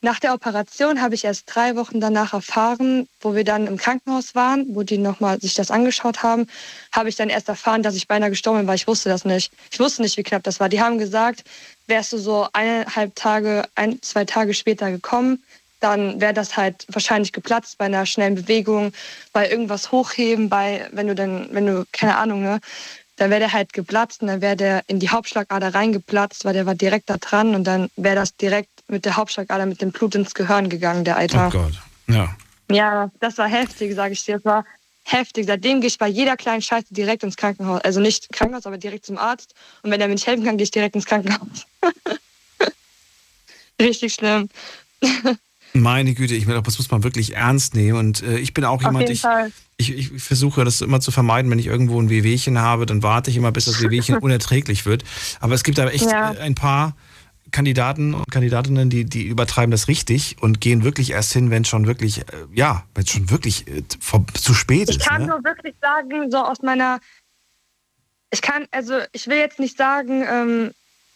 [0.00, 4.36] nach der Operation habe ich erst drei Wochen danach erfahren, wo wir dann im Krankenhaus
[4.36, 6.46] waren, wo die nochmal sich das angeschaut haben,
[6.92, 9.52] habe ich dann erst erfahren, dass ich beinahe gestorben bin, weil ich wusste das nicht.
[9.72, 10.68] Ich wusste nicht, wie knapp das war.
[10.68, 11.42] Die haben gesagt,
[11.88, 15.42] wärst du so eineinhalb Tage, ein, zwei Tage später gekommen,
[15.80, 18.92] dann wäre das halt wahrscheinlich geplatzt bei einer schnellen Bewegung,
[19.32, 22.60] bei irgendwas hochheben, bei, wenn du dann, wenn du, keine Ahnung, ne,
[23.18, 26.66] dann wäre der halt geplatzt und dann wäre der in die Hauptschlagader reingeplatzt, weil der
[26.66, 30.14] war direkt da dran und dann wäre das direkt mit der Hauptschlagader mit dem Blut
[30.14, 31.48] ins Gehirn gegangen, der Alter.
[31.48, 31.74] Oh Gott,
[32.06, 32.34] ja.
[32.70, 34.36] Ja, das war heftig, sage ich dir.
[34.36, 34.64] Das war
[35.04, 35.46] heftig.
[35.46, 37.80] Seitdem gehe ich bei jeder kleinen Scheiße direkt ins Krankenhaus.
[37.82, 39.54] Also nicht Krankenhaus, aber direkt zum Arzt.
[39.82, 41.66] Und wenn er mir nicht helfen kann, gehe ich direkt ins Krankenhaus.
[43.80, 44.48] Richtig schlimm.
[45.74, 47.98] Meine Güte, ich meine, das muss man wirklich ernst nehmen.
[47.98, 49.22] Und äh, ich bin auch Auf jemand, ich,
[49.76, 53.30] ich, ich versuche das immer zu vermeiden, wenn ich irgendwo ein Wehwehchen habe, dann warte
[53.30, 55.04] ich immer, bis das Wehwehchen unerträglich wird.
[55.40, 56.32] Aber es gibt aber echt Ja.
[56.32, 56.96] äh, ein paar
[57.50, 61.68] Kandidaten und Kandidatinnen, die, die übertreiben das richtig und gehen wirklich erst hin, wenn es
[61.68, 65.06] schon wirklich, äh, ja, wenn es schon wirklich äh, vor, zu spät Ich ist.
[65.06, 65.28] kann Ne?
[65.28, 67.00] nur wirklich sagen, so aus meiner.
[68.30, 70.70] Ich kann, also ich will jetzt nicht sagen, ähm,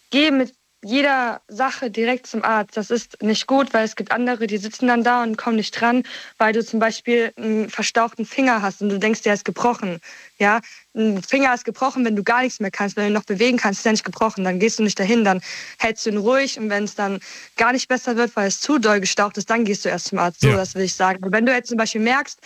[0.09, 2.75] geh mit jeder Sache direkt zum Arzt.
[2.75, 5.71] Das ist nicht gut, weil es gibt andere, die sitzen dann da und kommen nicht
[5.79, 6.03] dran,
[6.37, 9.99] weil du zum Beispiel einen verstauchten Finger hast und du denkst, der ist gebrochen.
[10.39, 10.59] Ja,
[10.95, 13.57] ein Finger ist gebrochen, wenn du gar nichts mehr kannst, wenn du ihn noch bewegen
[13.57, 14.43] kannst, ist er nicht gebrochen.
[14.43, 15.41] Dann gehst du nicht dahin, dann
[15.79, 17.19] hältst du ihn ruhig und wenn es dann
[17.55, 20.19] gar nicht besser wird, weil es zu doll gestaucht ist, dann gehst du erst zum
[20.19, 20.41] Arzt.
[20.41, 20.57] So, Ja.
[20.57, 21.23] das will ich sagen.
[21.23, 22.39] Und wenn du jetzt zum Beispiel merkst,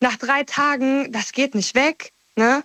[0.00, 2.62] nach drei Tagen, das geht nicht weg, ne?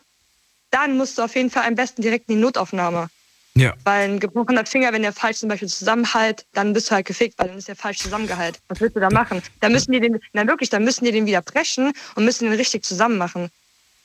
[0.70, 3.10] Dann musst du auf jeden Fall am besten direkt in die Notaufnahme.
[3.54, 3.74] Ja.
[3.84, 7.38] Weil ein gebrochener Finger, wenn der falsch zum Beispiel zusammenhält, dann bist du halt gefickt,
[7.38, 8.62] weil dann ist der falsch zusammengehalten.
[8.70, 9.42] Was willst du da machen?
[9.60, 12.54] Dann müssen die den, na wirklich, dann müssen die den wieder brechen und müssen den
[12.54, 13.52] richtig zusammen machen.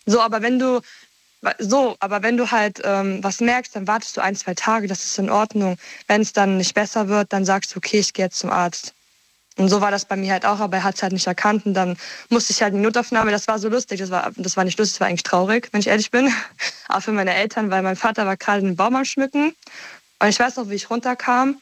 [0.05, 0.81] So, aber wenn du,
[1.59, 5.05] so, aber wenn du halt ähm, was merkst, dann wartest du ein, zwei Tage, das
[5.05, 5.77] ist in Ordnung.
[6.09, 8.96] Wenn es dann nicht besser wird, dann sagst du, okay, ich gehe jetzt zum Arzt.
[9.57, 11.65] Und so war das bei mir halt auch, aber er hat es halt nicht erkannt
[11.65, 11.97] und dann
[12.29, 13.31] musste ich halt in die Notaufnahme.
[13.31, 15.81] Das war so lustig, das war, das war nicht lustig, das war eigentlich traurig, wenn
[15.81, 16.31] ich ehrlich bin.
[16.89, 19.55] Auch für meine Eltern, weil mein Vater war gerade den Baum am Schmücken
[20.19, 21.57] und ich weiß noch, wie ich runterkam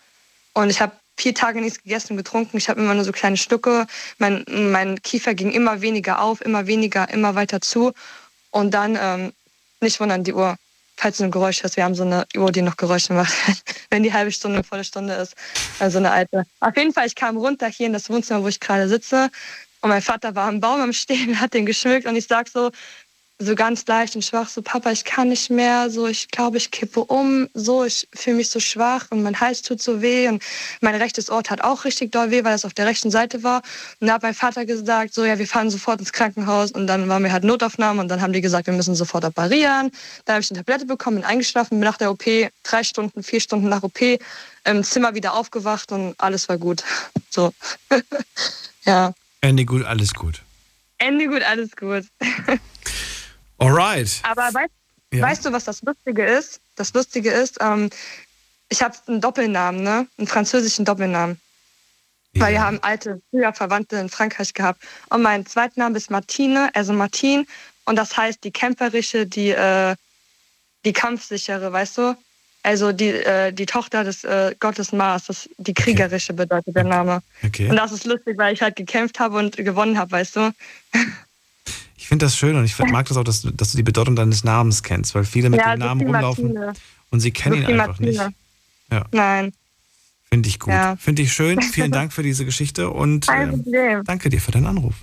[0.54, 2.56] und ich habe vier Tage nichts gegessen und getrunken.
[2.56, 3.86] Ich habe immer nur so kleine Stücke.
[4.18, 7.92] Mein, mein Kiefer ging immer weniger auf, immer weniger, immer weiter zu.
[8.50, 9.32] Und dann, ähm,
[9.80, 10.56] nicht wundern, die Uhr,
[10.96, 13.32] falls du ein Geräusch hörst, wir haben so eine Uhr, die noch Geräusche macht,
[13.90, 15.34] wenn die halbe Stunde eine volle Stunde ist.
[15.78, 16.44] Also eine alte.
[16.60, 19.30] Auf jeden Fall, ich kam runter hier in das Wohnzimmer, wo ich gerade sitze.
[19.80, 22.70] Und mein Vater war am Baum am Stehen, hat den geschmückt und ich sag so,
[23.38, 26.70] so ganz leicht und schwach, so Papa, ich kann nicht mehr, so ich glaube, ich
[26.70, 30.42] kippe um, so ich fühle mich so schwach und mein Hals tut so weh und
[30.80, 33.62] mein rechtes Ohr hat auch richtig doll weh, weil es auf der rechten Seite war.
[33.98, 37.08] Und da hat mein Vater gesagt, so ja, wir fahren sofort ins Krankenhaus und dann
[37.08, 39.90] waren wir halt Notaufnahme und dann haben die gesagt, wir müssen sofort operieren.
[40.24, 42.24] Dann habe ich eine Tablette bekommen, bin eingeschlafen, bin nach der OP
[42.62, 44.00] drei Stunden, vier Stunden nach OP
[44.64, 46.84] im Zimmer wieder aufgewacht und alles war gut.
[47.30, 47.52] So,
[48.84, 50.40] ja, Ende gut, alles gut.
[50.98, 52.04] Ende gut, alles gut.
[53.64, 54.20] Alright.
[54.22, 54.72] Aber weißt,
[55.12, 55.22] Ja.
[55.22, 56.60] weißt du, was das Lustige ist?
[56.76, 57.90] Das Lustige ist, ähm,
[58.68, 60.06] ich habe einen Doppelnamen, ne?
[60.18, 61.40] einen französischen Doppelnamen.
[62.36, 64.82] Weil wir haben alte, früher Verwandte in Frankreich gehabt.
[65.08, 67.46] Und mein zweiter Name ist Martine, also Martine.
[67.84, 69.94] Und das heißt die kämpferische, die, äh,
[70.84, 72.16] die kampfsichere, weißt du?
[72.64, 77.22] Also die, äh, die Tochter des äh, Gottes Mars, das, die kriegerische bedeutet der Name.
[77.44, 77.68] Okay.
[77.68, 80.52] Und das ist lustig, weil ich halt gekämpft habe und gewonnen habe, weißt du?
[81.96, 84.14] Ich finde das schön und ich mag das auch, dass du, dass du die Bedeutung
[84.14, 86.74] deines Namens kennst, weil viele mit ja, dem Namen rumlaufen Martine.
[87.10, 88.10] und sie kennen Sophie ihn einfach Martine.
[88.10, 88.36] nicht.
[88.92, 89.52] Ja, Nein.
[90.28, 90.72] finde ich gut.
[90.74, 90.96] Ja.
[90.96, 91.62] Finde ich schön.
[91.72, 94.04] Vielen Dank für diese Geschichte und Problem.
[94.04, 94.94] danke dir für deinen Anruf.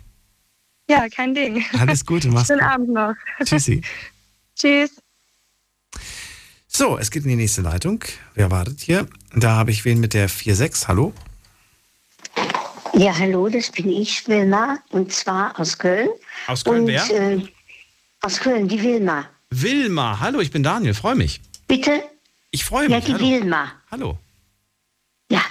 [0.90, 1.64] Ja, kein Ding.
[1.80, 2.70] Alles Gute, mach's Schönen gut.
[2.70, 3.14] Abend noch.
[3.46, 3.82] Tschüssi.
[4.56, 4.92] Tschüss.
[6.68, 8.04] So, es geht in die nächste Leitung.
[8.36, 9.08] Wer wartet hier?
[9.34, 10.88] Da habe ich wen mit der 46.
[10.88, 11.14] Hallo?
[12.94, 16.10] Ja, hallo, das bin ich, Wilma, und zwar aus Köln.
[16.48, 17.10] Aus Köln, und, wer?
[17.34, 17.42] Äh,
[18.22, 19.26] aus Köln, die Wilma.
[19.50, 20.20] Wilma.
[20.20, 20.94] Hallo, ich bin Daniel.
[20.94, 21.42] Freue mich.
[21.68, 22.04] Bitte?
[22.52, 23.06] Ich freue Ja, mich.
[23.06, 23.26] die Hallo.
[23.26, 23.72] Wilma.
[23.92, 24.18] Hallo.
[25.32, 25.42] Ja,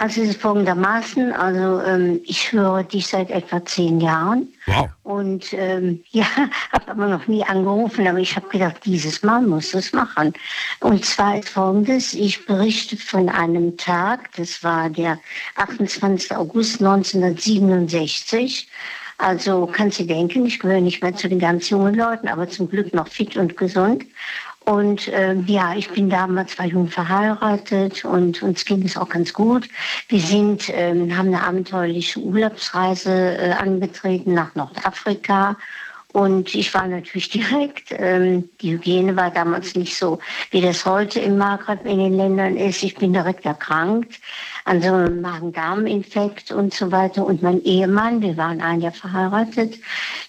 [0.00, 4.46] also es ist folgendermaßen, also ähm, ich höre dich seit etwa zehn Jahren.
[4.66, 4.88] Wow.
[5.02, 6.24] Und ähm, ja,
[6.72, 10.32] habe aber noch nie angerufen, aber ich habe gedacht, dieses Mal muss es machen.
[10.78, 15.18] Und zwar ist folgendes, ich berichte von einem Tag, das war der
[15.56, 16.36] 28.
[16.36, 18.68] August 1967.
[19.20, 22.70] Also kannst du denken, ich gehöre nicht mehr zu den ganz jungen Leuten, aber zum
[22.70, 24.04] Glück noch fit und gesund.
[24.68, 29.32] Und ähm, ja, ich bin damals zwei jung verheiratet und uns ging es auch ganz
[29.32, 29.66] gut.
[30.08, 35.56] Wir sind, ähm, haben eine abenteuerliche Urlaubsreise äh, angetreten nach Nordafrika.
[36.12, 40.18] Und ich war natürlich direkt, ähm, die Hygiene war damals nicht so,
[40.50, 42.82] wie das heute im Maghreb in den Ländern ist.
[42.82, 44.18] Ich bin direkt erkrankt
[44.64, 47.24] an so einem Magen-Darm-Infekt und so weiter.
[47.26, 49.78] Und mein Ehemann, wir waren ein Jahr verheiratet,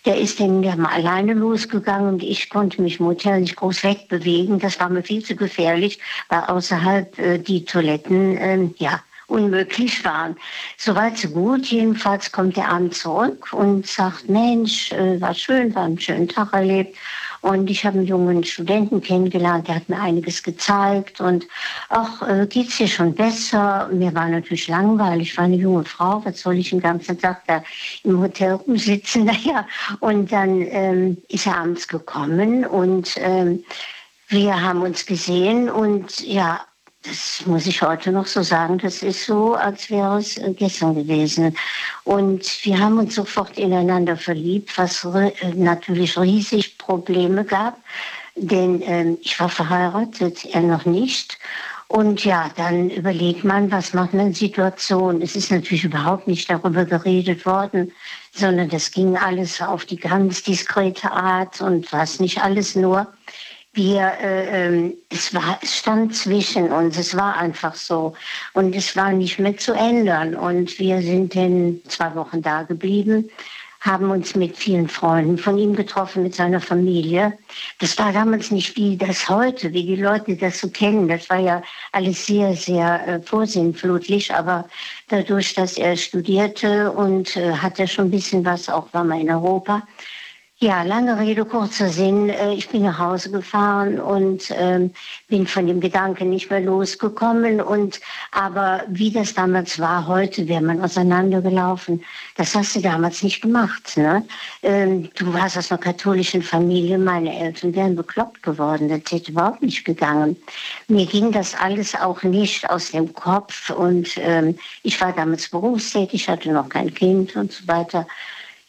[0.05, 3.83] der ist dann der mal alleine losgegangen und ich konnte mich im Hotel nicht groß
[3.83, 4.59] wegbewegen.
[4.59, 10.35] Das war mir viel zu gefährlich, weil außerhalb äh, die Toiletten, ähm, ja, unmöglich waren.
[10.77, 11.65] Soweit so gut.
[11.67, 16.53] Jedenfalls kommt er abends zurück und sagt, Mensch, äh, war schön, war einen schönen Tag
[16.53, 16.97] erlebt.
[17.41, 21.47] Und ich habe einen jungen Studenten kennengelernt, der hat mir einiges gezeigt und
[21.87, 23.89] auch äh, geht's dir schon besser.
[23.93, 27.43] Mir war natürlich langweilig, ich war eine junge Frau, was soll ich den ganzen Tag
[27.47, 27.63] da
[28.03, 29.25] im Hotel rumsitzen?
[29.29, 29.67] Naja,
[29.99, 33.63] und dann ähm, ist er abends gekommen und ähm,
[34.27, 36.61] wir haben uns gesehen und ja,
[37.03, 40.95] das muss ich heute noch so sagen, das ist so, als wäre es äh, gestern
[40.95, 41.55] gewesen.
[42.03, 45.07] Und wir haben uns sofort ineinander verliebt, was
[45.55, 47.77] natürlich riesig Probleme gab,
[48.35, 51.37] denn äh, ich war verheiratet, er noch nicht.
[51.87, 55.23] Und ja, dann überlegt man, was macht man in Situation.
[55.23, 57.91] Es ist natürlich überhaupt nicht darüber geredet worden,
[58.31, 63.07] sondern das ging alles auf die ganz diskrete Art und was nicht alles nur.
[63.73, 68.13] Wir, äh, ähm, es, war, es stand zwischen uns, es war einfach so.
[68.53, 70.35] Und es war nicht mehr zu ändern.
[70.35, 73.29] Und wir sind in zwei Wochen da geblieben
[73.81, 77.37] haben uns mit vielen Freunden von ihm getroffen, mit seiner Familie.
[77.79, 81.07] Das war damals nicht wie das heute, wie die Leute das so kennen.
[81.07, 81.61] Das war ja
[81.93, 84.33] alles sehr, sehr äh, vorsinnflutlich.
[84.33, 84.67] Aber
[85.07, 89.31] dadurch, dass er studierte und äh, hatte schon ein bisschen was, auch war mal in
[89.31, 89.83] Europa,
[90.61, 92.29] ja, lange Rede, kurzer Sinn.
[92.29, 94.91] Äh, ich bin nach Hause gefahren und ähm,
[95.29, 97.61] bin von dem Gedanken nicht mehr losgekommen.
[97.61, 102.03] Und aber wie das damals war, heute wäre man auseinandergelaufen.
[102.35, 103.95] Das hast du damals nicht gemacht.
[103.95, 104.25] Ne?
[104.61, 106.97] Ähm, du warst aus einer katholischen Familie.
[106.97, 108.89] Meine Eltern wären bekloppt geworden.
[108.89, 110.35] Das hätte überhaupt nicht gegangen.
[110.89, 113.69] Mir ging das alles auch nicht aus dem Kopf.
[113.69, 118.05] Und ähm, ich war damals berufstätig, hatte noch kein Kind und so weiter.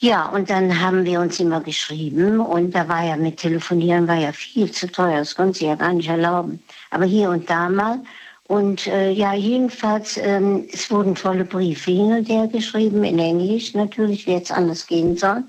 [0.02, 4.16] Ja, und dann haben wir uns immer geschrieben und da war ja mit Telefonieren war
[4.16, 6.62] ja viel zu teuer, das konnte sie ja gar nicht erlauben.
[6.90, 8.00] Aber hier und da mal.
[8.44, 13.74] Und äh, ja, jedenfalls, ähm, es wurden tolle Briefe hin und her geschrieben, in Englisch
[13.74, 15.44] natürlich, wie jetzt anders gehen soll.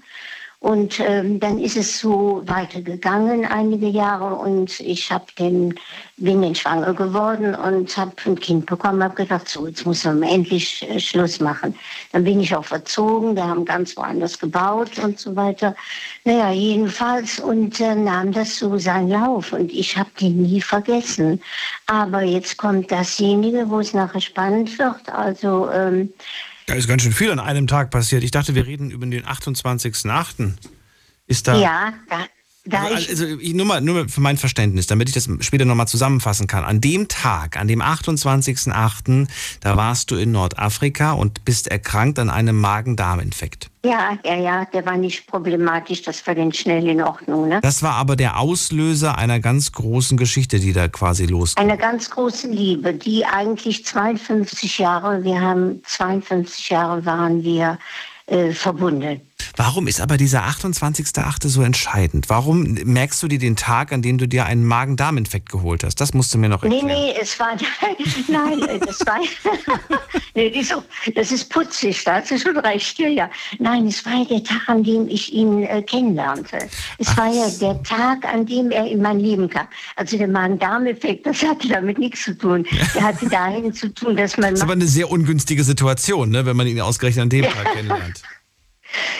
[0.61, 5.73] Und ähm, dann ist es so weitergegangen einige Jahre und ich hab den,
[6.17, 10.21] bin dann schwanger geworden und habe ein Kind bekommen, habe gedacht, so jetzt muss man
[10.21, 11.73] endlich äh, Schluss machen.
[12.11, 15.75] Dann bin ich auch verzogen, wir haben ganz woanders gebaut und so weiter.
[16.25, 21.41] Naja, jedenfalls und äh, nahm das so seinen Lauf und ich habe den nie vergessen.
[21.88, 25.11] Aber jetzt kommt dasjenige, wo es nachher spannend wird.
[25.11, 26.13] Also ähm,
[26.65, 28.23] da ist ganz schön viel an einem Tag passiert.
[28.23, 30.53] Ich dachte, wir reden über den 28.8.
[31.27, 31.57] Ist da.
[31.57, 32.25] Ja, da,
[32.65, 35.88] da also, also ich, nur, mal, nur für mein Verständnis, damit ich das später nochmal
[35.88, 36.63] zusammenfassen kann.
[36.63, 39.27] An dem Tag, an dem 28.8.,
[39.61, 43.71] da warst du in Nordafrika und bist erkrankt an einem Magen-Darm-Infekt.
[43.83, 47.47] Ja, ja, ja, der war nicht problematisch, das war dann schnell in Ordnung.
[47.47, 47.61] Ne?
[47.63, 51.63] Das war aber der Auslöser einer ganz großen Geschichte, die da quasi losging.
[51.63, 57.79] Eine ganz große Liebe, die eigentlich 52 Jahre, wir haben 52 Jahre waren wir
[58.27, 59.21] äh, verbunden.
[59.55, 61.47] Warum ist aber dieser 28.8.
[61.47, 62.30] so entscheidend?
[62.30, 66.01] Warum merkst du dir den Tag, an dem du dir einen Magen-Darm-Infekt geholt hast?
[66.01, 66.85] Das musst du mir noch erklären.
[66.85, 67.55] Nee, nee, es war,
[68.27, 69.19] nein, das war,
[70.35, 70.84] nee, so,
[71.15, 73.30] das ist putzig, da hast du schon recht, ja, ja.
[73.59, 76.57] Nein, es war ja der Tag, an dem ich ihn äh, kennenlernte.
[76.97, 77.18] Es Ach.
[77.18, 79.68] war ja der Tag, an dem er in mein Leben kam.
[79.95, 82.65] Also der Magen-Darm-Effekt, das hatte damit nichts zu tun.
[82.95, 84.41] Der hatte dahin zu tun, dass man...
[84.51, 87.73] Das ist aber eine sehr ungünstige Situation, ne, wenn man ihn ausgerechnet an dem Tag
[87.73, 88.22] kennenlernt.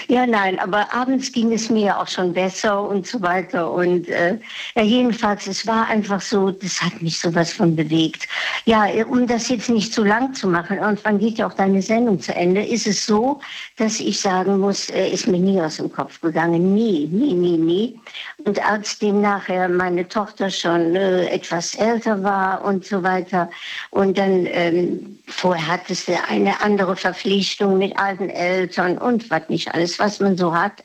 [0.07, 3.72] Ja, nein, aber abends ging es mir auch schon besser und so weiter.
[3.72, 4.38] Und äh,
[4.76, 8.27] ja, jedenfalls, es war einfach so, das hat mich sowas von bewegt.
[8.65, 12.19] Ja, um das jetzt nicht zu lang zu machen, irgendwann geht ja auch deine Sendung
[12.19, 13.39] zu Ende, ist es so,
[13.77, 16.73] dass ich sagen muss, äh, ist mir nie aus dem Kopf gegangen.
[16.73, 17.99] Nie, nie, nie, nie.
[18.45, 23.49] Und als dem nachher meine Tochter schon äh, etwas älter war und so weiter
[23.91, 29.60] und dann ähm, vorher hattest du eine andere Verpflichtung mit alten Eltern und was nicht
[29.61, 30.83] nicht alles, was man so hat.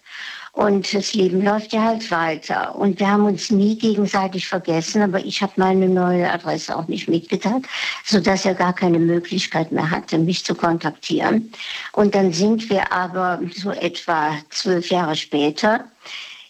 [0.52, 2.74] Und das Leben läuft ja halt weiter.
[2.76, 7.08] Und wir haben uns nie gegenseitig vergessen, aber ich habe meine neue Adresse auch nicht
[7.08, 7.66] mitgeteilt,
[8.04, 11.52] sodass er gar keine Möglichkeit mehr hatte, mich zu kontaktieren.
[11.92, 15.84] Und dann sind wir aber so etwa zwölf Jahre später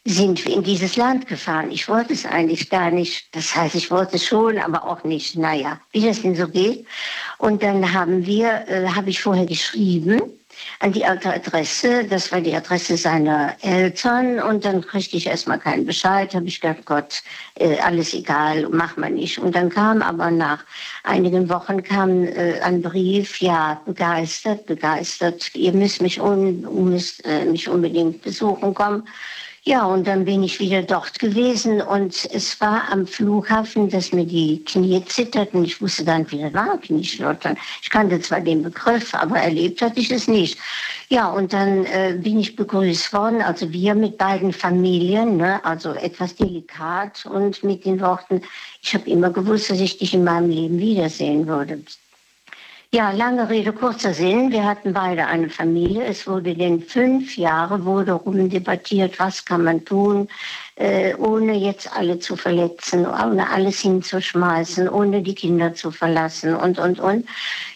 [0.04, 1.72] sind wir in dieses Land gefahren.
[1.72, 3.26] Ich wollte es eigentlich gar nicht.
[3.34, 5.36] Das heißt, ich wollte es schon, aber auch nicht.
[5.36, 6.86] Naja, wie das denn so geht.
[7.38, 10.22] Und dann haben wir, äh, habe ich vorher geschrieben
[10.80, 12.04] an die alte Adresse.
[12.04, 14.40] Das war die Adresse seiner Eltern.
[14.40, 16.34] Und dann kriegte ich erstmal keinen Bescheid.
[16.34, 17.22] Habe ich gedacht, Gott,
[17.54, 19.38] äh, alles egal, mach mal nicht.
[19.38, 20.64] Und dann kam aber nach
[21.04, 25.54] einigen Wochen kam äh, ein Brief, ja, begeistert, begeistert.
[25.54, 29.08] Ihr müsst mich, un, müsst, äh, mich unbedingt besuchen kommen.
[29.68, 34.24] Ja, und dann bin ich wieder dort gewesen und es war am Flughafen, dass mir
[34.24, 35.64] die Knie zitterten.
[35.64, 37.56] Ich wusste dann, wie das war, Knieschlottern.
[37.82, 40.56] Ich kannte zwar den Begriff, aber erlebt hatte ich es nicht.
[41.08, 45.94] Ja, und dann äh, bin ich begrüßt worden, also wir mit beiden Familien, ne, also
[45.94, 48.42] etwas delikat und mit den Worten,
[48.82, 51.80] ich habe immer gewusst, dass ich dich in meinem Leben wiedersehen würde.
[52.92, 54.52] Ja, lange Rede, kurzer Sinn.
[54.52, 56.04] Wir hatten beide eine Familie.
[56.04, 60.28] Es wurde denn fünf Jahre wurde rumdebattiert, was kann man tun,
[60.76, 66.78] äh, ohne jetzt alle zu verletzen, ohne alles hinzuschmeißen, ohne die Kinder zu verlassen und,
[66.78, 67.26] und, und.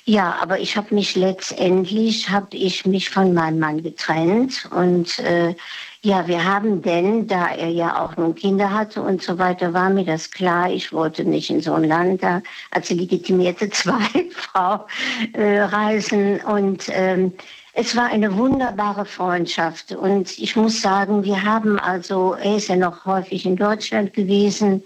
[0.04, 5.54] Ja, aber ich habe mich letztendlich, habe ich mich von meinem Mann getrennt und äh,
[6.02, 9.90] ja, wir haben denn, da er ja auch nun Kinder hatte und so weiter, war
[9.90, 14.86] mir das klar, ich wollte nicht in so ein Land da als legitimierte Zweifrau
[15.34, 16.40] äh, reisen.
[16.40, 17.34] Und ähm,
[17.74, 19.92] es war eine wunderbare Freundschaft.
[19.92, 24.82] Und ich muss sagen, wir haben also, er ist ja noch häufig in Deutschland gewesen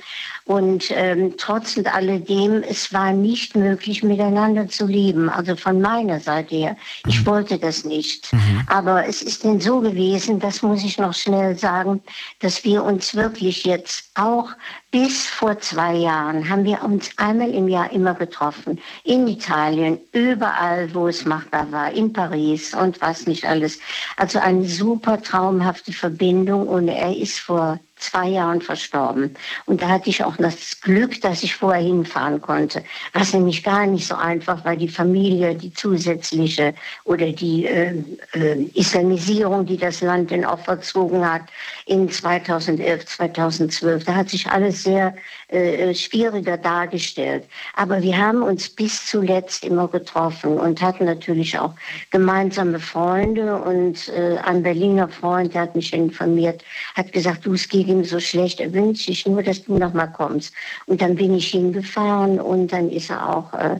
[0.46, 5.30] und ähm, trotz und alledem, es war nicht möglich, miteinander zu leben.
[5.30, 6.76] Also von meiner Seite her.
[7.06, 7.26] Ich mhm.
[7.26, 8.30] wollte das nicht.
[8.30, 8.62] Mhm.
[8.66, 12.02] Aber es ist denn so gewesen, das muss ich noch schnell sagen,
[12.40, 14.50] dass wir uns wirklich jetzt auch
[14.90, 18.78] bis vor zwei Jahren haben wir uns einmal im Jahr immer getroffen.
[19.02, 23.80] In Italien, überall, wo es machbar war, in Paris und was nicht alles.
[24.18, 29.34] Also eine super traumhafte Verbindung und er ist vor zwei Jahren verstorben.
[29.66, 32.84] Und da hatte ich auch das Glück, dass ich vorher hinfahren konnte.
[33.12, 37.94] Was nämlich gar nicht so einfach war, die Familie, die zusätzliche oder die äh,
[38.32, 41.42] äh, Islamisierung, die das Land dann auch verzogen hat
[41.86, 44.04] in 2011, 2012.
[44.04, 45.14] Da hat sich alles sehr
[45.48, 47.44] äh, schwieriger dargestellt.
[47.74, 51.74] Aber wir haben uns bis zuletzt immer getroffen und hatten natürlich auch
[52.10, 53.56] gemeinsame Freunde.
[53.56, 56.64] Und äh, ein Berliner Freund, der hat mich informiert,
[56.94, 59.92] hat gesagt, du, es geht ihm so schlecht, er wünscht sich nur, dass du noch
[59.92, 60.54] mal kommst.
[60.86, 63.78] Und dann bin ich hingefahren und dann ist er auch äh,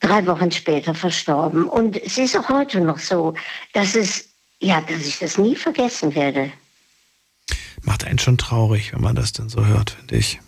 [0.00, 1.68] drei Wochen später verstorben.
[1.68, 3.34] Und es ist auch heute noch so,
[3.72, 4.28] dass es,
[4.60, 6.52] ja, dass ich das nie vergessen werde.
[7.82, 10.40] Macht einen schon traurig, wenn man das dann so hört, finde ich.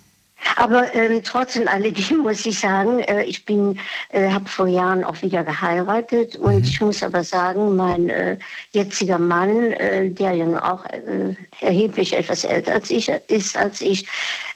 [0.56, 3.78] Aber ähm, trotz alledem muss ich sagen, äh, ich bin,
[4.10, 6.64] äh, habe vor Jahren auch wieder geheiratet und mhm.
[6.64, 8.38] ich muss aber sagen, mein äh,
[8.72, 14.06] jetziger Mann, äh, der ja auch äh, erheblich etwas älter als ich ist als ich,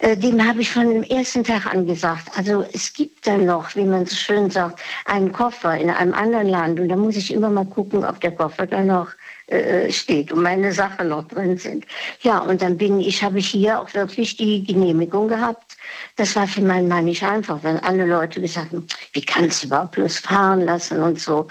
[0.01, 3.75] äh, dem habe ich von dem ersten Tag an gesagt, also es gibt da noch,
[3.77, 7.33] wie man so schön sagt, einen Koffer in einem anderen Land und da muss ich
[7.33, 9.09] immer mal gucken, ob der Koffer da noch
[9.47, 11.85] äh, steht und meine Sachen noch drin sind.
[12.23, 15.77] Ja, und dann bin ich, habe ich hier auch wirklich die Genehmigung gehabt.
[16.17, 19.67] Das war für meinen Mann nicht einfach, wenn alle Leute gesagt haben, wie kannst du
[19.67, 21.49] überhaupt bloß fahren lassen und so.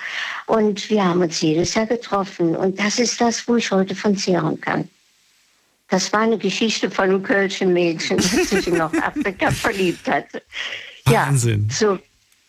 [0.47, 4.17] Und wir haben uns jedes Jahr getroffen und das ist das, wo ich heute von
[4.17, 4.89] zehren kann.
[5.89, 10.41] Das war eine Geschichte von einem kölschen Mädchen, das sich in Nordafrika verliebt hatte.
[11.05, 11.67] Wahnsinn.
[11.69, 11.99] Ja, so,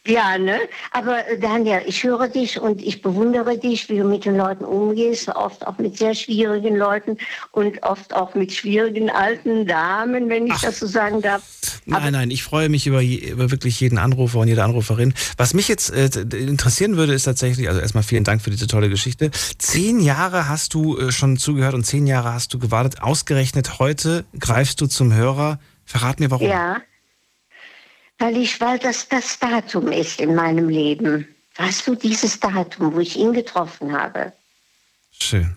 [0.06, 0.58] ja, ne?
[0.90, 4.64] Aber äh, Daniel, ich höre dich und ich bewundere dich, wie du mit den Leuten
[4.64, 7.16] umgehst, oft auch mit sehr schwierigen Leuten
[7.52, 10.62] und oft auch mit schwierigen alten Damen, wenn ich Ach.
[10.62, 11.42] das so sagen darf.
[11.86, 15.14] Nein, Aber nein, ich freue mich über, über wirklich jeden Anrufer und jede Anruferin.
[15.38, 18.90] Was mich jetzt äh, interessieren würde, ist tatsächlich, also erstmal vielen Dank für diese tolle
[18.90, 19.30] Geschichte.
[19.56, 23.00] Zehn Jahre hast du äh, schon zugehört und zehn Jahre hast du gewartet.
[23.00, 25.58] Ausgerechnet heute greifst du zum Hörer.
[25.86, 26.48] Verrat mir warum.
[26.48, 26.76] Ja
[28.18, 31.28] weil ich, weil das das Datum ist in meinem Leben.
[31.56, 34.32] Weißt du, dieses Datum, wo ich ihn getroffen habe.
[35.12, 35.54] Schön.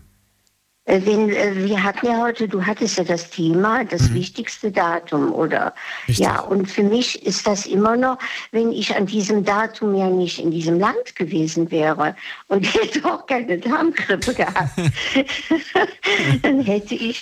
[0.88, 4.14] Äh, äh, wir hatten ja heute, du hattest ja das Thema, das mhm.
[4.16, 5.76] wichtigste Datum, oder?
[6.08, 6.26] Richtig.
[6.26, 8.18] Ja, und für mich ist das immer noch,
[8.52, 12.16] wenn ich an diesem Datum ja nicht in diesem Land gewesen wäre
[12.48, 14.72] und hätte auch keine Darmgrippe gehabt,
[16.42, 17.22] dann hätte ich,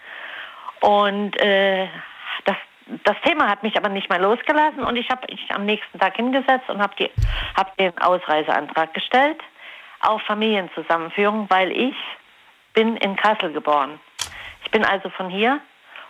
[0.79, 1.87] Und äh,
[2.45, 2.55] das,
[3.03, 6.15] das Thema hat mich aber nicht mehr losgelassen und ich habe mich am nächsten Tag
[6.15, 7.09] hingesetzt und habe
[7.55, 9.41] hab den Ausreiseantrag gestellt
[10.03, 11.95] auf Familienzusammenführung, weil ich
[12.73, 13.99] bin in Kassel geboren.
[14.63, 15.59] Ich bin also von hier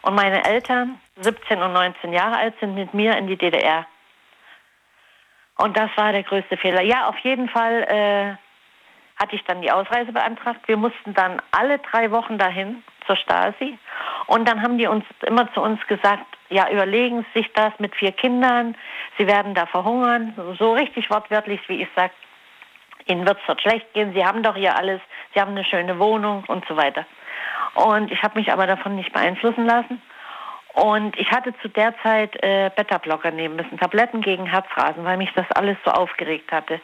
[0.01, 3.85] und meine Eltern, 17 und 19 Jahre alt, sind mit mir in die DDR.
[5.57, 6.81] Und das war der größte Fehler.
[6.81, 10.61] Ja, auf jeden Fall äh, hatte ich dann die Ausreise beantragt.
[10.67, 13.77] Wir mussten dann alle drei Wochen dahin zur Stasi.
[14.27, 17.95] Und dann haben die uns immer zu uns gesagt, ja, überlegen Sie sich das mit
[17.95, 18.75] vier Kindern.
[19.17, 20.33] Sie werden da verhungern.
[20.57, 22.13] So richtig wortwörtlich, wie ich sage,
[23.07, 24.13] Ihnen wird es dort schlecht gehen.
[24.13, 25.01] Sie haben doch hier alles.
[25.33, 27.05] Sie haben eine schöne Wohnung und so weiter.
[27.75, 30.01] Und ich habe mich aber davon nicht beeinflussen lassen.
[30.73, 35.31] Und ich hatte zu der Zeit äh, Beta-Blocker nehmen müssen, Tabletten gegen Herzrasen, weil mich
[35.35, 36.81] das alles so aufgeregt hatte.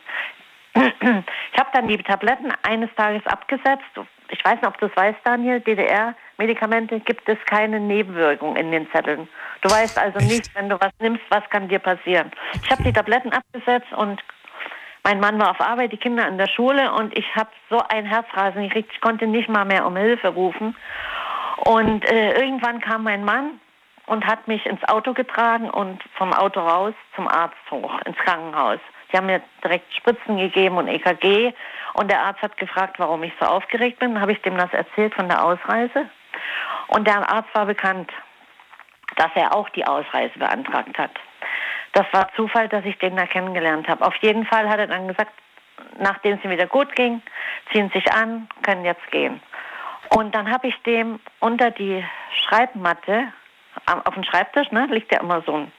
[0.73, 3.83] Ich habe dann die Tabletten eines Tages abgesetzt.
[4.29, 8.89] Ich weiß nicht, ob du es weißt, Daniel, DDR-Medikamente gibt es keine Nebenwirkung in den
[8.91, 9.27] Zetteln.
[9.61, 12.31] Du weißt also nicht, wenn du was nimmst, was kann dir passieren.
[12.63, 14.23] Ich habe die Tabletten abgesetzt und
[15.09, 18.05] mein Mann war auf Arbeit, die Kinder in der Schule und ich habe so ein
[18.05, 20.75] Herzrasen gekriegt, ich konnte nicht mal mehr um Hilfe rufen.
[21.65, 23.59] Und äh, irgendwann kam mein Mann
[24.05, 28.79] und hat mich ins Auto getragen und vom Auto raus zum Arzt hoch, ins Krankenhaus.
[29.11, 31.53] Die haben mir direkt Spritzen gegeben und EKG
[31.93, 34.21] und der Arzt hat gefragt, warum ich so aufgeregt bin.
[34.21, 36.07] Habe ich dem das erzählt von der Ausreise
[36.89, 38.11] und der Arzt war bekannt,
[39.15, 41.11] dass er auch die Ausreise beantragt hat.
[41.93, 44.05] Das war Zufall, dass ich den da kennengelernt habe.
[44.05, 45.33] Auf jeden Fall hat er dann gesagt,
[45.99, 47.21] nachdem es ihm wieder gut ging,
[47.71, 49.41] ziehen sich an, können jetzt gehen.
[50.09, 52.03] Und dann habe ich dem unter die
[52.43, 53.31] Schreibmatte,
[53.85, 55.71] auf dem Schreibtisch, ne, liegt ja immer so ein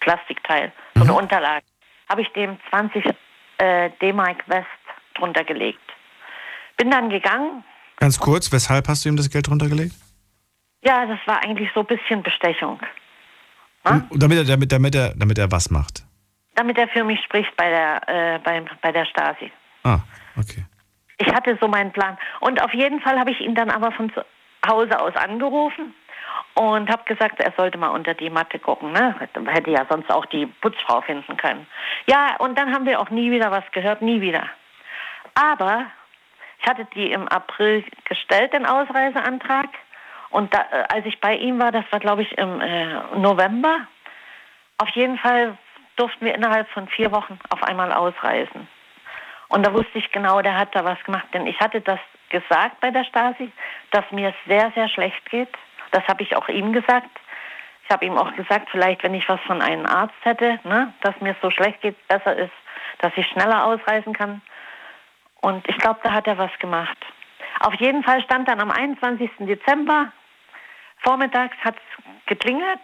[0.00, 1.64] Plastikteil, so eine Unterlage,
[2.08, 3.04] habe ich dem 20
[3.58, 4.66] äh, D-Mark West
[5.14, 5.80] drunter gelegt.
[6.76, 7.64] Bin dann gegangen.
[7.96, 9.94] Ganz kurz, weshalb hast du ihm das Geld runtergelegt?
[10.84, 12.80] Ja, das war eigentlich so ein bisschen Bestechung.
[13.84, 16.04] Und damit er, damit, damit, er, damit er was macht.
[16.54, 19.50] Damit er für mich spricht bei der, äh, bei, bei der Stasi.
[19.82, 20.00] Ah,
[20.36, 20.64] okay.
[21.18, 22.16] Ich hatte so meinen Plan.
[22.40, 24.24] Und auf jeden Fall habe ich ihn dann aber von zu
[24.68, 25.94] Hause aus angerufen
[26.54, 28.92] und habe gesagt, er sollte mal unter die Matte gucken.
[28.92, 29.14] Ne?
[29.46, 31.66] Hätte ja sonst auch die Putzfrau finden können.
[32.06, 34.48] Ja, und dann haben wir auch nie wieder was gehört, nie wieder.
[35.34, 35.86] Aber
[36.60, 39.68] ich hatte die im April gestellt, den Ausreiseantrag.
[40.32, 43.86] Und da, äh, als ich bei ihm war, das war glaube ich im äh, November,
[44.78, 45.56] auf jeden Fall
[45.96, 48.66] durften wir innerhalb von vier Wochen auf einmal ausreisen.
[49.48, 51.26] Und da wusste ich genau, der hat da was gemacht.
[51.34, 52.00] Denn ich hatte das
[52.30, 53.52] gesagt bei der Stasi,
[53.90, 55.50] dass mir es sehr, sehr schlecht geht.
[55.90, 57.10] Das habe ich auch ihm gesagt.
[57.84, 61.20] Ich habe ihm auch gesagt, vielleicht wenn ich was von einem Arzt hätte, ne, dass
[61.20, 62.52] mir es so schlecht geht, besser ist,
[63.00, 64.40] dass ich schneller ausreisen kann.
[65.42, 66.96] Und ich glaube, da hat er was gemacht.
[67.60, 69.30] Auf jeden Fall stand dann am 21.
[69.40, 70.12] Dezember
[71.02, 72.80] Vormittags hat es geklingelt.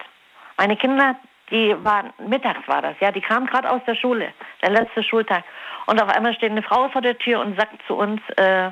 [0.57, 1.17] Meine Kinder,
[1.51, 4.33] die waren, mittags war das, ja, die kamen gerade aus der Schule,
[4.63, 5.45] der letzte Schultag.
[5.87, 8.71] Und auf einmal steht eine Frau vor der Tür und sagt zu uns, äh,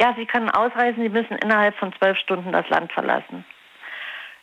[0.00, 3.44] ja, Sie können ausreisen, Sie müssen innerhalb von zwölf Stunden das Land verlassen.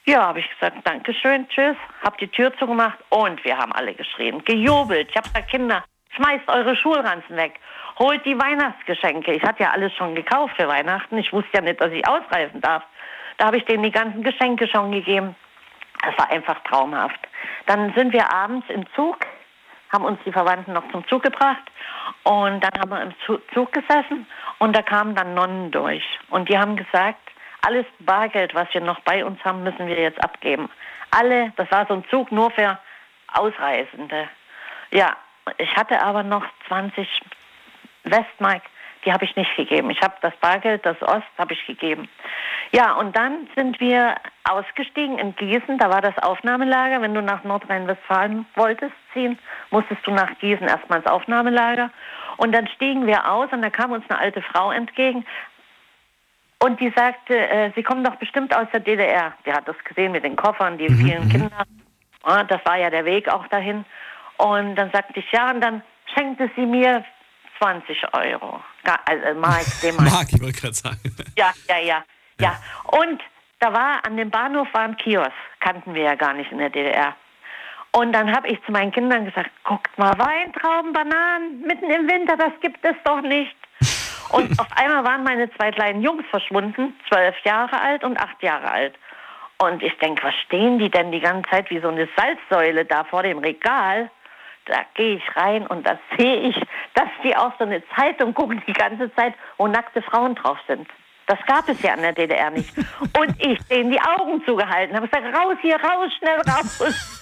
[0.06, 4.44] Ja, habe ich gesagt, Dankeschön, tschüss, hab die Tür zugemacht und wir haben alle geschrien,
[4.46, 5.10] gejubelt.
[5.10, 5.84] Ich habe gesagt, Kinder,
[6.16, 7.60] schmeißt eure Schulranzen weg,
[8.00, 9.34] holt die Weihnachtsgeschenke.
[9.34, 11.18] Ich hatte ja alles schon gekauft für Weihnachten.
[11.18, 12.84] Ich wusste ja nicht, dass ich ausreisen darf.
[13.38, 15.36] Da habe ich denen die ganzen Geschenke schon gegeben.
[16.04, 17.20] Das war einfach traumhaft.
[17.66, 19.18] Dann sind wir abends im Zug,
[19.92, 21.64] haben uns die Verwandten noch zum Zug gebracht
[22.24, 23.14] und dann haben wir im
[23.54, 24.28] Zug gesessen
[24.60, 27.20] und da kamen dann Nonnen durch und die haben gesagt,
[27.62, 30.70] alles Bargeld, was wir noch bei uns haben, müssen wir jetzt abgeben.
[31.12, 32.78] Alle, das war so ein Zug nur für
[33.34, 34.30] Ausreisende.
[34.92, 35.16] Ja,
[35.58, 37.08] ich hatte aber noch 20
[38.04, 38.62] Westmark
[39.06, 39.90] die habe ich nicht gegeben.
[39.90, 42.08] Ich habe das Bargeld, das Ost, habe ich gegeben.
[42.72, 45.78] Ja, und dann sind wir ausgestiegen in Gießen.
[45.78, 47.02] Da war das Aufnahmelager.
[47.02, 49.40] Wenn du nach Nordrhein-Westfalen wolltest ziehen,
[49.72, 51.92] musstest du nach Gießen erstmal ins Aufnahmelager.
[52.38, 55.26] Und dann stiegen wir aus und da kam uns eine alte Frau entgegen.
[56.60, 59.34] Und die sagte, äh, Sie kommen doch bestimmt aus der DDR.
[59.46, 61.66] Die hat das gesehen mit den Koffern, die vielen Kinder.
[62.28, 63.86] Ja, das war ja der Weg auch dahin.
[64.38, 65.82] Und dann sagte ich, ja, und dann
[66.14, 67.04] schenkte sie mir
[67.60, 68.60] 20 Euro.
[69.06, 70.12] Also Mark, D-Mark.
[70.12, 71.00] Mark, ich wollte gerade sagen.
[71.38, 72.04] Ja, ja, ja,
[72.40, 72.60] ja.
[72.84, 73.22] Und
[73.60, 76.70] da war an dem Bahnhof war ein Kiosk, kannten wir ja gar nicht in der
[76.70, 77.16] DDR.
[77.92, 82.38] Und dann habe ich zu meinen Kindern gesagt, guckt mal, Weintrauben, Bananen, mitten im Winter,
[82.38, 83.56] das gibt es doch nicht.
[84.30, 88.70] Und auf einmal waren meine zwei kleinen Jungs verschwunden, zwölf Jahre alt und acht Jahre
[88.70, 88.94] alt.
[89.58, 93.06] Und ich denke, was stehen die denn die ganze Zeit wie so eine Salzsäule da
[93.06, 94.12] vor dem Regal?
[94.68, 96.56] Da gehe ich rein und da sehe ich,
[96.94, 100.88] dass die auf so eine Zeitung gucken die ganze Zeit, wo nackte Frauen drauf sind.
[101.28, 102.74] Das gab es ja in der DDR nicht.
[103.20, 107.22] Und ich denen die Augen zugehalten habe gesagt, raus hier, raus, schnell raus.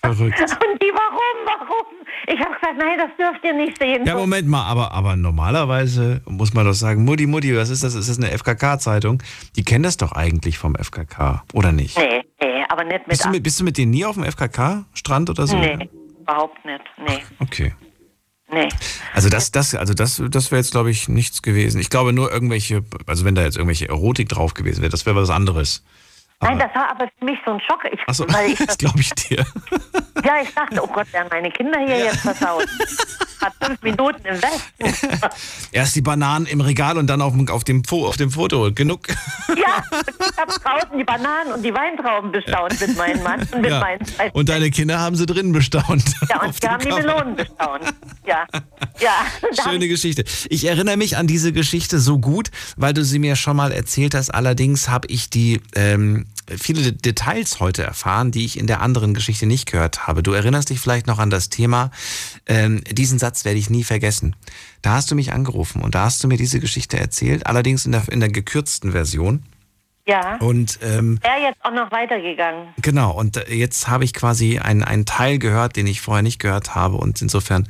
[0.00, 0.40] Verrückt.
[0.40, 1.86] Und die, warum, warum?
[2.26, 4.06] Ich habe gesagt, nein, das dürft ihr nicht sehen.
[4.06, 7.94] Ja, Moment mal, aber, aber normalerweise muss man doch sagen, Mutti, Mutti, was ist das?
[7.94, 9.22] Ist das eine FKK-Zeitung?
[9.56, 11.98] Die kennen das doch eigentlich vom FKK, oder nicht?
[11.98, 12.22] Nee,
[12.76, 15.46] aber nicht mit Bist du mit, bist du mit denen nie auf dem FKK-Strand oder
[15.46, 15.56] so?
[15.56, 15.88] Nee,
[16.20, 16.82] überhaupt nicht.
[16.98, 17.74] Nee, Okay.
[18.50, 18.68] nee.
[19.14, 21.80] Also das, das, also das, das wäre jetzt, glaube ich, nichts gewesen.
[21.80, 25.16] Ich glaube nur irgendwelche, also wenn da jetzt irgendwelche Erotik drauf gewesen wäre, das wäre
[25.16, 25.84] was anderes.
[26.42, 27.80] Nein, das war aber für mich so ein Schock.
[27.90, 29.44] Ich, Achso, weil ich, das glaube ich dir.
[30.24, 32.66] ja, ich dachte, oh Gott, werden meine Kinder hier jetzt versaut.
[33.42, 35.18] Hat fünf Minuten im Westen.
[35.72, 38.70] Erst die Bananen im Regal und dann auf, dem- auf, dem, auf dem Foto.
[38.74, 39.00] Genug.
[39.56, 43.70] Ja, ich habe draußen die Bananen und die Weintrauben bestaunt mit meinem Mann und mit
[43.70, 43.80] Ja.
[43.80, 46.04] meinen zwei Und deine Kinder haben sie drinnen bestaunt.
[46.28, 47.84] Ja, und wir haben die Melonen bestaunt.
[48.26, 48.44] Ja,
[49.00, 49.12] ja.
[49.62, 50.24] Schöne Geschichte.
[50.50, 54.14] Ich erinnere mich an diese Geschichte so gut, weil du sie mir schon mal erzählt
[54.14, 54.30] hast.
[54.30, 59.46] Allerdings habe ich die ähm, viele Details heute erfahren, die ich in der anderen Geschichte
[59.46, 60.22] nicht gehört habe.
[60.22, 61.90] Du erinnerst dich vielleicht noch an das Thema.
[62.46, 64.36] Ähm, diesen Satz werde ich nie vergessen.
[64.82, 67.92] Da hast du mich angerufen und da hast du mir diese Geschichte erzählt, allerdings in
[67.92, 69.42] der, in der gekürzten Version.
[70.06, 70.36] ja.
[70.36, 72.68] Und ähm, Er jetzt auch noch weitergegangen.
[72.80, 76.38] Genau, und äh, jetzt habe ich quasi einen, einen Teil gehört, den ich vorher nicht
[76.38, 76.96] gehört habe.
[76.96, 77.68] Und insofern,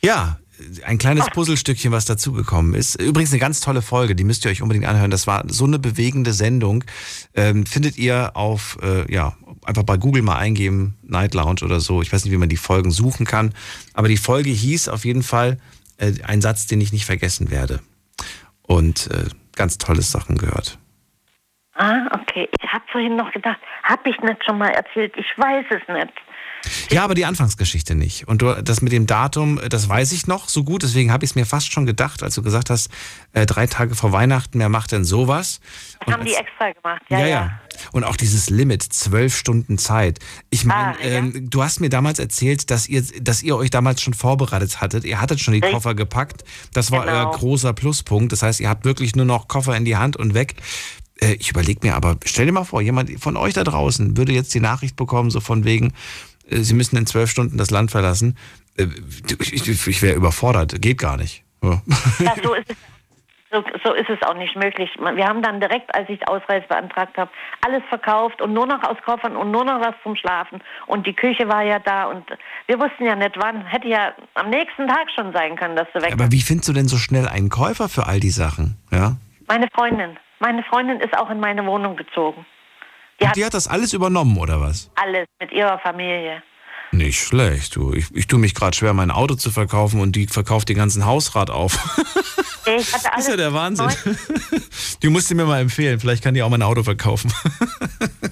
[0.00, 0.38] ja,
[0.84, 3.00] ein kleines Puzzlestückchen, was dazugekommen ist.
[3.00, 5.10] Übrigens eine ganz tolle Folge, die müsst ihr euch unbedingt anhören.
[5.10, 6.84] Das war so eine bewegende Sendung.
[7.34, 12.02] Ähm, findet ihr auf, äh, ja, einfach bei Google mal eingeben, Night Lounge oder so.
[12.02, 13.52] Ich weiß nicht, wie man die Folgen suchen kann.
[13.94, 15.58] Aber die Folge hieß auf jeden Fall
[15.98, 17.80] äh, ein Satz, den ich nicht vergessen werde.
[18.62, 20.78] Und äh, ganz tolle Sachen gehört.
[21.74, 22.48] Ah, okay.
[22.58, 25.12] Ich habe vorhin noch gedacht, habe ich nicht schon mal erzählt?
[25.16, 26.12] Ich weiß es nicht.
[26.90, 28.26] Ja, aber die Anfangsgeschichte nicht.
[28.28, 31.24] Und du, das mit dem Datum, äh, das weiß ich noch so gut, deswegen habe
[31.24, 32.88] ich es mir fast schon gedacht, als du gesagt hast,
[33.32, 35.60] äh, drei Tage vor Weihnachten, wer macht denn sowas?
[36.04, 37.02] Das haben die extra gemacht.
[37.08, 37.30] Ja, Ja, ja.
[37.30, 37.60] ja.
[37.92, 40.18] Und auch dieses Limit, zwölf Stunden Zeit.
[40.50, 44.00] Ich meine, Ah, ähm, du hast mir damals erzählt, dass ihr, dass ihr euch damals
[44.00, 45.04] schon vorbereitet hattet.
[45.04, 45.74] Ihr hattet schon die Richtig.
[45.74, 46.44] Koffer gepackt.
[46.72, 47.30] Das war euer Genau.
[47.32, 48.32] großer Pluspunkt.
[48.32, 50.54] Das heißt, ihr habt wirklich nur noch Koffer in die Hand und weg.
[51.20, 54.32] Äh, Ich überlege mir aber, stell dir mal vor, jemand von euch da draußen würde
[54.32, 55.92] jetzt die Nachricht bekommen, so von wegen,
[56.48, 58.36] sie müssen in zwölf Stunden das Land verlassen.
[58.76, 58.86] Äh,
[59.40, 60.80] Ich, ich, ich wäre überfordert.
[60.80, 61.44] Geht gar nicht.
[61.62, 61.82] Ja.
[62.18, 62.76] Ja, so ist es.
[63.52, 64.90] So, so ist es auch nicht möglich.
[64.98, 67.30] Wir haben dann direkt, als ich Ausreise beantragt habe,
[67.64, 70.60] alles verkauft und nur noch aus Koffern und nur noch was zum Schlafen.
[70.88, 72.24] Und die Küche war ja da und
[72.66, 73.64] wir wussten ja nicht wann.
[73.64, 76.72] Hätte ja am nächsten Tag schon sein können, dass du weg Aber wie findest du
[76.72, 78.76] denn so schnell einen Käufer für all die Sachen?
[78.90, 79.16] Ja?
[79.46, 80.18] Meine Freundin.
[80.40, 82.44] Meine Freundin ist auch in meine Wohnung gezogen.
[83.20, 84.90] Und die hat das alles übernommen, oder was?
[84.94, 86.42] Alles mit ihrer Familie.
[86.92, 87.92] Nicht schlecht, du.
[87.92, 91.04] Ich, ich tue mich gerade schwer, mein Auto zu verkaufen und die verkauft den ganzen
[91.04, 91.78] Hausrat auf.
[92.68, 93.86] Ich hatte Das alles ist ja der Wahnsinn.
[95.02, 96.00] Die musst du mir mal empfehlen.
[96.00, 97.32] Vielleicht kann die auch mein Auto verkaufen.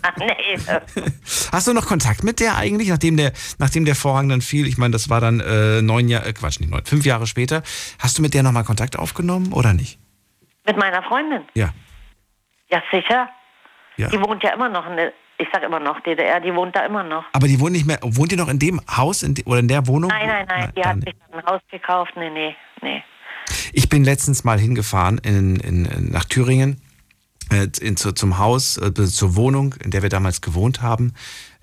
[0.03, 0.59] Ach, nee.
[1.53, 4.67] Hast du noch Kontakt mit der eigentlich, nachdem der, nachdem der Vorhang dann fiel?
[4.67, 7.63] Ich meine, das war dann äh, neun Jahre, äh, Quatsch, nicht neun, fünf Jahre später.
[8.01, 10.01] Hast du mit der nochmal Kontakt aufgenommen oder nicht?
[10.67, 11.43] Mit meiner Freundin.
[11.55, 11.73] Ja.
[12.71, 13.29] Ja, sicher.
[13.97, 14.09] Ja.
[14.09, 16.85] Die wohnt ja immer noch in der, ich sag immer noch DDR, die wohnt da
[16.85, 17.25] immer noch.
[17.33, 19.69] Aber die wohnt nicht mehr, wohnt die noch in dem Haus in de, oder in
[19.69, 20.11] der Wohnung?
[20.11, 22.13] Nein, nein, nein, die hat sich ein Haus gekauft.
[22.17, 23.03] Nee, nee, nee.
[23.73, 26.81] Ich bin letztens mal hingefahren in, in, in, nach Thüringen
[27.51, 31.13] äh, in, zu, zum Haus, äh, zur Wohnung, in der wir damals gewohnt haben.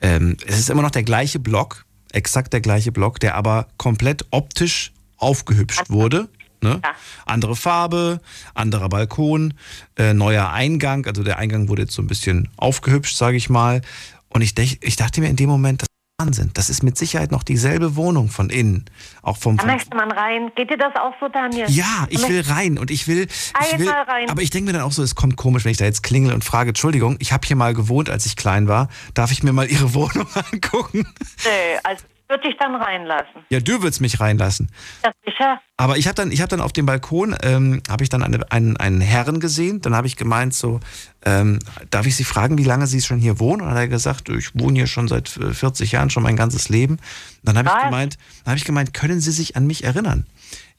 [0.02, 4.26] Ähm, es ist immer noch der gleiche Block, exakt der gleiche Block, der aber komplett
[4.32, 6.30] optisch aufgehübscht wurde.
[6.64, 6.80] Ne?
[7.26, 8.22] Andere Farbe,
[8.54, 9.56] anderer Balkon,
[9.98, 11.06] äh, neuer Eingang.
[11.08, 13.82] Also der Eingang wurde jetzt so ein bisschen aufgehübscht, sage ich mal.
[14.30, 16.52] Und ich, dech, ich dachte mir in dem Moment, das ist Wahnsinn.
[16.54, 18.86] Das ist mit Sicherheit noch dieselbe Wohnung von innen.
[19.24, 20.52] Auch vom, Da vom möchte man rein.
[20.56, 21.66] Geht dir das auch so, Daniel?
[21.68, 24.30] ja, ich will rein und ich will, ich will Einmal rein.
[24.30, 26.32] aber ich denke mir dann auch so, es kommt komisch, wenn ich da jetzt klingel
[26.34, 29.52] und frage, Entschuldigung, ich habe hier mal gewohnt, als ich klein war, darf ich mir
[29.52, 31.08] mal Ihre Wohnung angucken?
[31.44, 33.45] Nee, also würde ich dann reinlassen.
[33.49, 34.70] Ja, du würdest mich reinlassen.
[35.03, 35.62] Ja, sicher.
[35.78, 38.52] Aber ich habe dann, ich habe dann auf dem Balkon, ähm, habe ich dann eine,
[38.52, 39.82] einen, einen Herrn gesehen.
[39.82, 40.80] Dann habe ich gemeint so,
[41.26, 41.60] ähm,
[41.90, 43.62] darf ich Sie fragen, wie lange Sie schon hier wohnen?
[43.62, 46.36] Und dann hat er gesagt, ich wohne hier schon seit äh, 40 Jahren, schon mein
[46.36, 46.94] ganzes Leben.
[46.94, 47.02] Und
[47.44, 50.26] dann habe ich gemeint, dann habe ich gemeint, können Sie sich an mich erinnern?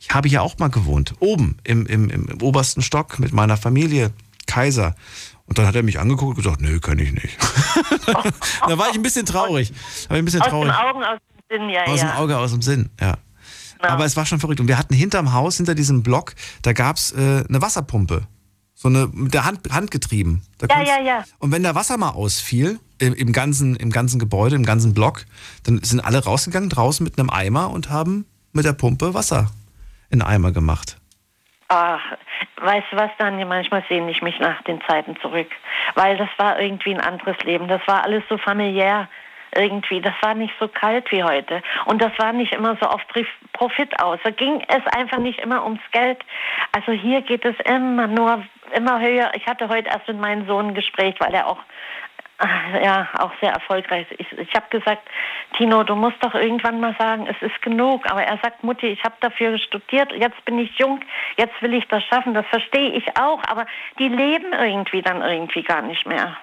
[0.01, 4.13] Ich habe hier auch mal gewohnt, oben im, im, im, obersten Stock mit meiner Familie,
[4.47, 4.97] Kaiser.
[5.47, 7.37] Und dann hat er mich angeguckt und gesagt, nö, kann ich nicht.
[8.67, 9.73] da war ich ein bisschen traurig.
[10.09, 10.73] War ich ein bisschen Aus traurig.
[10.73, 11.19] den Augen, aus
[11.53, 12.09] Sinn, ja, Aus ja.
[12.09, 13.15] dem Auge, aus dem Sinn, ja.
[13.81, 14.61] Aber es war schon verrückt.
[14.61, 18.23] Und wir hatten hinterm Haus, hinter diesem Block, da gab es äh, eine Wasserpumpe.
[18.75, 20.43] So eine mit der Hand, getrieben.
[20.59, 21.25] Da Ja, ja, ja.
[21.39, 25.25] Und wenn da Wasser mal ausfiel, im, im, ganzen, im ganzen Gebäude, im ganzen Block,
[25.65, 29.51] dann sind alle rausgegangen draußen mit einem Eimer und haben mit der Pumpe Wasser
[30.11, 30.99] in Eimer gemacht.
[31.69, 32.01] Ach,
[32.61, 35.49] weißt du was, Daniel, manchmal sehne ich mich nach den Zeiten zurück.
[35.95, 37.67] Weil das war irgendwie ein anderes Leben.
[37.67, 39.09] Das war alles so familiär.
[39.55, 41.63] Irgendwie, das war nicht so kalt wie heute.
[41.87, 43.03] Und das war nicht immer so auf
[43.53, 44.19] Profit aus.
[44.25, 46.19] Da ging es einfach nicht immer ums Geld.
[46.73, 49.31] Also hier geht es immer nur, immer höher.
[49.35, 51.59] Ich hatte heute erst mit meinem Sohn ein Gespräch, weil er auch
[52.43, 54.11] äh, ja, auch sehr erfolgreich.
[54.11, 54.21] ist.
[54.21, 55.03] Ich, ich habe gesagt,
[55.57, 58.11] Tino, du musst doch irgendwann mal sagen, es ist genug.
[58.11, 61.01] Aber er sagt, Mutti, ich habe dafür studiert, jetzt bin ich jung,
[61.37, 62.35] jetzt will ich das schaffen.
[62.35, 63.43] Das verstehe ich auch.
[63.49, 63.67] Aber
[63.99, 66.37] die leben irgendwie dann irgendwie gar nicht mehr.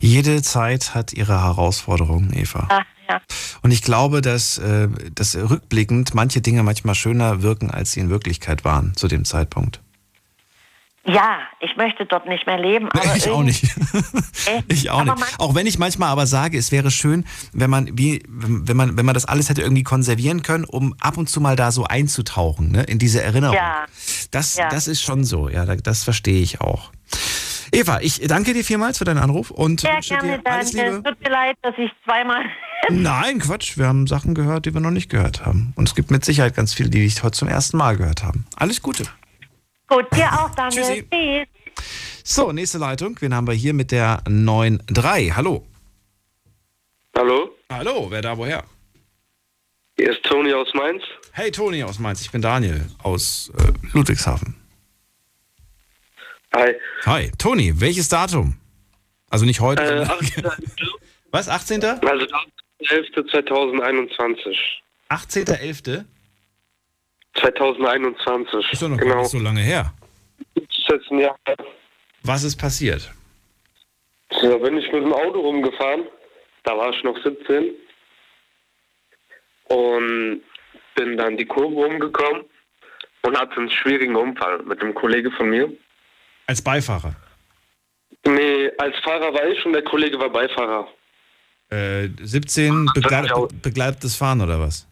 [0.00, 2.66] Jede Zeit hat ihre Herausforderungen, Eva.
[2.70, 3.20] Ach, ja.
[3.62, 8.10] Und ich glaube, dass, äh, dass rückblickend manche Dinge manchmal schöner wirken, als sie in
[8.10, 9.80] Wirklichkeit waren zu dem Zeitpunkt.
[11.06, 12.88] ja, ich möchte dort nicht mehr leben.
[12.92, 13.64] Aber Ich auch nicht.
[14.68, 15.16] Ich auch nicht.
[15.38, 19.06] Auch wenn ich manchmal aber sage, es wäre schön, wenn man wie wenn man wenn
[19.06, 22.70] man das alles hätte irgendwie konservieren können, um ab und zu mal da so einzutauchen,
[22.70, 23.56] ne, in diese Erinnerung.
[23.56, 23.86] Ja.
[24.30, 24.68] Das Ja.
[24.68, 26.90] das ist schon so, ja, da- das verstehe ich auch.
[27.72, 30.72] Eva, ich danke dir vielmals für deinen Anruf und Sehr wünsche gerne, dir alles.
[30.72, 31.02] Liebe.
[31.04, 32.42] Tut mir leid, dass ich zweimal.
[32.90, 35.72] Nein, Quatsch, wir haben Sachen gehört, die wir noch nicht gehört haben.
[35.76, 38.46] Und es gibt mit Sicherheit ganz viele, die ich heute zum ersten Mal gehört haben.
[38.56, 39.04] Alles Gute.
[39.88, 40.82] Gut, dir auch, Daniel.
[40.82, 41.08] Tschüssi.
[41.10, 41.48] Tschüss.
[42.24, 43.16] So, nächste Leitung.
[43.20, 45.32] Wen haben wir hier mit der 9.3?
[45.34, 45.66] Hallo.
[47.16, 48.64] Hallo, Hallo, wer da woher?
[49.96, 51.02] hier ist Toni aus Mainz.
[51.32, 54.56] Hey Toni aus Mainz, ich bin Daniel aus äh, Ludwigshafen.
[56.54, 56.74] Hi.
[57.06, 58.54] Hi, Toni, welches Datum?
[59.30, 60.56] Also nicht heute, Äh, sondern
[61.32, 61.82] Was, 18.?
[61.84, 62.26] Also
[62.80, 64.56] 11.2021.
[65.10, 66.04] 18.11.?
[67.40, 68.72] 2021.
[68.72, 69.22] Ist doch noch gar genau.
[69.22, 69.92] nicht so lange her.
[70.54, 71.36] Ist jetzt ein Jahr.
[72.22, 73.10] Was ist passiert?
[74.30, 76.04] Da bin ich mit dem Auto rumgefahren.
[76.62, 77.72] Da war ich noch 17.
[79.68, 80.42] Und
[80.94, 82.44] bin dann die Kurve rumgekommen
[83.22, 85.72] und hatte einen schwierigen Unfall mit einem Kollege von mir.
[86.46, 87.14] Als Beifahrer?
[88.26, 90.88] Nee, als Fahrer war ich und der Kollege war Beifahrer.
[91.70, 94.86] Äh, 17 begleit, be begleitetes Fahren oder was?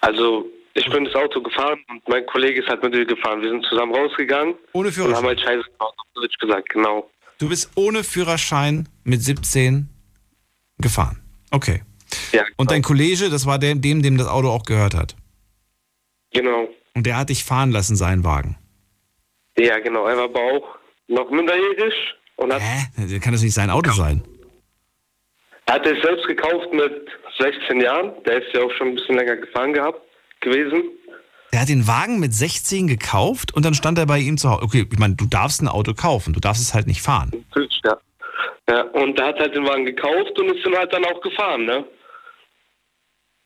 [0.00, 3.42] Also, ich bin das Auto gefahren und mein Kollege ist halt mit mir gefahren.
[3.42, 4.54] Wir sind zusammen rausgegangen.
[4.72, 5.16] Ohne Und Führerschein?
[5.16, 7.10] haben halt Scheiße gemacht, auf Deutsch gesagt, genau.
[7.38, 9.88] Du bist ohne Führerschein mit 17
[10.78, 11.20] gefahren.
[11.50, 11.82] Okay.
[12.32, 15.16] Ja, Und dein Kollege, das war der, dem, dem das Auto auch gehört hat.
[16.32, 16.68] Genau.
[16.94, 18.56] Und der hat dich fahren lassen, seinen Wagen.
[19.58, 20.06] Ja, genau.
[20.06, 20.78] Er war aber auch
[21.08, 21.94] noch minderjährig
[22.36, 23.18] und hat, Hä?
[23.20, 24.22] Kann das nicht sein Auto sein?
[25.66, 27.08] er hat es selbst gekauft mit
[27.38, 28.12] 16 Jahren.
[28.24, 30.00] Der ist ja auch schon ein bisschen länger gefahren gehabt
[30.40, 30.82] gewesen.
[31.52, 34.62] Der hat den Wagen mit 16 gekauft und dann stand er bei ihm zu Hause.
[34.62, 37.30] Okay, ich meine, du darfst ein Auto kaufen, du darfst es halt nicht fahren.
[37.84, 37.98] Ja.
[38.68, 38.82] ja.
[38.82, 41.84] Und er hat halt den Wagen gekauft und ist dann halt dann auch gefahren, ne?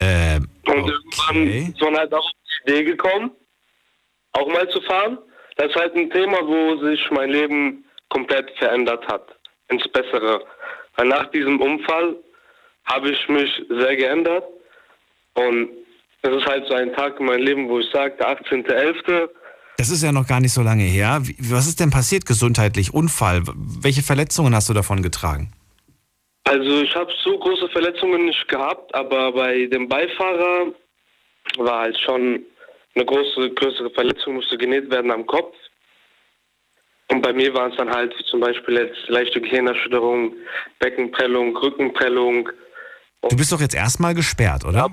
[0.01, 2.33] Ähm, Und irgendwann ist man halt auch auf
[2.67, 3.31] die Idee gekommen,
[4.33, 5.19] auch mal zu fahren.
[5.61, 9.27] Das ist halt ein Thema, wo sich mein Leben komplett verändert hat,
[9.69, 10.43] ins Bessere.
[10.97, 12.17] Weil nach diesem Unfall
[12.87, 14.45] habe ich mich sehr geändert.
[15.35, 15.69] Und
[16.23, 19.29] es ist halt so ein Tag in meinem Leben, wo ich sage, der 18.11.,
[19.77, 21.21] Das ist ja noch gar nicht so lange her.
[21.39, 22.95] Was ist denn passiert gesundheitlich?
[22.95, 23.43] Unfall?
[23.83, 25.53] Welche Verletzungen hast du davon getragen?
[26.45, 30.73] Also ich habe so große Verletzungen nicht gehabt, aber bei dem Beifahrer
[31.59, 32.47] war halt schon
[33.01, 35.57] eine große, größere Verletzung, musste genäht werden am Kopf.
[37.09, 40.35] Und bei mir waren es dann halt zum Beispiel jetzt leichte Gehirnerschütterung,
[40.79, 42.49] Beckenprellung, Rückenprellung.
[43.29, 44.89] Du bist doch jetzt erstmal gesperrt, oder?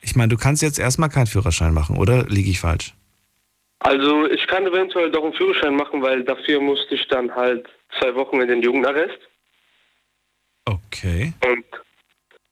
[0.00, 2.94] Ich meine, du kannst jetzt erstmal keinen Führerschein machen, oder liege ich falsch?
[3.78, 7.66] Also ich kann eventuell doch einen Führerschein machen, weil dafür musste ich dann halt
[7.98, 9.18] zwei Wochen in den Jugendarrest.
[10.66, 11.32] Okay.
[11.46, 11.64] Und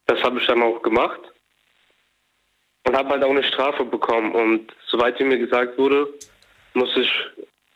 [0.07, 1.21] das habe ich dann auch gemacht.
[2.89, 4.33] Und habe halt auch eine Strafe bekommen.
[4.33, 6.09] Und soweit mir gesagt wurde,
[6.73, 7.11] muss ich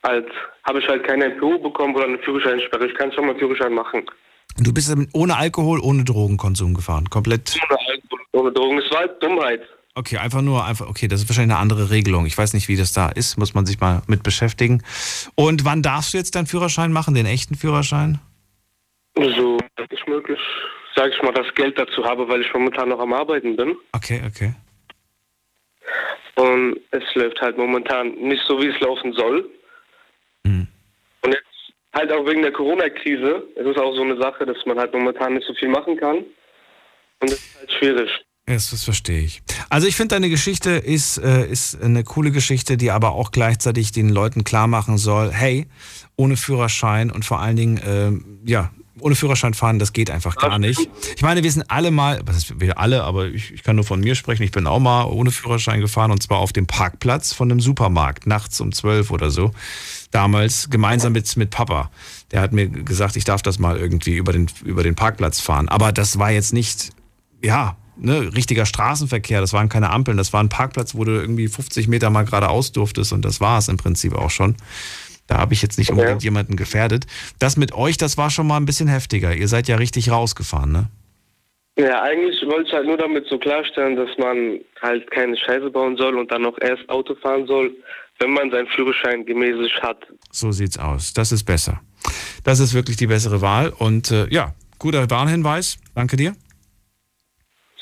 [0.03, 0.27] halt,
[0.65, 2.87] habe ich halt keine MPU bekommen oder eine Führerscheinsperre.
[2.87, 4.07] Ich kann schon mal einen Führerschein machen.
[4.57, 7.11] Du bist damit ohne Alkohol, ohne Drogenkonsum gefahren.
[7.11, 7.59] Komplett.
[7.69, 8.79] Ohne Alkohol, ohne Drogen.
[8.79, 9.61] Es war halt Dummheit.
[9.95, 12.25] Okay, einfach nur, einfach, okay, das ist wahrscheinlich eine andere Regelung.
[12.25, 14.83] Ich weiß nicht, wie das da ist, muss man sich mal mit beschäftigen.
[15.35, 18.19] Und wann darfst du jetzt deinen Führerschein machen, den echten Führerschein?
[19.15, 19.59] So
[19.91, 20.41] ist möglich,
[20.97, 23.77] sage ich mal, das Geld dazu habe, weil ich momentan noch am Arbeiten bin.
[23.93, 24.55] Okay, okay.
[26.37, 29.51] Und es läuft halt momentan nicht so, wie es laufen soll.
[30.45, 30.67] Mhm.
[31.23, 33.47] Und jetzt halt auch wegen der Corona-Krise.
[33.57, 36.19] Es ist auch so eine Sache, dass man halt momentan nicht so viel machen kann.
[36.19, 38.11] Und das ist halt schwierig.
[38.47, 39.43] Das, das verstehe ich.
[39.71, 43.93] Also ich finde, deine Geschichte ist, äh, ist eine coole Geschichte, die aber auch gleichzeitig
[43.93, 45.69] den Leuten klar machen soll, hey,
[46.17, 48.71] ohne Führerschein und vor allen Dingen, äh, ja,
[49.03, 50.89] ohne Führerschein fahren, das geht einfach gar nicht.
[51.16, 53.85] Ich meine, wir sind alle mal, was ist, wir alle, aber ich, ich kann nur
[53.85, 57.33] von mir sprechen, ich bin auch mal ohne Führerschein gefahren und zwar auf dem Parkplatz
[57.33, 59.51] von einem Supermarkt, nachts um zwölf oder so.
[60.11, 61.91] Damals gemeinsam mit, mit Papa.
[62.31, 65.69] Der hat mir gesagt, ich darf das mal irgendwie über den, über den Parkplatz fahren.
[65.69, 66.91] Aber das war jetzt nicht,
[67.43, 71.49] ja, ne, richtiger Straßenverkehr, das waren keine Ampeln, das war ein Parkplatz, wo du irgendwie
[71.49, 74.57] 50 Meter mal geradeaus durftest und das war es im Prinzip auch schon.
[75.33, 76.27] Da habe ich jetzt nicht unbedingt ja.
[76.27, 77.07] jemanden gefährdet.
[77.39, 79.35] Das mit euch, das war schon mal ein bisschen heftiger.
[79.35, 80.89] Ihr seid ja richtig rausgefahren, ne?
[81.79, 85.97] Ja, eigentlich wollte ich halt nur damit so klarstellen, dass man halt keine Scheiße bauen
[85.97, 87.71] soll und dann noch erst Auto fahren soll,
[88.19, 90.07] wenn man seinen Führerschein gemäßig hat.
[90.31, 91.15] So sieht's aus.
[91.15, 91.81] Das ist besser.
[92.45, 93.71] Das ist wirklich die bessere Wahl.
[93.71, 95.79] Und äh, ja, guter Warnhinweis.
[95.95, 96.37] Danke dir.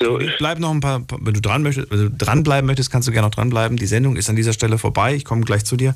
[0.01, 3.11] So, bleib noch ein paar, wenn du dran möchtest, wenn du dranbleiben möchtest, kannst du
[3.11, 3.77] gerne noch dranbleiben.
[3.77, 5.15] Die Sendung ist an dieser Stelle vorbei.
[5.15, 5.93] Ich komme gleich zu dir.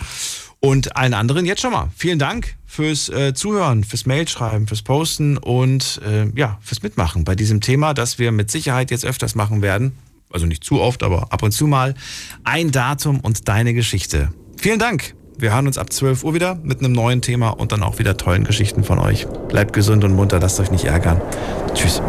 [0.59, 1.89] Und allen anderen jetzt schon mal.
[1.95, 7.35] Vielen Dank fürs äh, Zuhören, fürs Mailschreiben, fürs Posten und äh, ja, fürs Mitmachen bei
[7.35, 9.93] diesem Thema, das wir mit Sicherheit jetzt öfters machen werden.
[10.31, 11.93] Also nicht zu oft, aber ab und zu mal.
[12.43, 14.29] Ein Datum und deine Geschichte.
[14.57, 15.15] Vielen Dank.
[15.37, 18.17] Wir hören uns ab 12 Uhr wieder mit einem neuen Thema und dann auch wieder
[18.17, 19.27] tollen Geschichten von euch.
[19.49, 21.21] Bleibt gesund und munter, lasst euch nicht ärgern.
[21.73, 22.01] Tschüss.